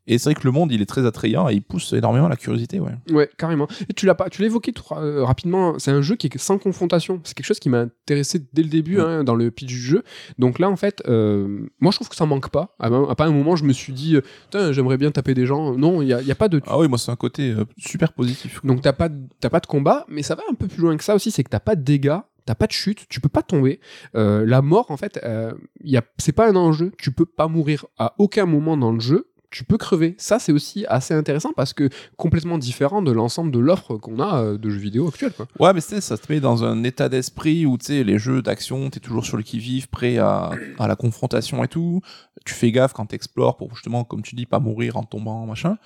[0.08, 2.36] Et c'est vrai que le monde il est très attrayant et il pousse énormément la
[2.36, 2.80] curiosité.
[2.80, 2.92] Ouais.
[3.12, 3.68] Ouais, carrément.
[3.90, 5.80] Et tu l'as pas, tu l'as évoqué tout- euh, rapidement.
[5.80, 7.22] C'est un jeu qui est sans confrontation.
[7.24, 9.04] C'est quelque chose qui m'a intéressé dès le début Ouais.
[9.04, 10.04] hein, dans le pitch du jeu.
[10.40, 12.76] Donc là, en fait, euh, moi je trouve que ça manque pas.
[12.80, 14.22] À, à pas un moment, je me suis dit, euh,
[14.52, 15.76] Putain, j'aimerais bien taper des gens.
[15.78, 16.62] Non, il y a, il y a pas de.
[16.68, 18.60] Ah oui, moi c'est un côté euh, super positif.
[18.66, 19.10] Donc t'as pas,
[19.40, 21.32] t'as pas de combat, mais ça va un peu plus loin que ça aussi.
[21.32, 22.18] C'est que t'as pas de dégâts.
[22.46, 23.80] T'as pas de chute, tu peux pas tomber.
[24.18, 26.92] Euh, la mort, en fait, euh, y a, c'est pas un enjeu.
[26.98, 29.30] Tu peux pas mourir à aucun moment dans le jeu.
[29.54, 30.16] Tu peux crever.
[30.18, 34.42] Ça, c'est aussi assez intéressant parce que complètement différent de l'ensemble de l'offre qu'on a
[34.42, 35.32] euh, de jeux vidéo actuels.
[35.32, 35.46] Quoi.
[35.60, 38.18] Ouais, mais tu sais, ça te met dans un état d'esprit où, tu sais, les
[38.18, 40.50] jeux d'action, t'es toujours sur le qui-vive, prêt à,
[40.80, 42.02] à la confrontation et tout.
[42.46, 45.78] Tu fais gaffe quand t'explores pour, justement, comme tu dis, pas mourir en tombant, machin.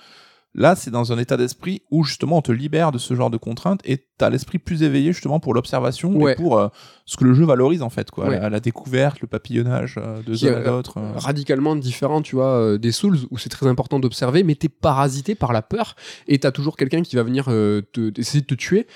[0.58, 3.36] Là, c'est dans un état d'esprit où, justement, on te libère de ce genre de
[3.36, 6.32] contraintes et t'as l'esprit plus éveillé, justement, pour l'observation Ouais.
[6.32, 6.66] et pour euh,
[7.06, 8.26] ce que le jeu valorise, en fait, quoi.
[8.28, 8.40] Ouais.
[8.40, 10.98] La, la découverte, le papillonnage euh, de zone à l'autre.
[10.98, 11.12] euh.
[11.14, 15.52] Radicalement différent, tu vois, des Souls où c'est très important d'observer, mais t'es parasité par
[15.52, 15.94] la peur
[16.26, 18.86] et t'as toujours quelqu'un qui va venir te, essayer de te tuer.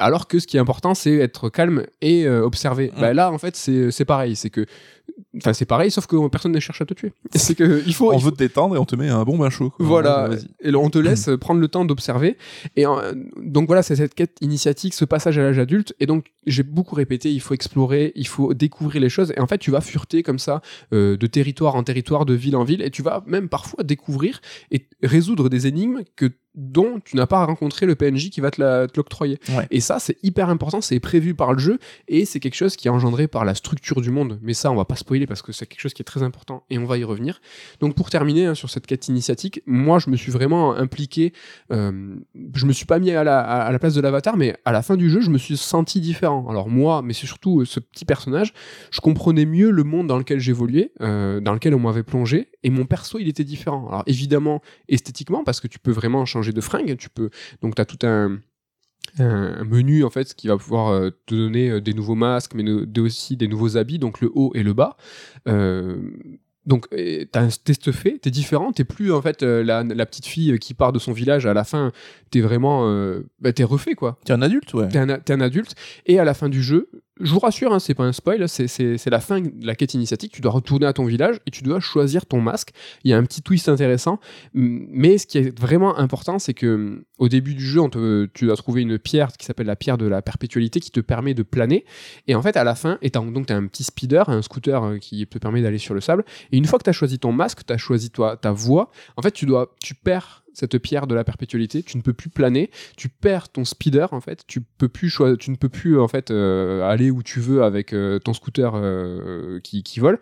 [0.00, 2.90] Alors que ce qui est important, c'est être calme et euh, observer.
[2.96, 3.00] Mm.
[3.00, 4.34] Bah là, en fait, c'est c'est pareil.
[4.34, 4.66] C'est que,
[5.36, 7.12] enfin, c'est pareil, sauf que personne ne cherche à te tuer.
[7.34, 9.22] C'est que il faut, on il faut- veut te détendre et on te met un
[9.24, 9.70] bon bain chaud.
[9.70, 9.86] quoi.
[9.86, 10.30] Voilà,
[10.62, 12.36] et on te laisse prendre le temps d'observer.
[12.76, 15.94] Et euh, donc voilà, c'est cette quête initiatique, ce passage à l'âge adulte.
[16.00, 19.32] Et donc j'ai beaucoup répété, il faut explorer, il faut découvrir les choses.
[19.36, 20.62] Et en fait, tu vas fureter comme ça
[20.92, 24.40] euh, de territoire en territoire, de ville en ville, et tu vas même parfois découvrir
[24.70, 28.60] et résoudre des énigmes que dont tu n'as pas rencontré le PNJ qui va te
[28.96, 29.38] l'octroyer.
[29.50, 29.66] Ouais.
[29.70, 31.78] Et ça, c'est hyper important, c'est prévu par le jeu,
[32.08, 34.38] et c'est quelque chose qui est engendré par la structure du monde.
[34.42, 36.64] Mais ça, on va pas spoiler parce que c'est quelque chose qui est très important,
[36.70, 37.40] et on va y revenir.
[37.80, 41.32] Donc pour terminer hein, sur cette quête initiatique, moi je me suis vraiment impliqué.
[41.72, 42.16] euh,
[42.54, 44.72] je me suis pas mis à la, à à la place de l'avatar, mais à
[44.72, 46.48] la fin du jeu, je me suis senti différent.
[46.48, 48.52] Alors moi, mais c'est surtout euh, ce petit personnage,
[48.90, 52.70] je comprenais mieux le monde dans lequel j'évoluais, euh, dans lequel on m'avait plongé, et
[52.70, 53.86] mon perso il était différent.
[53.88, 57.30] Alors évidemment esthétiquement parce que tu peux vraiment changer de fringue, tu peux
[57.62, 58.38] donc tu as tout un
[59.18, 63.00] un menu en fait qui va pouvoir euh, te donner euh, des nouveaux masques mais
[63.00, 64.96] aussi des nouveaux habits donc le haut et le bas
[65.48, 65.96] Euh,
[66.66, 66.86] donc
[67.32, 70.56] t'as un test fait t'es différent t'es plus en fait euh, la, la petite fille
[70.58, 71.90] qui part de son village à la fin
[72.30, 74.88] t'es vraiment euh, bah, t'es refait quoi T'es un adulte, ouais.
[74.88, 75.74] t'es un, t'es un adulte
[76.06, 76.88] et à la fin du jeu
[77.20, 80.32] je vous rassure hein, c'est pas un spoil c'est, la fin de la quête initiatique.
[80.32, 82.70] Tu dois retourner à ton village et tu dois choisir ton masque.
[83.04, 84.20] Il y a un petit twist intéressant.
[84.54, 87.80] Mais ce qui est vraiment important c'est que au début du jeu
[88.34, 91.34] tu dois trouver une pierre qui s'appelle la pierre de la perpétualité qui te permet
[91.34, 91.84] de planer.
[92.26, 94.98] Et en fait à la fin donc tu as un petit speeder un scooter euh,
[94.98, 96.24] qui te permet d'aller sur le sable.
[96.52, 98.90] Et une fois que tu as choisi ton masque tu as choisi toi, ta voix.
[99.16, 102.30] En fait tu dois tu perds cette pierre de la perpétualité tu ne peux plus
[102.30, 106.08] planer tu perds ton speeder en fait tu peux plus tu ne peux plus en
[106.08, 110.18] fait euh, aller où tu veux avec euh, ton scooter euh, qui vole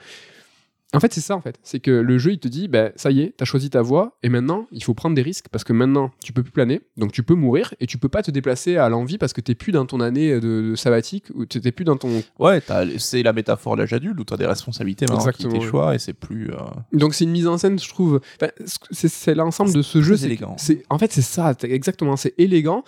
[0.95, 3.11] en fait c'est ça en fait c'est que le jeu il te dit bah, ça
[3.11, 5.73] y est t'as choisi ta voie et maintenant il faut prendre des risques parce que
[5.75, 8.77] maintenant tu peux plus planer donc tu peux mourir et tu peux pas te déplacer
[8.79, 11.85] à l'envie parce que t'es plus dans ton année de, de sabbatique ou t'es plus
[11.85, 12.63] dans ton Ouais,
[12.99, 16.15] c'est la métaphore de l'âge adulte où t'as des responsabilités maintenant qui choix et c'est
[16.15, 16.51] plus.
[16.53, 16.57] euh,
[16.93, 18.21] Donc c'est une mise en scène, je trouve.
[18.41, 18.51] enfin,
[18.91, 20.17] c'est l'ensemble de ce jeu.
[20.17, 20.57] c'est- élégant.
[20.89, 22.17] En fait c'est ça, exactement.
[22.17, 22.83] C'est élégant,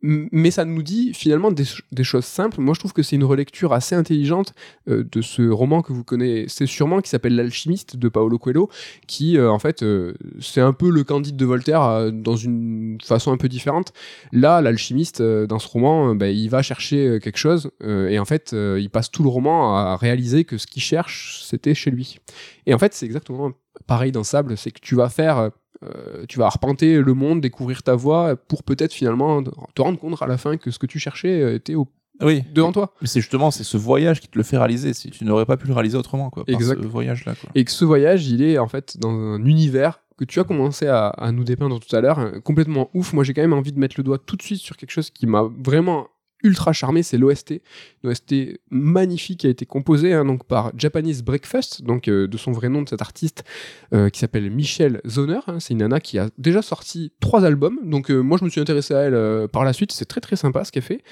[0.00, 2.60] mais ça nous dit finalement des, ch- des choses simples.
[2.60, 4.54] Moi je trouve que c'est une relecture assez intelligente
[4.88, 8.68] euh, de ce roman que vous connaissez sûrement qui s'appelle L'alchimiste de Paolo Coelho,
[9.06, 13.32] qui euh, en fait euh, c'est un peu le Candide de Voltaire dans une façon
[13.32, 13.92] un peu différente.
[14.32, 18.88] Là l'alchimiste dans ce roman, bah, il va chercher quelque chose et en fait il
[18.90, 22.18] passe tout le roman à réaliser que ce qu'il cherche c'était chez lui.
[22.66, 23.52] Et en fait, c'est exactement
[23.86, 25.50] pareil dans Sable, c'est que tu vas faire,
[25.84, 30.20] euh, tu vas arpenter le monde, découvrir ta voie, pour peut-être finalement te rendre compte
[30.20, 31.88] à la fin que ce que tu cherchais euh, était au-
[32.20, 32.42] Oui.
[32.52, 32.92] devant toi.
[33.00, 34.92] Mais c'est justement c'est ce voyage qui te le fait réaliser.
[34.92, 36.44] Si tu n'aurais pas pu le réaliser autrement, quoi.
[36.44, 36.82] Par Exact.
[36.82, 37.50] ce voyage-là, quoi.
[37.54, 40.88] Et que ce voyage, il est en fait dans un univers que tu as commencé
[40.88, 43.12] à, à nous dépeindre tout à l'heure, euh, complètement ouf.
[43.12, 45.10] Moi, j'ai quand même envie de mettre le doigt tout de suite sur quelque chose
[45.10, 46.08] qui m'a vraiment
[46.42, 47.60] ultra charmé, c'est l'OST.
[48.02, 48.34] L'OST
[48.70, 52.68] magnifique qui a été composé hein, donc par Japanese Breakfast, donc euh, de son vrai
[52.68, 53.44] nom de cet artiste
[53.92, 55.40] euh, qui s'appelle Michelle Zoner.
[55.46, 55.60] hein.
[55.60, 58.60] c'est une nana qui a déjà sorti trois albums, donc euh, moi je me suis
[58.60, 59.92] intéressé à elle par la suite.
[59.92, 61.02] C'est très très sympa ce qu'elle fait.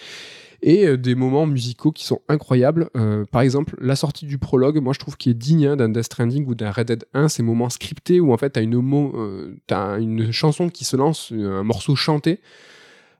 [0.62, 2.89] Et des moments musicaux qui sont incroyables.
[3.31, 6.05] Par exemple, la sortie du prologue, moi je trouve qu'il est digne hein, d'un Death
[6.05, 10.01] Stranding ou d'un Red Dead 1, ces moments scriptés où en fait t'as une, t'as
[10.01, 12.40] une chanson qui se lance, un morceau chanté.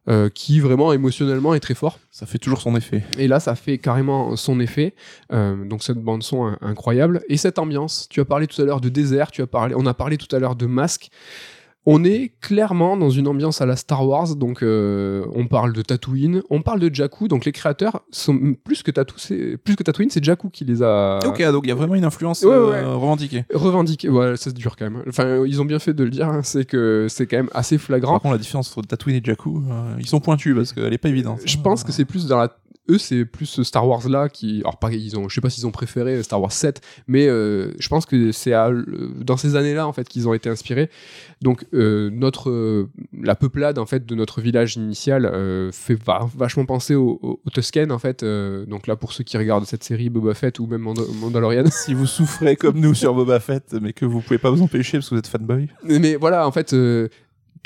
[0.09, 1.99] Euh, qui vraiment émotionnellement est très fort.
[2.11, 3.03] Ça fait toujours son effet.
[3.19, 4.95] Et là, ça fait carrément son effet.
[5.33, 8.07] Euh, donc cette bande son in- incroyable et cette ambiance.
[8.09, 9.31] Tu as parlé tout à l'heure de désert.
[9.31, 11.11] Tu as parlé, on a parlé tout à l'heure de masque.
[11.89, 14.35] On est clairement dans une ambiance à la Star Wars.
[14.35, 17.29] Donc euh, on parle de Tatooine, on parle de Jakku.
[17.29, 20.83] Donc les créateurs sont plus que Tatou, c'est plus que Tatooine, c'est Jakku qui les
[20.83, 23.45] a Ok, donc il y a vraiment une influence Ouais, euh, revendiquée.
[23.55, 24.09] revendiqués.
[24.09, 25.03] Ouais, ça se dure quand même.
[25.09, 26.29] Enfin, ils ont bien fait de le dire.
[26.29, 26.41] hein.
[26.43, 28.15] C'est que c'est quand même assez flagrant.
[28.15, 30.99] Par contre, la différence entre Tatooine et Jakku, euh, ils sont pointus parce qu'elle est
[30.99, 31.41] pas évidente.
[31.45, 32.57] Je pense que c'est plus dans la.
[32.89, 34.61] Eux, c'est plus ce Star Wars là qui.
[34.61, 37.73] Alors, pas, ils ont, je sais pas s'ils ont préféré Star Wars 7, mais euh,
[37.79, 38.53] je pense que c'est
[39.21, 40.89] dans ces années-là en fait qu'ils ont été inspirés.
[41.43, 42.89] Donc, euh, notre euh,
[43.23, 47.41] la peuplade en fait de notre village initial euh, fait va- vachement penser au, au,
[47.45, 48.25] au Tusken en fait.
[48.25, 50.83] donc là, pour ceux qui regardent cette série Boba Fett ou même
[51.21, 51.65] Mandalorian.
[51.71, 54.99] Si vous souffrez comme nous sur Boba Fett, mais que vous pouvez pas vous empêcher
[54.99, 55.69] parce que vous êtes fanboy.
[55.85, 56.75] Mais voilà, en fait,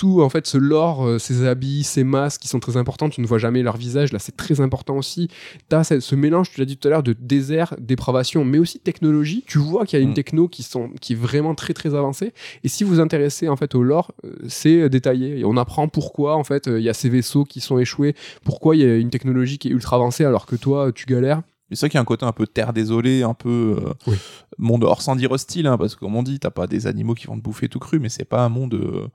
[0.00, 3.20] tout, en fait, ce lore, euh, ces habits, ces masques qui sont très importants, tu
[3.20, 5.28] ne vois jamais leur visage, là, c'est très important aussi.
[5.68, 8.78] T'as ce, ce mélange, tu l'as dit tout à l'heure, de désert, dépravation, mais aussi
[8.78, 9.44] technologie.
[9.46, 10.14] Tu vois qu'il y a une Mm.
[10.14, 12.32] techno qui, sont, qui est vraiment très, très avancée.
[12.64, 15.40] Et si vous vous intéressez, en fait, au lore, euh, c'est euh, détaillé.
[15.40, 18.14] Et on apprend pourquoi, en fait, euh, il y a ces vaisseaux qui sont échoués,
[18.42, 21.42] pourquoi il y a une technologie qui est ultra avancée alors que toi, tu galères.
[21.68, 23.92] Mais c'est vrai qu'il y a un côté un peu terre désolée, un peu euh,
[24.06, 24.16] Oui.
[24.58, 27.14] monde hors sans dire hostile, hein, parce que comme on dit, t'as pas des animaux
[27.14, 29.06] qui vont te bouffer tout cru, mais c'est pas un monde euh,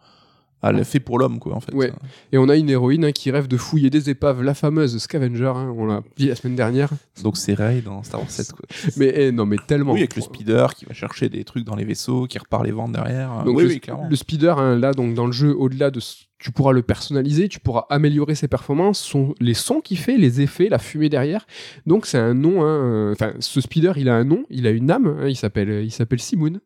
[0.67, 1.73] à la- fait pour l'homme, quoi, en fait.
[1.73, 1.91] Ouais.
[2.31, 5.53] Et on a une héroïne hein, qui rêve de fouiller des épaves, la fameuse Scavenger,
[5.55, 6.89] hein, on l'a dit la semaine dernière.
[7.23, 8.65] Donc c'est Rey dans Star Wars 7, quoi.
[8.97, 9.93] Mais eh, non, mais tellement.
[9.93, 12.71] Oui, avec le speeder qui va chercher des trucs dans les vaisseaux, qui repart les
[12.71, 13.43] vendre derrière.
[13.43, 14.07] Donc oui, le, oui, clairement.
[14.09, 15.99] le speeder, hein, là, donc dans le jeu, au-delà de,
[16.37, 20.41] tu pourras le personnaliser, tu pourras améliorer ses performances, son, les sons qu'il fait, les
[20.41, 21.47] effets, la fumée derrière.
[21.85, 22.63] Donc c'est un nom.
[22.63, 25.07] hein, euh, Enfin, ce speeder, il a un nom, il a une âme.
[25.07, 26.59] hein, il s'appelle, il s'appelle Simoun.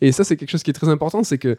[0.00, 1.56] Et ça, c'est quelque chose qui est très important, c'est que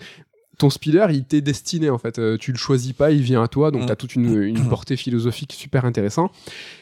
[0.57, 2.17] ton speeder, il t'est destiné en fait.
[2.19, 3.71] Euh, tu le choisis pas, il vient à toi.
[3.71, 3.85] Donc Mm.
[3.87, 6.31] tu as toute une, une portée philosophique super intéressante.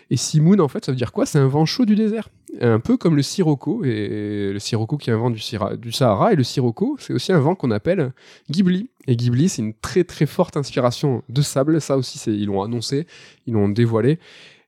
[0.10, 1.26] Et Simoun, en fait, ça veut dire quoi?
[1.26, 2.30] C'est un vent chaud du désert.
[2.62, 5.92] Un peu comme le Sirocco, et le Sirocco qui est un vent du, Sira- du
[5.92, 8.14] Sahara, et le Sirocco, c'est aussi un vent qu'on appelle
[8.52, 8.90] Ghibli.
[9.08, 11.82] Et Ghibli, c'est une très très forte inspiration de sable.
[11.82, 13.08] Ça aussi, c'est- ils l'ont annoncé,
[13.48, 14.20] ils l'ont dévoilé.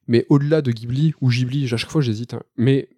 [0.07, 2.89] Mais au-delà de Ghibli, ou Ghibli, à chaque fois j'hésite, hein, mais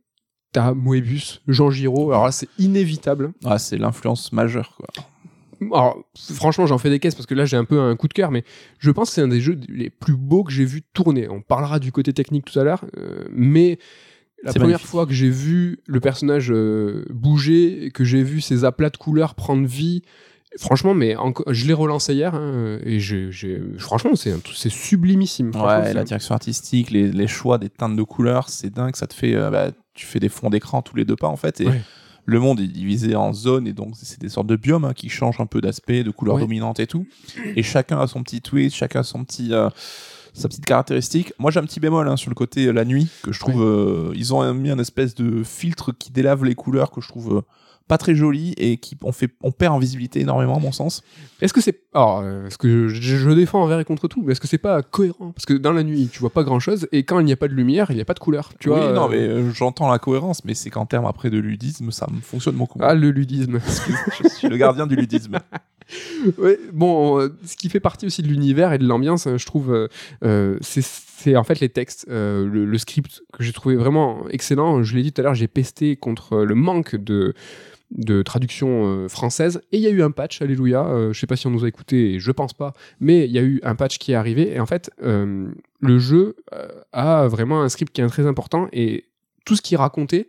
[0.53, 3.33] t'as Moebius, Jean Giraud, alors là c'est inévitable.
[3.43, 4.87] Ah, c'est l'influence majeure, quoi.
[5.71, 5.97] Alors,
[6.33, 8.31] franchement, j'en fais des caisses parce que là, j'ai un peu un coup de cœur,
[8.31, 8.43] mais
[8.79, 11.27] je pense que c'est un des jeux les plus beaux que j'ai vu tourner.
[11.29, 13.79] On parlera du côté technique tout à l'heure, euh, mais
[14.43, 14.87] la première magnifique.
[14.87, 19.33] fois que j'ai vu le personnage euh, bouger, que j'ai vu ses aplats de couleurs
[19.33, 20.03] prendre vie,
[20.59, 21.15] franchement, mais
[21.49, 24.35] je l'ai relancé hier, hein, et j'ai, j'ai- franchement, c'est,
[24.69, 25.51] sublimissime.
[25.55, 28.95] Ouais, la direction artistique, les, les choix des teintes de couleurs, c'est dingue.
[28.95, 31.35] Ça te fait, euh, bah, tu fais des fonds d'écran tous les deux pas en
[31.35, 31.61] fait.
[31.61, 31.81] Et Ouais.
[32.29, 35.09] Le monde est divisé en zones et donc c'est des sortes de biomes hein, qui
[35.09, 36.41] changent un peu d'aspect, de couleurs Ouais.
[36.41, 37.07] dominantes et tout.
[37.55, 39.53] Et chacun a son petit twist, chacun a son petit.
[39.53, 39.69] euh,
[40.33, 41.33] sa petite caractéristique.
[41.39, 43.59] Moi, j'ai un petit bémol hein, sur le côté euh, la nuit que je trouve.
[43.59, 47.41] euh, ils ont mis un espèce de filtre qui délave les couleurs que je trouve
[47.87, 51.01] pas très joli et qui on fait on perd en visibilité énormément à mon sens.
[51.41, 51.79] Est-ce que c'est.
[51.97, 54.59] Alors, euh, est-ce que je, je défends envers et contre tout, mais est-ce que c'est
[54.59, 55.31] pas cohérent?
[55.31, 57.35] Parce que dans la nuit, tu vois pas grand chose, et quand il n'y a
[57.35, 58.51] pas de lumière, il n'y a pas de couleur.
[58.59, 61.31] Tu oui, vois non, euh, mais euh, j'entends la cohérence, mais c'est qu'en termes après
[61.31, 62.77] de ludisme, ça me fonctionne beaucoup.
[62.83, 63.59] Ah, le ludisme.
[64.23, 65.39] je suis le gardien du ludisme.
[66.37, 69.87] Ouais, bon, euh, ce qui fait partie aussi de l'univers et de l'ambiance, je trouve,
[70.21, 74.27] euh, c'est- c'est en fait les textes, euh, le, le script que j'ai trouvé vraiment
[74.29, 74.83] excellent.
[74.83, 77.33] Je l'ai dit tout à l'heure, j'ai pesté contre le manque de
[77.91, 79.61] de traduction euh, française.
[79.71, 81.63] Et il y a eu un patch alléluia euh, je sais pas si on nous
[81.63, 84.53] a écouté je pense pas mais il y a eu un patch qui est arrivé.
[84.53, 85.49] Et en fait euh,
[85.79, 86.35] le jeu
[86.91, 89.05] a vraiment un script qui est très important et
[89.45, 90.27] tout ce qui est raconté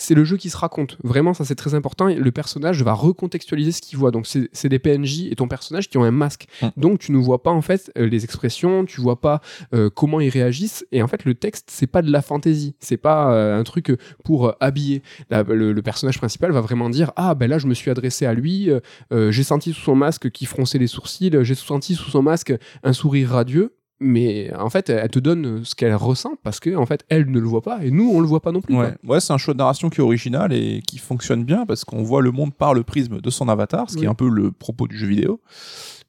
[0.00, 0.96] c'est le jeu qui se raconte.
[1.04, 2.06] Vraiment, ça c'est très important.
[2.06, 4.10] Le personnage va recontextualiser ce qu'il voit.
[4.10, 6.46] Donc c'est des PNJ et ton personnage qui ont un masque.
[6.62, 6.68] Mm.
[6.78, 9.42] Donc tu ne vois pas en fait euh, les expressions, tu vois pas
[9.74, 10.86] euh, comment ils réagissent.
[10.90, 12.74] Et en fait, le texte c'est pas de la fantaisie.
[12.80, 13.92] C'est pas euh, un truc
[14.24, 15.02] pour euh, habiller.
[15.30, 18.32] Le, le personnage principal va vraiment dire ah ben là je me suis adressé à
[18.32, 18.70] lui.
[19.10, 21.30] j'ai senti sous son masque qui fronçait les sourcils.
[21.42, 23.74] J'ai senti sous son masque un sourire radieux.
[24.00, 27.38] Mais en fait, elle te donne ce qu'elle ressent parce que en fait, elle ne
[27.38, 28.74] le voit pas et nous, on le voit pas non plus.
[28.76, 31.84] Ouais, ouais c'est un choix de narration qui est original et qui fonctionne bien parce
[31.84, 34.06] qu'on voit le monde par le prisme de son avatar, ce qui Oui.
[34.06, 35.40] est un peu le propos du jeu vidéo,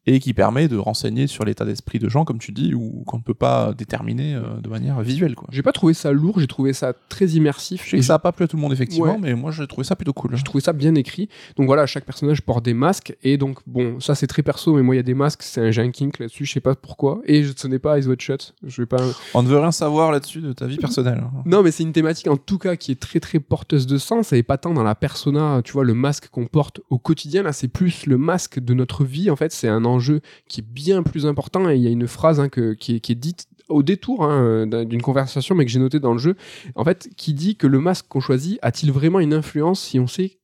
[0.08, 3.18] et qui permet de renseigner sur l'état d'esprit de gens, comme tu dis, ou qu'on
[3.18, 5.36] ne peut pas déterminer euh, de manière visuelle.
[5.36, 5.48] Quoi.
[5.52, 7.84] J'ai pas trouvé ça lourd, j'ai trouvé ça très immersif.
[7.86, 9.20] Je sais Et que ça a pas plu à tout le monde effectivement, Ouais.
[9.22, 10.36] mais moi j'ai trouvé ça plutôt cool.
[10.36, 11.30] J'ai trouvé ça bien écrit.
[11.56, 13.16] Donc voilà, chaque personnage porte des masques.
[13.24, 15.62] Et donc, bon, ça c'est très perso, mais moi il y a des masques, c'est
[15.62, 17.22] un j'ai un kink là-dessus, je sais pas pourquoi.
[17.26, 18.56] Et je- ce n'est pas Eyes Wide Shut.
[18.66, 19.04] Je vais pas.
[19.36, 21.22] On ne veut rien savoir là-dessus de ta vie personnelle.
[21.24, 21.44] hein.
[21.46, 24.34] Non, mais c'est une thématique en tout cas qui est très très porteuse de sens.
[24.34, 27.44] Est pas tant dans la persona, tu vois, le masque qu'on porte au quotidien.
[27.44, 29.30] Là, c'est plus le masque de notre vie.
[29.30, 31.70] En fait, c'est un enjeu qui est bien plus important.
[31.70, 34.24] Et il y a une phrase hein, que, qui, est, qui est dite au détour
[34.24, 36.36] hein, d'un- d'une conversation, mais que j'ai noté dans le jeu.
[36.76, 40.08] En fait, qui dit que le masque qu'on choisit a-t-il vraiment une influence si on
[40.08, 40.38] sait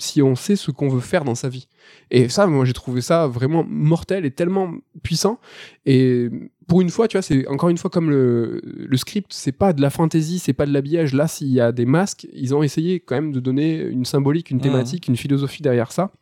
[0.00, 1.66] si on sait ce qu'on veut faire dans sa vie?
[2.12, 4.72] Et ça, moi, j'ai trouvé ça vraiment mortel et tellement
[5.02, 5.40] puissant.
[5.86, 6.28] Et
[6.68, 9.72] pour une fois, tu vois, c'est encore une fois comme le, le script, c'est pas
[9.72, 11.14] de la fantaisie, c'est pas de l'habillage.
[11.14, 14.50] Là, s'il y a des masques, ils ont essayé quand même de donner une symbolique,
[14.50, 14.62] une Mhm.
[14.62, 16.12] thématique, une philosophie derrière ça.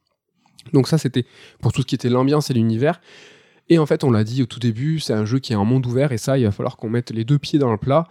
[0.73, 1.25] Donc ça, c'était
[1.61, 3.01] pour tout ce qui était l'ambiance et l'univers.
[3.69, 5.65] Et en fait, on l'a dit au tout début, c'est un jeu qui est en
[5.65, 8.07] monde ouvert, et ça, il va falloir qu'on mette les deux pieds dans le plat.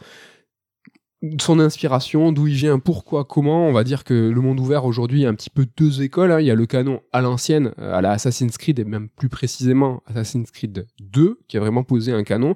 [1.40, 3.68] Son inspiration, d'où il vient, pourquoi, comment.
[3.68, 6.32] On va dire que le monde ouvert aujourd'hui, a un petit peu deux écoles.
[6.32, 6.42] hein.
[6.42, 9.30] Il y a le canon à l'ancienne, euh, à la Assassin's Creed, et même plus
[9.30, 12.56] précisément Assassin's Creed 2, qui a vraiment posé un canon.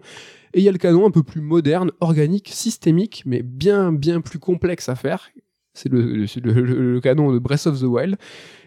[0.53, 4.19] Et il y a le canon un peu plus moderne, organique, systémique, mais bien, bien
[4.19, 5.29] plus complexe à faire.
[5.73, 8.17] C'est le canon de Breath of the Wild.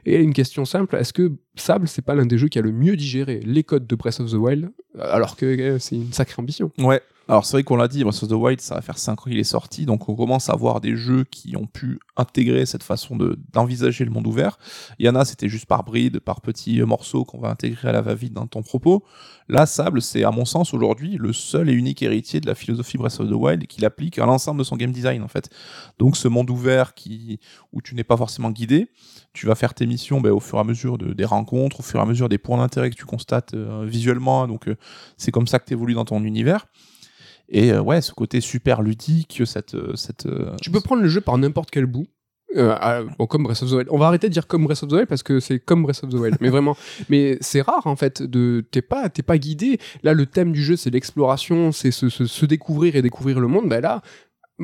[0.05, 2.73] Et une question simple, est-ce que Sable, c'est pas l'un des jeux qui a le
[2.73, 6.41] mieux digéré les codes de Breath of the Wild, alors que euh, c'est une sacrée
[6.41, 6.73] ambition?
[6.79, 7.03] Ouais.
[7.29, 9.31] Alors c'est vrai qu'on l'a dit, Breath of the Wild, ça va faire 5 ans
[9.31, 12.83] qu'il est sorti, donc on commence à voir des jeux qui ont pu intégrer cette
[12.83, 14.59] façon de d'envisager le monde ouvert.
[14.99, 17.89] Il y en a, c'était juste par bride, par petits euh, morceaux qu'on va intégrer
[17.89, 19.05] à la va-vite dans ton propos.
[19.49, 22.99] Là, Sable, c'est à mon sens aujourd'hui le seul et unique héritier de la philosophie
[22.99, 25.49] Breath of the Wild qu'il applique à l'ensemble de son game design en fait.
[25.99, 27.39] Donc ce monde ouvert qui
[27.73, 28.89] où tu n'es pas forcément guidé,
[29.33, 29.87] tu vas faire tes
[30.21, 32.39] ben, au fur et à mesure de, des rencontres, au fur et à mesure des
[32.39, 34.47] points d'intérêt que tu constates euh, visuellement.
[34.47, 34.77] Donc euh,
[35.17, 36.67] c'est comme ça que tu évolues dans ton univers.
[37.49, 39.77] Et euh, ouais, ce côté super ludique, cette.
[39.97, 40.27] cette
[40.61, 42.07] Tu peux prendre le jeu par n'importe quel bout.
[43.29, 43.89] Comme Breath of the Wild.
[43.91, 46.05] On va arrêter de dire comme Breath of the Wild parce que c'est comme Breath
[46.05, 46.37] of the Wild.
[46.41, 46.77] mais vraiment.
[47.09, 48.23] Mais c'est rare en fait.
[48.23, 49.79] De t'es pas t'es pas guidé.
[50.03, 53.49] Là, le thème du jeu c'est l'exploration, c'est se, se- se découvrir et découvrir le
[53.49, 53.69] monde.
[53.69, 54.03] Ben là.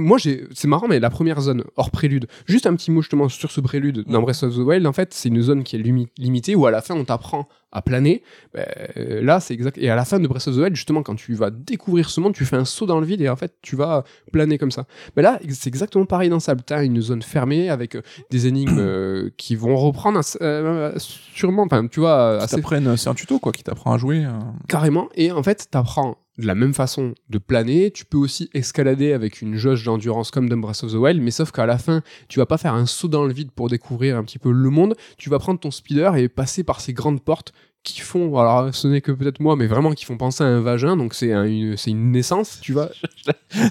[0.01, 3.29] Moi, j'ai, c'est marrant, mais la première zone hors prélude, juste un petit mot justement
[3.29, 5.81] sur ce prélude dans Breath of the Wild, en fait, c'est une zone qui est
[5.81, 8.23] limi- limitée où à la fin on t'apprend à planer.
[8.55, 8.65] Ben,
[8.97, 9.77] euh, là, c'est exact.
[9.79, 12.20] Et à la fin de Breath of the Wild, justement, quand tu vas découvrir ce
[12.20, 14.70] monde, tu fais un saut dans le vide et en fait, tu vas planer comme
[14.70, 14.85] ça.
[15.16, 16.62] Mais là, c'est exactement pareil dans Sable.
[16.65, 21.87] T'as une zone fermée avec euh, des énigmes euh, qui vont reprendre euh, sûrement, enfin,
[21.89, 22.62] tu vois, assez
[22.97, 24.25] c'est un tuto quoi, qui t'apprend à jouer.
[24.25, 24.31] euh.
[24.69, 25.09] carrément.
[25.16, 27.90] Et en fait, t'apprends de la même façon de planer.
[27.90, 31.31] Tu peux aussi escalader avec une jauge d'endurance comme dans Breath of the Wild, mais
[31.31, 34.16] sauf qu'à la fin, tu vas pas faire un saut dans le vide pour découvrir
[34.16, 34.94] un petit peu le monde.
[35.16, 37.52] Tu vas prendre ton speeder et passer par ces grandes portes
[37.94, 40.60] qui font, alors ce n'est que peut-être moi, mais vraiment qui font penser à un
[40.60, 40.97] vagin.
[40.97, 42.90] Donc c'est un- une, c'est une naissance, tu vois.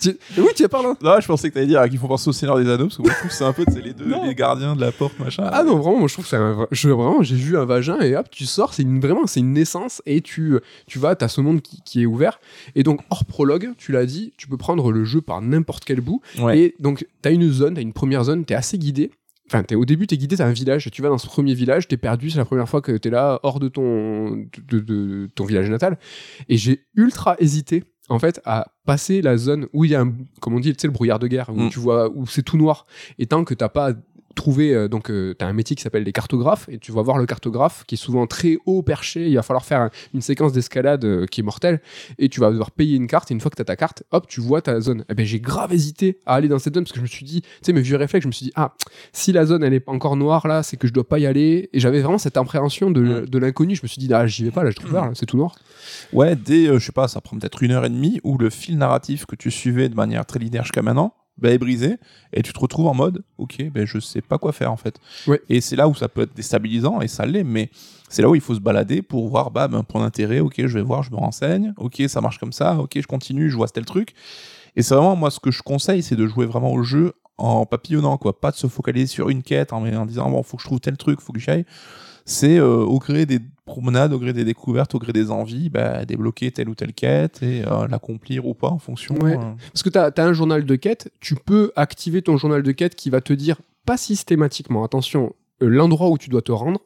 [0.01, 0.89] Tu- oui, tu as parlé.
[1.03, 3.03] Non, je pensais que t'allais dire qu'ils font penser au Seigneur des Anneaux, parce que
[3.03, 4.25] moi, je trouve que c'est un peu les deux Non.
[4.25, 5.47] les gardiens de la porte, machin.
[5.51, 7.99] Ah non, vraiment, moi, je trouve que c'est un je, vraiment, j'ai vu un vagin
[7.99, 10.57] et hop, tu sors, c'est une, vraiment, c'est une naissance et tu,
[10.87, 12.39] tu vas, t'as ce monde qui, qui est ouvert.
[12.75, 16.01] Et donc, hors prologue, tu l'as dit, tu peux prendre le jeu par n'importe quel
[16.01, 16.21] bout.
[16.39, 16.57] Ouais.
[16.59, 19.11] Et donc, t'as une zone, t'as une première zone, t'es assez guidé.
[19.47, 21.95] Enfin, au début, t'es guidé, t'as un village, tu vas dans ce premier village, t'es
[21.97, 25.45] perdu, c'est la première fois que t'es là, hors de ton, de, de- de ton
[25.45, 25.97] village natal.
[26.49, 30.13] Et j'ai ultra hésité, en fait, à passer la zone où il y a, un,
[30.41, 31.69] comme on dit, tu sais, le brouillard de guerre, où Mm.
[31.69, 32.85] tu vois, où c'est tout noir.
[33.19, 33.93] Et tant que t'as pas
[34.37, 37.17] trouvé, euh, donc, euh, t'as un métier qui s'appelle les cartographes, et tu vas voir
[37.17, 40.53] le cartographe qui est souvent très haut perché, il va falloir faire un- une séquence
[40.53, 41.81] d'escalade euh, qui est mortelle,
[42.19, 44.27] et tu vas devoir payer une carte, et une fois que t'as ta carte, hop,
[44.27, 45.03] tu vois ta zone.
[45.09, 47.25] Et ben, j'ai grave hésité à aller dans cette zone, parce que je me suis
[47.25, 48.73] dit, tu sais, mes vieux réflexes, je me suis dit, ah,
[49.11, 51.25] si la zone elle est pas encore noire là, c'est que je dois pas y
[51.25, 51.69] aller.
[51.73, 53.75] Et j'avais vraiment cette appréhension de, de l'inconnu.
[53.75, 55.55] Je me suis dit, ah, j'y vais pas là, je trouve là, c'est tout noir.
[56.13, 58.49] Ouais, dès, euh, je sais pas, ça prend peut-être une heure et demie où le
[58.49, 61.97] fil narratif que tu suivais de manière très linéaire jusqu'à maintenant bah, est brisé
[62.33, 64.99] et tu te retrouves en mode, ok, ben je sais pas quoi faire en fait.
[65.27, 65.41] Ouais.
[65.49, 67.69] Et c'est là où ça peut être déstabilisant et ça l'est, mais
[68.09, 70.77] c'est là où il faut se balader pour voir, bah, un point d'intérêt, ok, je
[70.77, 73.67] vais voir, je me renseigne, ok, ça marche comme ça, ok, je continue, je vois
[73.67, 74.13] tel truc.
[74.75, 77.65] Et c'est vraiment, moi, ce que je conseille, c'est de jouer vraiment au jeu en
[77.65, 80.63] papillonnant, quoi, pas de se focaliser sur une quête en, en disant, bon, faut que
[80.63, 81.65] je trouve tel truc, faut que j'y aille
[82.27, 86.05] c'est euh, au gré des promenades, au gré des découvertes, au gré des envies, bah,
[86.05, 89.15] débloquer telle ou telle quête et euh, l'accomplir ou pas en fonction.
[89.15, 89.37] Ouais.
[89.37, 89.53] euh.
[89.71, 92.95] Parce que tu as, un journal de quête, tu peux activer ton journal de quête
[92.95, 96.81] qui va te dire, pas systématiquement, attention, l'endroit où tu dois te rendre.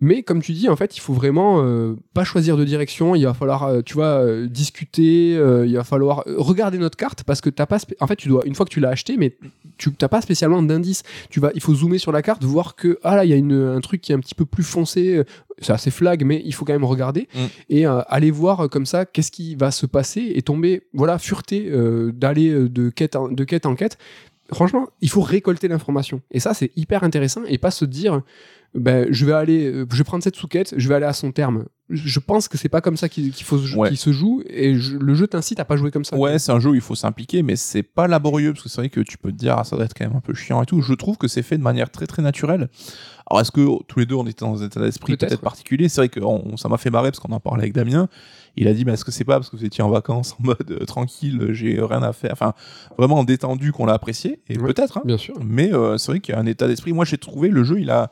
[0.00, 3.14] Mais comme tu dis, en fait, il faut vraiment euh, pas choisir de direction.
[3.14, 5.30] Il va falloir, euh, tu vois, euh, discuter.
[5.32, 7.78] il va falloir regarder notre carte parce que t'as pas.
[8.00, 9.36] En fait, tu dois une fois que tu l'as acheté, mais
[9.78, 11.02] tu t'as pas spécialement d'indice.
[11.30, 13.36] Tu vas, il faut zoomer sur la carte, voir que ah là, il y a
[13.36, 15.22] une, un truc qui est un petit peu plus foncé.
[15.60, 17.38] C'est assez flag, mais il faut quand même regarder Mm.
[17.70, 22.12] et aller voir comme ça qu'est-ce qui va se passer et tomber, voilà, fureter euh,
[22.12, 23.98] d'aller de quête en, de quête en quête.
[24.52, 26.20] Franchement, il faut récolter l'information.
[26.30, 28.20] Et ça, c'est hyper intéressant et pas se dire,
[28.74, 31.64] ben, je vais aller, je vais prendre cette sous-quête, je vais aller à son terme.
[31.90, 33.88] Je pense que c'est pas comme ça qu'il faut Ouais.
[33.90, 36.16] qu'il se joue et je- le jeu t'incite à pas jouer comme ça.
[36.16, 38.80] Ouais, c'est un jeu où il faut s'impliquer, mais c'est pas laborieux parce que c'est
[38.80, 40.62] vrai que tu peux te dire, ah, ça doit être quand même un peu chiant
[40.62, 40.80] et tout.
[40.80, 42.68] Je trouve que c'est fait de manière très très naturelle.
[43.30, 45.88] Alors, est-ce que tous les deux on était dans un état d'esprit Peut-être, particulier?
[45.90, 48.08] C'est vrai que on- ça m'a fait marrer parce qu'on en parlait avec Damien.
[48.56, 50.44] Il a dit, mais est-ce que c'est pas parce que vous étiez en vacances en
[50.46, 52.54] mode euh, tranquille, j'ai rien à faire, enfin
[52.96, 54.72] vraiment en détendu qu'on l'a apprécié Et Ouais.
[54.72, 55.02] peut-être, hein.
[55.04, 55.34] Bien sûr.
[55.44, 56.92] mais euh, c'est vrai qu'il y a un état d'esprit.
[56.94, 58.10] Moi, j'ai trouvé le jeu, il a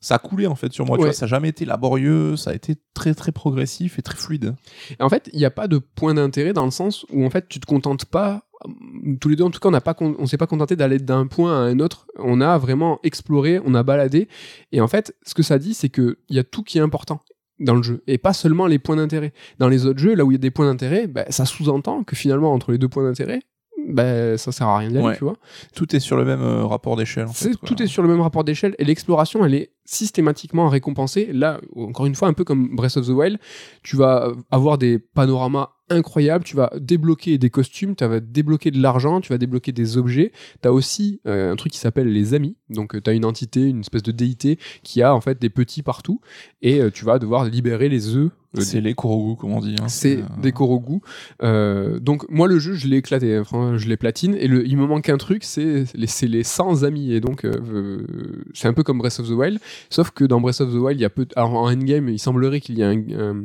[0.00, 0.96] ça a coulé en fait sur moi.
[0.96, 4.16] Tu vois, ça n'a jamais été laborieux, ça a été très très progressif et très
[4.16, 4.54] fluide.
[4.98, 7.30] Et en fait, il n'y a pas de point d'intérêt dans le sens où en
[7.30, 8.44] fait, tu te contentes pas.
[8.66, 10.98] euh, Tous les deux, en tout cas, on n'a pas, on s'est pas contenté d'aller
[10.98, 12.06] d'un point à un autre.
[12.18, 14.28] On a vraiment exploré, on a baladé.
[14.72, 16.82] Et en fait, ce que ça dit, c'est que il y a tout qui est
[16.82, 17.20] important
[17.58, 19.34] dans le jeu et pas seulement les points d'intérêt.
[19.58, 22.04] Dans les autres jeux, là où il y a des points d'intérêt, bah, ça sous-entend
[22.04, 23.40] que finalement entre les deux points d'intérêt,
[23.88, 25.16] bah, ça sert à rien d'y aller, Ouais.
[25.18, 25.36] tu vois.
[25.74, 27.26] Tout est sur le même euh, rapport d'échelle.
[27.26, 31.30] en fait, tout est sur le même rapport d'échelle et l'exploration, elle est systématiquement récompensée.
[31.32, 33.38] Là, encore une fois, un peu comme Breath of the Wild,
[33.82, 38.80] tu vas avoir des panoramas incroyables, tu vas débloquer des costumes, tu vas débloquer de
[38.80, 40.30] l'argent, tu vas débloquer des objets.
[40.62, 42.56] Tu as aussi euh, un truc qui s'appelle les amis.
[42.68, 45.82] Donc, tu as une entité, une espèce de déité qui a en fait des petits
[45.82, 46.20] partout
[46.62, 48.30] et euh, tu vas devoir libérer les œufs.
[48.56, 49.74] euh, C'est les Korogu, comme on dit.
[49.80, 49.88] hein.
[49.88, 51.00] c'est euh, des Korogu.
[51.42, 54.76] Euh, donc moi le jeu je l'ai éclaté, hein, je l'ai platine et le, il
[54.76, 58.06] me manque un truc, c'est les, les 100 amis et donc euh, euh,
[58.54, 59.58] c'est un peu comme Breath of the Wild,
[59.88, 62.18] sauf que dans Breath of the Wild il y a peu, alors en endgame il
[62.18, 63.42] semblerait qu'il y ait un- un-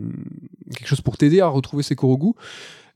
[0.75, 2.31] quelque chose pour t'aider à retrouver ces Korogu.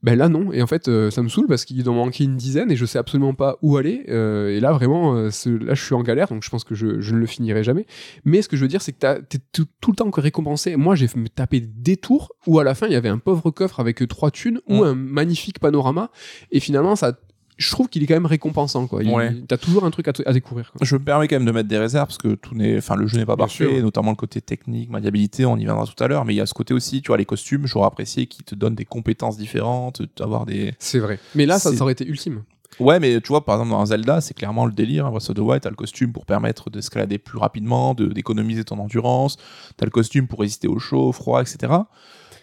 [0.01, 2.37] Ben là non, et en fait euh, ça me saoule parce qu'il en manquait une
[2.37, 4.05] dizaine et je sais absolument pas où aller.
[4.07, 5.29] euh, et là vraiment, euh,
[5.59, 7.85] là je suis en galère donc je pense que je, je ne le finirai jamais.
[8.23, 10.77] Mais ce que je veux dire c'est que t'es tout, tout le temps que récompensé.
[10.77, 13.51] Moi j'ai me taper des tours où à la fin il y avait un pauvre
[13.51, 16.11] coffre avec trois thunes ou un magnifique panorama
[16.53, 17.19] et finalement ça,
[17.59, 19.03] je trouve qu'il est quand même récompensant quoi.
[19.03, 19.35] Il- Ouais.
[19.47, 20.71] T'as toujours un truc à, découvrir.
[20.71, 20.79] Quoi.
[20.81, 23.05] Je me permets quand même de mettre des réserves parce que tout n'est, enfin, le
[23.05, 23.83] jeu n'est pas Bien parfait, sûr.
[23.83, 26.45] notamment le côté technique, maniabilité, on y viendra tout à l'heure, mais il y a
[26.45, 30.01] ce côté aussi, tu vois, les costumes, j'aurais apprécié qu'ils te donnent des compétences différentes,
[30.21, 30.73] avoir des.
[30.79, 31.19] C'est vrai.
[31.35, 32.43] Mais là ça, aurait été ultime.
[32.79, 35.05] Ouais, mais tu vois, par exemple, dans Zelda, c'est clairement le délire.
[35.05, 35.11] Hein.
[35.11, 38.79] Breath of the Wild, t'as le costume pour permettre d'escalader plus rapidement, de, d'économiser ton
[38.79, 39.35] endurance,
[39.75, 41.73] t'as le costume pour résister au chaud, au froid, etc.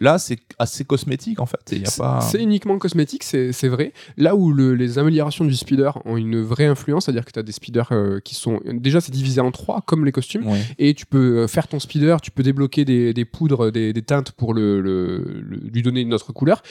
[0.00, 1.58] Là, c'est assez cosmétique, en fait.
[1.66, 2.20] C'est pas...
[2.38, 3.92] uniquement cosmétique, c'est vrai.
[4.16, 7.42] Là où le- les améliorations du speeder ont une vraie influence, c'est-à-dire que tu as
[7.42, 8.60] des speeders euh, qui sont.
[8.64, 10.46] Déjà, c'est divisé en trois, comme les costumes.
[10.46, 10.60] Ouais.
[10.78, 14.02] Et tu peux euh, faire ton speeder, tu peux débloquer des, des poudres, des, des
[14.02, 16.62] teintes pour le, le- le- lui donner une autre couleur.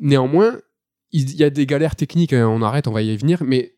[0.00, 0.58] Néanmoins,
[1.12, 3.74] il y a des galères techniques, hein, on arrête, on va y venir, mais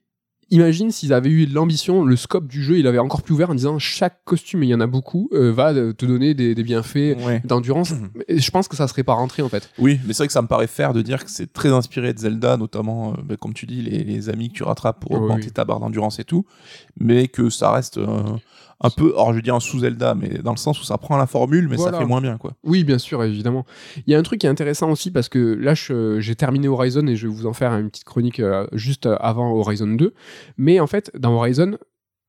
[0.51, 3.55] imagine s'ils avaient eu l'ambition, le scope du jeu, il avait encore plus ouvert en
[3.55, 6.63] disant chaque costume, et il y en a beaucoup, euh, va te donner des, des
[6.63, 7.41] bienfaits Ouais.
[7.45, 7.93] d'endurance.
[8.29, 9.71] Je pense que ça serait pas rentré en fait.
[9.79, 12.13] Oui, mais c'est vrai que ça me paraît faire de dire que c'est très inspiré
[12.13, 15.13] de Zelda, notamment, euh, bah, comme tu dis, les, les amis que tu rattrapes pour
[15.13, 15.53] augmenter oui.
[15.53, 16.45] ta barre d'endurance et tout,
[16.99, 18.23] mais que ça reste euh,
[18.82, 21.16] un peu, alors je veux dire un sous-Zelda, mais dans le sens où ça prend
[21.16, 21.93] la formule, mais Voilà.
[21.93, 22.52] ça fait moins bien, quoi.
[22.65, 23.66] Oui, bien sûr, évidemment.
[24.07, 27.07] Il y a un truc qui est intéressant aussi parce que là, j'ai terminé Horizon
[27.07, 30.15] et je vais vous en faire une petite chronique euh, juste avant Horizon 2.
[30.57, 31.77] Mais en fait, dans Horizon,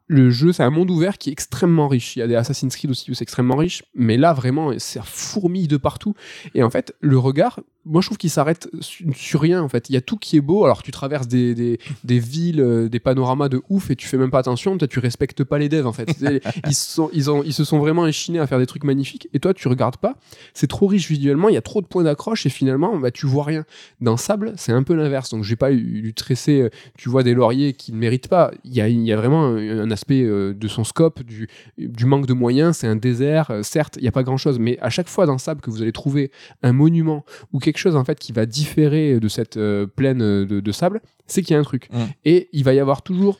[0.07, 2.17] le jeu, c'est un monde ouvert qui est extrêmement riche.
[2.17, 5.01] Il y a des Assassin's Creed aussi où c'est extrêmement riche, mais là, vraiment, c'est
[5.03, 6.15] fourmille de partout.
[6.53, 9.89] Et en fait, le regard, moi, je trouve qu'il s'arrête su- sur rien, en fait.
[9.89, 10.65] Il y a tout qui est beau.
[10.65, 14.17] Alors, tu traverses des, des, des villes, euh, des panoramas de ouf et tu fais
[14.17, 14.77] même pas attention.
[14.77, 16.15] Toi, tu respectes pas les devs, en fait.
[16.67, 19.27] Ils, se sont, ils, ont, ils se sont vraiment échinés à faire des trucs magnifiques
[19.33, 20.15] et toi, tu regardes pas.
[20.53, 23.25] C'est trop riche visuellement, il y a trop de points d'accroche et finalement, bah, tu
[23.25, 23.65] vois rien.
[23.99, 25.31] Dans Sable, c'est un peu l'inverse.
[25.31, 28.51] Donc, j'ai pas eu du tressé, euh, tu vois des lauriers qui ne méritent pas.
[28.63, 31.47] Il y a, il y a vraiment un, un aspect euh, de son scope, du,
[31.77, 32.77] du manque de moyens.
[32.77, 33.51] C'est un désert.
[33.63, 35.81] certes, il n'y a pas grand chose, mais à chaque fois dans Sable que vous
[35.81, 36.31] allez trouver
[36.61, 40.45] un monument ou quelque chose en fait qui va différer de cette euh, plaine euh,
[40.45, 41.89] de, de sable, c'est qu'il y a un truc.
[41.91, 41.98] Mm.
[42.26, 43.39] Et il va y avoir toujours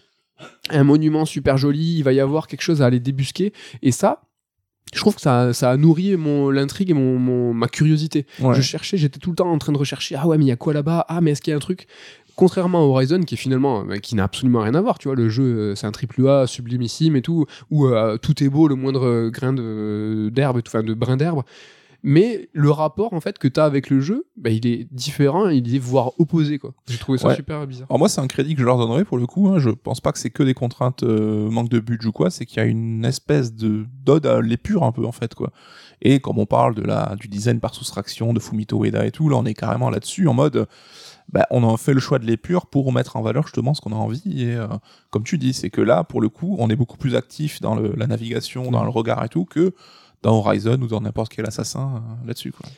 [0.70, 3.54] un monument super joli, il va y avoir quelque chose à aller débusquer.
[3.84, 4.22] Et ça,
[4.94, 8.26] je trouve que ça, ça a nourri mon l'intrigue et mon, mon- ma curiosité.
[8.40, 8.56] Ouais.
[8.56, 10.16] Je cherchais, j'étais tout le temps en train de rechercher.
[10.18, 11.06] Ah ouais, mais il y a quoi là-bas?
[11.08, 11.88] Ah, mais est-ce qu'il y a un truc?
[12.36, 15.16] Contrairement à Horizon, qui est finalement, euh, qui n'a absolument rien à voir, tu vois,
[15.16, 18.76] le jeu, c'est un triple A sublimissime et tout, où euh, tout est beau, le
[18.76, 21.44] moindre grain de- d'herbe, tout- enfin de brin d'herbe.
[22.04, 25.50] Mais le rapport en fait que tu as avec le jeu, bah, il est différent,
[25.50, 26.74] il est voire opposé quoi.
[26.88, 27.36] J'ai trouvé ça Ouais.
[27.36, 27.88] super bizarre.
[27.90, 29.50] Alors moi, c'est un crédit que je leur donnerais pour le coup.
[29.50, 29.60] Hein.
[29.60, 32.30] Je pense pas que c'est que des contraintes euh, manque de budget ou quoi.
[32.32, 35.52] C'est qu'il y a une espèce de d'ode à l'épure un peu en fait quoi.
[36.02, 39.30] Et comme on parle de la du design par soustraction de Fumito Ueda et tout,
[39.30, 40.68] là on est carrément là-dessus en mode.
[41.32, 43.94] Bah, on a fait le choix de l'épure pour mettre en valeur justement ce qu'on
[43.94, 44.68] a envie et euh,
[45.12, 47.74] comme tu dis c'est que là pour le coup on est beaucoup plus actif dans
[47.76, 49.74] le- la navigation dans le regard et tout que
[50.24, 52.70] dans Horizon ou dans n'importe quel assassin euh, là-dessus quoi.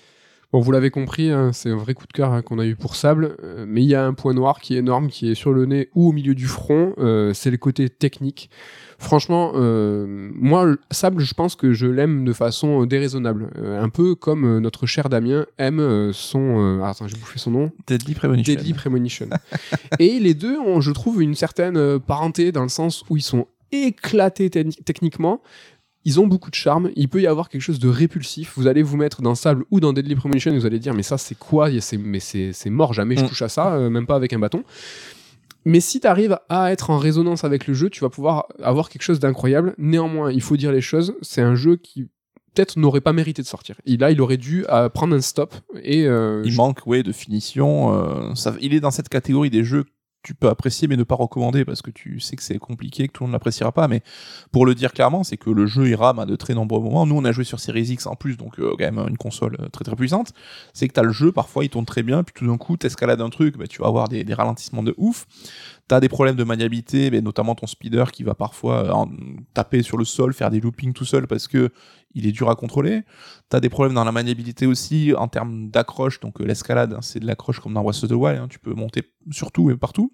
[0.51, 2.75] Bon, vous l'avez compris, hein, c'est un vrai coup de cœur hein, qu'on a eu
[2.75, 5.33] pour Sable, euh, mais il y a un point noir qui est énorme, qui est
[5.33, 8.51] sur le nez ou au milieu du front, euh, c'est le côté technique.
[8.99, 10.05] Franchement, euh,
[10.35, 14.85] moi, le- Sable, je pense que je l'aime de façon déraisonnable, un peu comme notre
[14.85, 16.79] cher Damien aime son...
[16.83, 17.71] ah, attends, j'ai bouffé son nom.
[17.87, 18.53] Deadly Premonition.
[18.53, 19.29] Deadly Premonition.
[19.97, 23.47] Et les deux ont, je trouve, une certaine parenté dans le sens où ils sont
[23.71, 25.41] éclatés techni- techniquement.
[26.05, 26.89] Ils ont beaucoup de charme.
[26.95, 28.53] Il peut y avoir quelque chose de répulsif.
[28.57, 31.03] Vous allez vous mettre dans Sable ou dans Deadly Premonition et vous allez dire, mais
[31.03, 31.69] ça, c'est quoi?
[31.99, 33.29] Mais c'est mort, jamais je Mm.
[33.29, 34.63] touche à ça, euh, même pas avec un bâton.
[35.65, 38.89] Mais si tu arrives à être en résonance avec le jeu, tu vas pouvoir avoir
[38.89, 39.75] quelque chose d'incroyable.
[39.77, 42.09] Néanmoins, il faut dire les choses, c'est un jeu qui
[42.53, 43.77] peut-être n'aurait pas mérité de sortir.
[43.85, 47.11] Et là, il aurait dû euh, prendre un stop et euh, il manque ouais de
[47.13, 49.85] finition euh, ça, il est dans cette catégorie des jeux
[50.23, 53.13] tu peux apprécier mais ne pas recommander parce que tu sais que c'est compliqué que
[53.13, 53.87] tout le monde n'appréciera pas.
[53.87, 54.01] Mais
[54.51, 57.05] pour le dire clairement c'est que le jeu il rame à de très nombreux moments.
[57.05, 59.57] Nous on a joué sur Series X en plus donc euh, quand même une console
[59.59, 60.33] euh, très très puissante.
[60.73, 63.21] C'est que t'as le jeu parfois il tourne très bien puis tout d'un coup t'escalades
[63.21, 65.27] un truc bah, tu vas avoir des, des ralentissements de ouf
[65.87, 69.05] T'as des problèmes de maniabilité, mais notamment ton speeder qui va parfois euh,
[69.53, 71.71] taper sur le sol, faire des loopings tout seul parce que
[72.15, 73.03] il est dur à contrôler.
[73.49, 77.19] T'as des problèmes dans la maniabilité aussi en termes d'accroche, donc euh, l'escalade, hein, c'est
[77.19, 80.13] de l'accroche comme dans Breath of the Wild, hein, tu peux monter surtout et partout.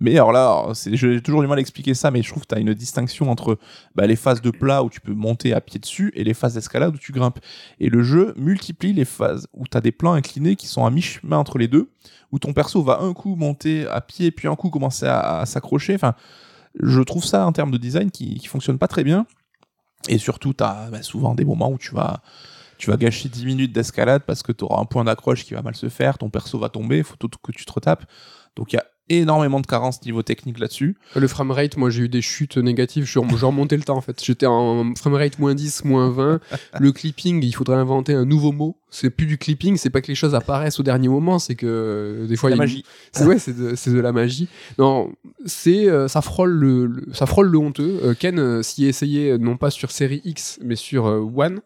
[0.00, 2.60] Mais alors là, j'ai toujours du mal à expliquer ça, mais je trouve que t'as
[2.60, 3.58] une distinction entre
[3.94, 6.54] bah, les phases de plat où tu peux monter à pied dessus et les phases
[6.54, 7.38] d'escalade où tu grimpes.
[7.80, 11.38] Et le jeu multiplie les phases où t'as des plans inclinés qui sont à mi-chemin
[11.38, 11.90] entre les deux,
[12.32, 15.94] où ton perso va un coup monter à pied, puis un coup commencer à, s'accrocher.
[15.94, 16.14] Enfin,
[16.82, 19.26] je trouve ça en termes de design qui, fonctionne pas très bien.
[20.08, 22.20] Et surtout, tu as souvent des moments où tu vas,
[22.76, 25.62] tu vas gâcher 10 minutes d'escalade parce que tu auras un point d'accroche qui va
[25.62, 28.04] mal se faire, ton perso va tomber, faut que tu te retapes.
[28.56, 30.96] Donc il y a énormément de carences niveau technique là-dessus.
[31.14, 34.22] Le framerate, moi j'ai eu des chutes négatives, je je remontais le temps en fait.
[34.24, 36.40] J'étais en framerate moins 10, moins 20.
[36.80, 38.76] Le clipping, il faudrait inventer un nouveau mot.
[38.90, 41.66] C'est plus du clipping, c'est pas que les choses apparaissent au dernier moment, c'est que
[41.66, 42.84] euh, des fois La il y a- magie.
[43.20, 44.48] Ouais, c'est de, la magie.
[44.78, 45.12] Non,
[45.46, 47.98] c'est euh, ça frôle le, le- ça frôle le honteux.
[48.04, 51.60] Euh, Ken euh, s'y essayait euh, non pas sur série X mais sur euh, One,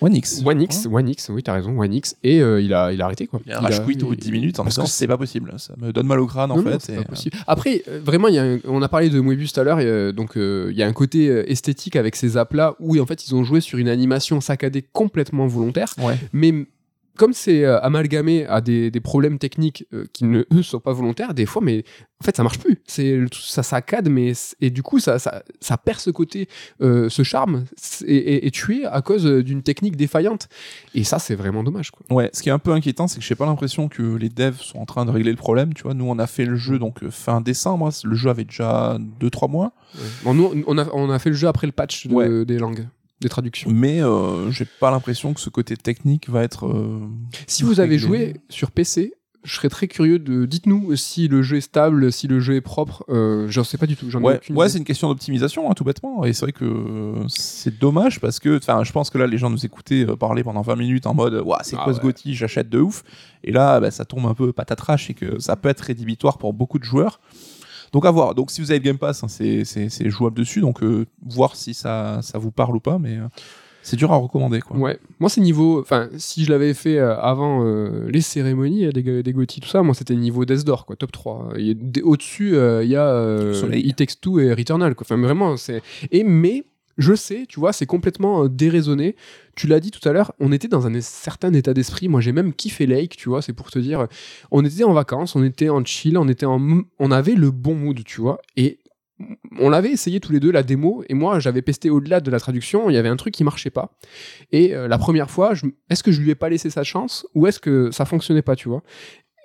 [0.00, 0.42] One X.
[0.44, 1.28] One X, One X.
[1.30, 2.16] Oui, t'as raison, One X.
[2.22, 3.40] Et euh, il a il a arrêté quoi.
[3.46, 4.86] Il y a un rage a- quit au bout de 10 minutes en parce que
[4.86, 5.52] c'est pas possible.
[5.58, 6.78] Ça me donne mal au crâne en non, non, fait.
[6.82, 7.36] c'est et, pas euh, possible.
[7.46, 9.80] Après, euh, vraiment, il y a un- on a parlé de Moebius tout à l'heure,
[9.80, 13.26] et, donc euh, il y a un côté esthétique avec ces aplats où en fait
[13.26, 16.16] ils ont joué sur une animation saccadée complètement volontaire, Ouais.
[16.32, 16.66] mais
[17.18, 20.92] comme c'est euh, amalgamé à des, des problèmes techniques euh, qui ne eux, sont pas
[20.92, 21.84] volontaires, des fois, mais
[22.20, 22.78] en fait ça marche plus.
[22.86, 26.48] C'est ça saccade, mais et du coup ça, ça, ça perd ce côté,
[26.80, 27.64] euh, ce charme
[28.06, 30.48] est- est tué à cause euh, d'une technique défaillante.
[30.94, 31.90] Et ça c'est vraiment dommage.
[31.90, 32.06] Quoi.
[32.16, 34.60] Ouais, ce qui est un peu inquiétant, c'est que j'ai pas l'impression que les devs
[34.60, 35.74] sont en train de régler le problème.
[35.74, 37.90] Tu vois, nous on a fait le jeu donc fin décembre.
[38.04, 39.72] Le jeu avait déjà 2-3 mois.
[40.24, 42.44] Bon, nous on a, on a fait le jeu après le patch de- Ouais.
[42.44, 42.86] des langues,
[43.20, 43.70] des traductions.
[43.70, 46.66] Mais euh, j'ai pas l'impression que ce côté technique va être.
[46.66, 47.00] euh,
[47.46, 49.14] Si vous avez joué sur PC,
[49.44, 50.44] je serais très curieux de.
[50.46, 53.04] Dites-nous si le jeu est stable, si le jeu est propre.
[53.08, 54.10] Euh, J'en sais pas du tout.
[54.10, 56.24] J'en Ouais, ouais c'est une question d'optimisation, hein, tout bêtement.
[56.24, 59.48] Et c'est vrai que c'est dommage parce que, enfin, je pense que là, les gens
[59.48, 62.04] nous écoutaient euh, parler pendant 20 minutes en mode, Ouah, c'est Ah quoi ce ouais.
[62.04, 63.04] Gotti, j'achète de ouf.
[63.44, 66.52] Et là, bah, ça tombe un peu patatrache et que ça peut être rédhibitoire pour
[66.52, 67.20] beaucoup de joueurs.
[67.92, 68.34] Donc à voir.
[68.34, 69.64] Donc si vous avez le Game Pass, hein, c'est-
[70.10, 70.60] jouable dessus.
[70.60, 72.98] Donc euh, voir si ça, ça vous parle ou pas.
[72.98, 73.26] Mais euh,
[73.82, 74.60] c'est dur à recommander.
[74.60, 74.76] Quoi.
[74.76, 75.80] Ouais, moi c'est niveau.
[75.80, 77.64] Enfin, si je l'avais fait euh, avant
[78.08, 81.50] les cérémonies des, des GOTY, tout ça, moi c'était niveau Death Door, quoi, top 3.
[81.56, 83.86] Il y a des- Au-dessus, il y a euh, Soleil.
[83.88, 85.04] It Takes Two et Returnal, quoi.
[85.06, 85.82] Enfin, vraiment, c'est.
[86.10, 86.64] Et mais.
[86.98, 89.14] Je sais, tu vois, c'est complètement euh, déraisonné.
[89.54, 92.08] Tu l'as dit tout à l'heure, on était dans un certain état d'esprit.
[92.08, 94.08] Moi, j'ai même kiffé Lake, tu vois, c'est pour te dire.
[94.50, 97.76] On était en vacances, on était en chill, on était en, on avait le bon
[97.76, 98.40] mood, tu vois.
[98.56, 98.80] Et
[99.58, 102.38] on l'avait essayé tous les deux la démo et moi j'avais pesté au-delà de la
[102.38, 103.90] traduction il y avait un truc qui marchait pas
[104.52, 105.54] et euh, la première fois
[105.90, 108.54] est-ce que je lui ai pas laissé sa chance ou est-ce que ça fonctionnait pas
[108.54, 108.82] tu vois?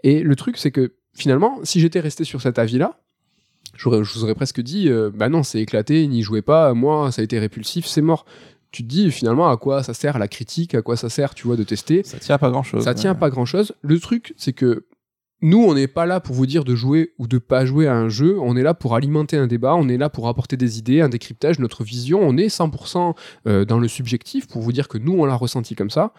[0.04, 3.03] Et le truc c'est que finalement si j'étais resté sur cet avis là j'aurais
[3.76, 7.22] je vous aurais presque dit euh, bah non c'est éclaté n'y jouez pas moi ça
[7.22, 8.26] a été répulsif c'est mort
[8.74, 11.48] tu te dis finalement à quoi ça sert la critique à quoi ça sert tu
[11.48, 12.02] vois de tester?
[12.04, 12.84] Ça tient à pas grand chose.
[12.84, 13.74] ça tient pas grand chose.
[13.84, 14.88] Le truc, c'est que
[15.44, 17.94] nous, on n'est pas là pour vous dire de jouer ou de pas jouer à
[17.94, 18.40] un jeu.
[18.40, 19.76] On est là pour alimenter un débat.
[19.76, 22.22] On est là pour apporter des idées, un décryptage, notre vision.
[22.22, 23.14] On est 100%
[23.46, 26.14] euh, dans le subjectif pour vous dire que nous, on l'a ressenti comme ça.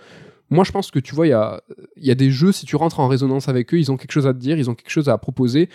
[0.51, 1.63] moi je pense que tu vois, il y a,
[1.97, 4.27] y a des jeux, si tu rentres en résonance avec eux, ils ont quelque chose
[4.27, 5.71] à te dire, ils ont quelque chose à proposer.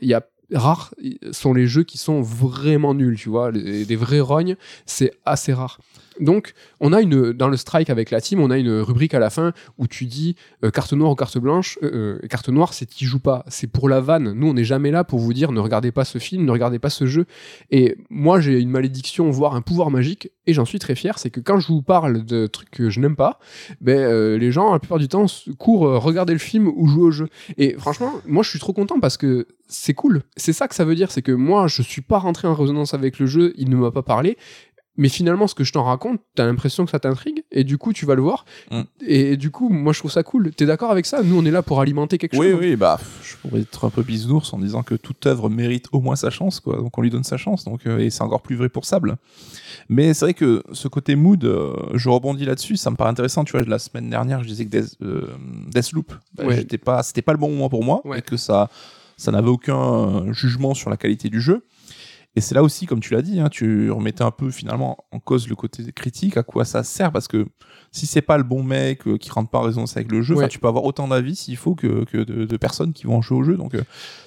[0.00, 0.22] Il y a
[0.54, 0.94] rares
[1.32, 4.56] sont les jeux qui sont vraiment nuls, tu vois, les- vrais rognes,
[4.86, 5.78] c'est assez rare.
[6.20, 9.18] Donc, on a une dans le strike avec la team, on a une rubrique à
[9.18, 11.78] la fin où tu dis euh, carte noire ou carte blanche.
[11.82, 14.32] Euh, euh, carte noire, c'est qui joue pas, c'est pour la vanne.
[14.32, 16.78] Nous, on n'est jamais là pour vous dire ne regardez pas ce film, ne regardez
[16.78, 17.26] pas ce jeu.
[17.70, 21.30] Et moi, j'ai une malédiction, voire un pouvoir magique, et j'en suis très fier, c'est
[21.30, 23.38] que quand je vous parle de trucs que je n'aime pas,
[23.80, 25.26] ben les gens la plupart du temps
[25.58, 27.28] courent regarder le film ou jouer au jeu.
[27.58, 30.22] Et franchement, moi, je suis trop content parce que c'est cool.
[30.36, 32.94] C'est ça que ça veut dire, c'est que moi, je suis pas rentré en résonance
[32.94, 34.36] avec le jeu, il ne m'a pas parlé.
[34.98, 37.94] Mais finalement, ce que je t'en raconte, t'as l'impression que ça t'intrigue, et du coup,
[37.94, 38.44] tu vas le voir.
[38.70, 38.80] Mm.
[39.06, 40.52] Et, du coup, moi, je trouve ça cool.
[40.52, 41.22] T'es d'accord avec ça?
[41.22, 42.60] Nous, on est là pour alimenter quelque Oui, chose.
[42.60, 46.00] oui, bah, je pourrais être un peu bisounours en disant que toute œuvre mérite au
[46.02, 46.76] moins sa chance, quoi.
[46.76, 49.16] Donc on lui donne sa chance, donc euh, et c'est encore plus vrai pour Sable.
[49.88, 53.44] Mais c'est vrai que ce côté mood, euh, je rebondis là-dessus, ça me paraît intéressant.
[53.44, 55.26] Tu vois, la semaine dernière, je disais que Death, euh,
[55.68, 56.56] Deathloop, bah, Ouais.
[56.56, 58.18] j'étais pas, c'était pas le bon moment pour moi, Ouais.
[58.18, 58.68] et que ça,
[59.16, 61.64] ça n'avait aucun jugement sur la qualité du jeu.
[62.34, 65.20] Et c'est là aussi, comme tu l'as dit, hein, tu remettais un peu finalement en
[65.20, 67.46] cause le côté critique, à quoi ça sert, parce que
[67.94, 70.34] si c'est pas le bon mec euh, qui rentre pas en résonance avec le jeu,
[70.34, 70.48] Ouais.
[70.48, 73.38] tu peux avoir autant d'avis s'il faut que, que de, de personnes qui vont jouer
[73.38, 73.56] au jeu.
[73.56, 73.82] Donc euh,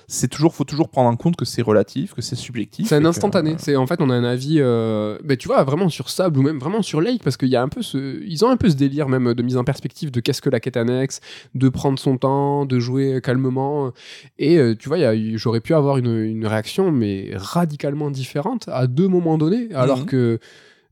[0.07, 2.87] c'est toujours, faut toujours prendre en compte que c'est relatif, que c'est subjectif.
[2.87, 3.53] C'est un instantané.
[3.53, 6.37] euh, C'est en fait, on a un avis, euh, ben, tu vois, vraiment sur Sable
[6.37, 8.57] ou même vraiment sur Lake, parce qu'il y a un peu ce, ils ont un
[8.57, 11.19] peu ce délire même de mise en perspective de qu'est-ce que la quête annexe,
[11.55, 13.91] de prendre son temps, de jouer calmement.
[14.37, 14.99] Et euh, tu vois,
[15.37, 20.05] j'aurais pu avoir une, une réaction, mais radicalement différente à deux moments donnés, alors Mhm.
[20.05, 20.39] que.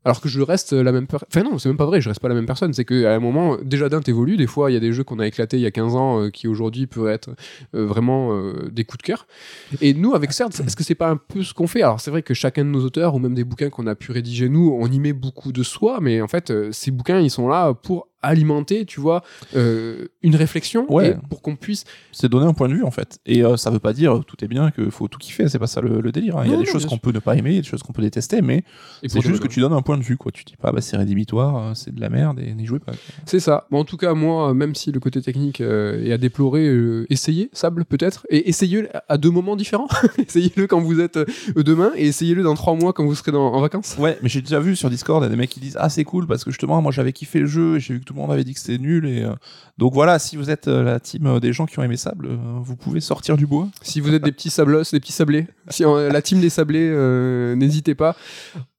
[0.05, 1.27] Alors que je reste la même personne.
[1.31, 2.73] Enfin non, c'est même pas vrai, je reste pas la même personne.
[2.73, 4.37] C'est qu'à un moment, déjà d'un, t'évolues.
[4.37, 6.21] Des fois, il y a des jeux qu'on a éclatés il y a 15 ans
[6.21, 7.29] euh, qui aujourd'hui peuvent être
[7.75, 9.27] euh, vraiment euh, des coups de cœur.
[9.81, 11.81] Et nous, avec CERD, est-ce que c'est pas un peu ce qu'on fait?
[11.81, 14.11] Alors, c'est vrai que chacun de nos auteurs, ou même des bouquins qu'on a pu
[14.11, 17.47] rédiger nous, on y met beaucoup de soi, mais en fait, ces bouquins, ils sont
[17.47, 19.23] là pour alimenter, tu vois,
[19.55, 21.11] euh, une réflexion Ouais.
[21.11, 21.83] et pour qu'on puisse.
[22.11, 23.19] c'est donner un point de vue en fait.
[23.25, 25.67] Et euh, ça veut pas dire tout est bien, qu'il faut tout kiffer, c'est pas
[25.67, 26.37] ça le, le délire.
[26.37, 26.43] hein.
[26.45, 28.01] Il y a des non, choses qu'on peut ne pas aimer, des choses qu'on peut
[28.01, 28.63] détester, mais
[29.05, 30.31] c'est juste que tu donnes un point de vue, quoi.
[30.31, 32.93] Tu dis pas, bah c'est rédhibitoire, euh, c'est de la merde et n'y jouez pas.
[33.25, 33.67] C'est ça.
[33.71, 36.65] Bon, en tout cas, moi, même si le côté technique euh, est à déplorer,
[37.09, 39.87] essayez, Sable, peut-être, et essayez à deux moments différents.
[40.17, 41.19] essayez-le quand vous êtes
[41.55, 43.95] demain, et essayez-le dans trois mois quand vous serez dans- en vacances.
[43.99, 45.89] Ouais, mais j'ai déjà vu sur Discord, il y a des mecs qui disent ah
[45.89, 48.12] c'est cool parce que justement moi j'avais kiffé le jeu et j'ai vu que tout
[48.13, 49.33] le monde avait dit que c'était nul et euh,
[49.77, 52.29] donc voilà si vous êtes euh, la team euh, des gens qui ont aimé Sable,
[52.61, 53.67] vous pouvez sortir du bois.
[53.81, 56.89] Si vous êtes des petits sablos, des petits sablés, si la team des sablés,
[57.55, 58.15] n'hésitez pas.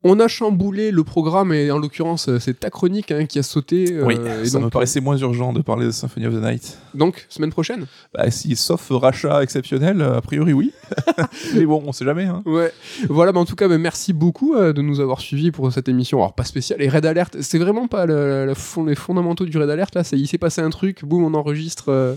[0.07, 3.43] On a chamboulé le programme et en l'occurrence euh, c'est ta chronique hein, qui a
[3.43, 3.91] sauté.
[3.93, 6.43] euh, oui, et ça donc, me paraissait moins urgent de parler de Symphony of the
[6.43, 6.79] Night.
[6.95, 7.87] donc semaine prochaine.
[8.13, 10.73] Bah si, sauf rachat exceptionnel, a priori oui.
[11.55, 12.25] mais bon, on sait jamais.
[12.25, 12.43] Hein.
[12.45, 12.71] Ouais.
[13.09, 15.89] Voilà, mais en tout cas, bah, merci beaucoup euh, de nous avoir suivis pour cette
[15.89, 16.19] émission.
[16.19, 16.83] Alors pas spéciale.
[16.83, 20.03] Et Red Alert, c'est vraiment pas le, le fond- les fondamentaux du Red Alert là.
[20.13, 21.87] Il s'est passé un truc, boum, on enregistre.
[21.89, 22.15] euh,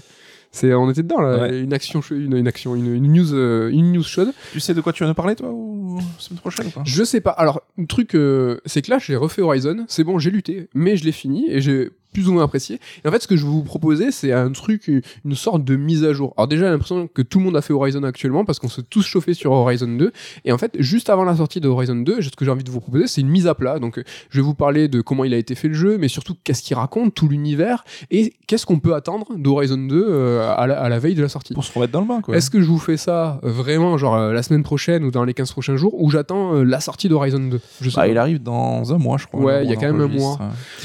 [0.51, 1.59] c'est, on était dedans là, Ouais.
[1.59, 4.33] une action, une, une action, une, une news, euh, une news chaude.
[4.53, 6.81] Tu sais de quoi tu vas nous parler toi ou semaine prochaine ou pas?
[6.85, 7.31] Je sais pas.
[7.31, 9.85] Alors, le truc, euh, c'est que là, j'ai refait Horizon.
[9.87, 12.79] C'est bon, j'ai lutté, mais je l'ai fini et j'ai plus ou moins apprécié.
[13.05, 15.75] Et en fait, ce que je vais vous proposer, c'est un truc, une sorte de
[15.75, 16.33] mise à jour.
[16.35, 18.81] Alors déjà, j'ai l'impression que tout le monde a fait Horizon actuellement parce qu'on s'est
[18.81, 20.11] tous chauffés sur Horizon 2.
[20.43, 22.71] Et en fait, juste avant la sortie de Horizon 2, ce que j'ai envie de
[22.71, 23.77] vous proposer, c'est une mise à plat.
[23.77, 26.07] Donc, euh, je vais vous parler de comment il a été fait le jeu, mais
[26.07, 30.65] surtout qu'est-ce qu'il raconte, tout l'univers, et qu'est-ce qu'on peut attendre d'Horizon 2 euh, à,
[30.65, 31.53] la, à la veille de la sortie.
[31.53, 32.35] Pour se remettre dans le bain quoi.
[32.35, 35.35] Est-ce que je vous fais ça euh, vraiment, genre la semaine prochaine ou dans les
[35.35, 38.91] 15 prochains jours, ou j'attends la sortie d'Horizon 2 Je sais Bah, il arrive dans
[38.91, 39.39] un mois, je crois.
[39.39, 40.39] Ouais, le il y a quand même un mois.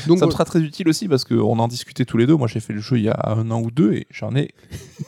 [0.07, 2.37] Donc, ça me sera très utile aussi parce qu'on en discutait tous les deux.
[2.37, 4.53] Moi, j'ai fait le jeu il y a un an ou deux et j'en ai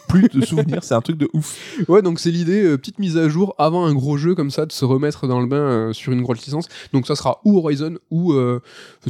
[0.09, 0.83] plus de souvenirs.
[0.83, 1.57] C'est un truc de ouf.
[1.89, 4.67] Ouais, donc c'est l'idée, euh, petite mise à jour avant un gros jeu comme ça,
[4.67, 6.69] de se remettre dans le bain euh, sur une grosse licence.
[6.93, 8.61] Donc ça sera ou Horizon ou euh,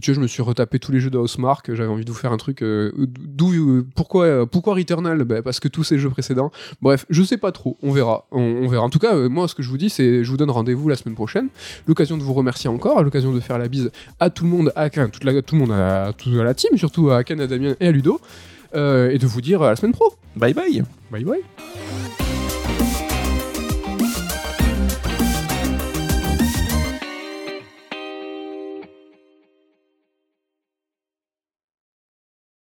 [0.00, 1.74] tu vois, je me suis retapé tous les jeux de Housemark.
[1.74, 2.62] J'avais envie de vous faire un truc.
[2.62, 5.24] euh, d'où, pourquoi, pourquoi Returnal?
[5.24, 6.50] Ben, parce que tous ces jeux précédents.
[6.82, 7.76] Bref, je sais pas trop.
[7.82, 8.26] On verra.
[8.30, 8.84] On, verra.
[8.84, 10.96] En tout cas, moi, ce que je vous dis, c'est, je vous donne rendez-vous la
[10.96, 11.48] semaine prochaine.
[11.86, 13.90] L'occasion de vous remercier encore, l'occasion de faire la bise
[14.20, 16.76] à tout le monde, à enfin, toute la, tout le monde, à, toute la team,
[16.84, 18.20] surtout à Ken, à Damien et à Ludo,
[18.74, 20.12] euh, et de vous dire à la semaine pro.
[20.36, 20.82] Bye bye.
[21.10, 22.23] Bye bye.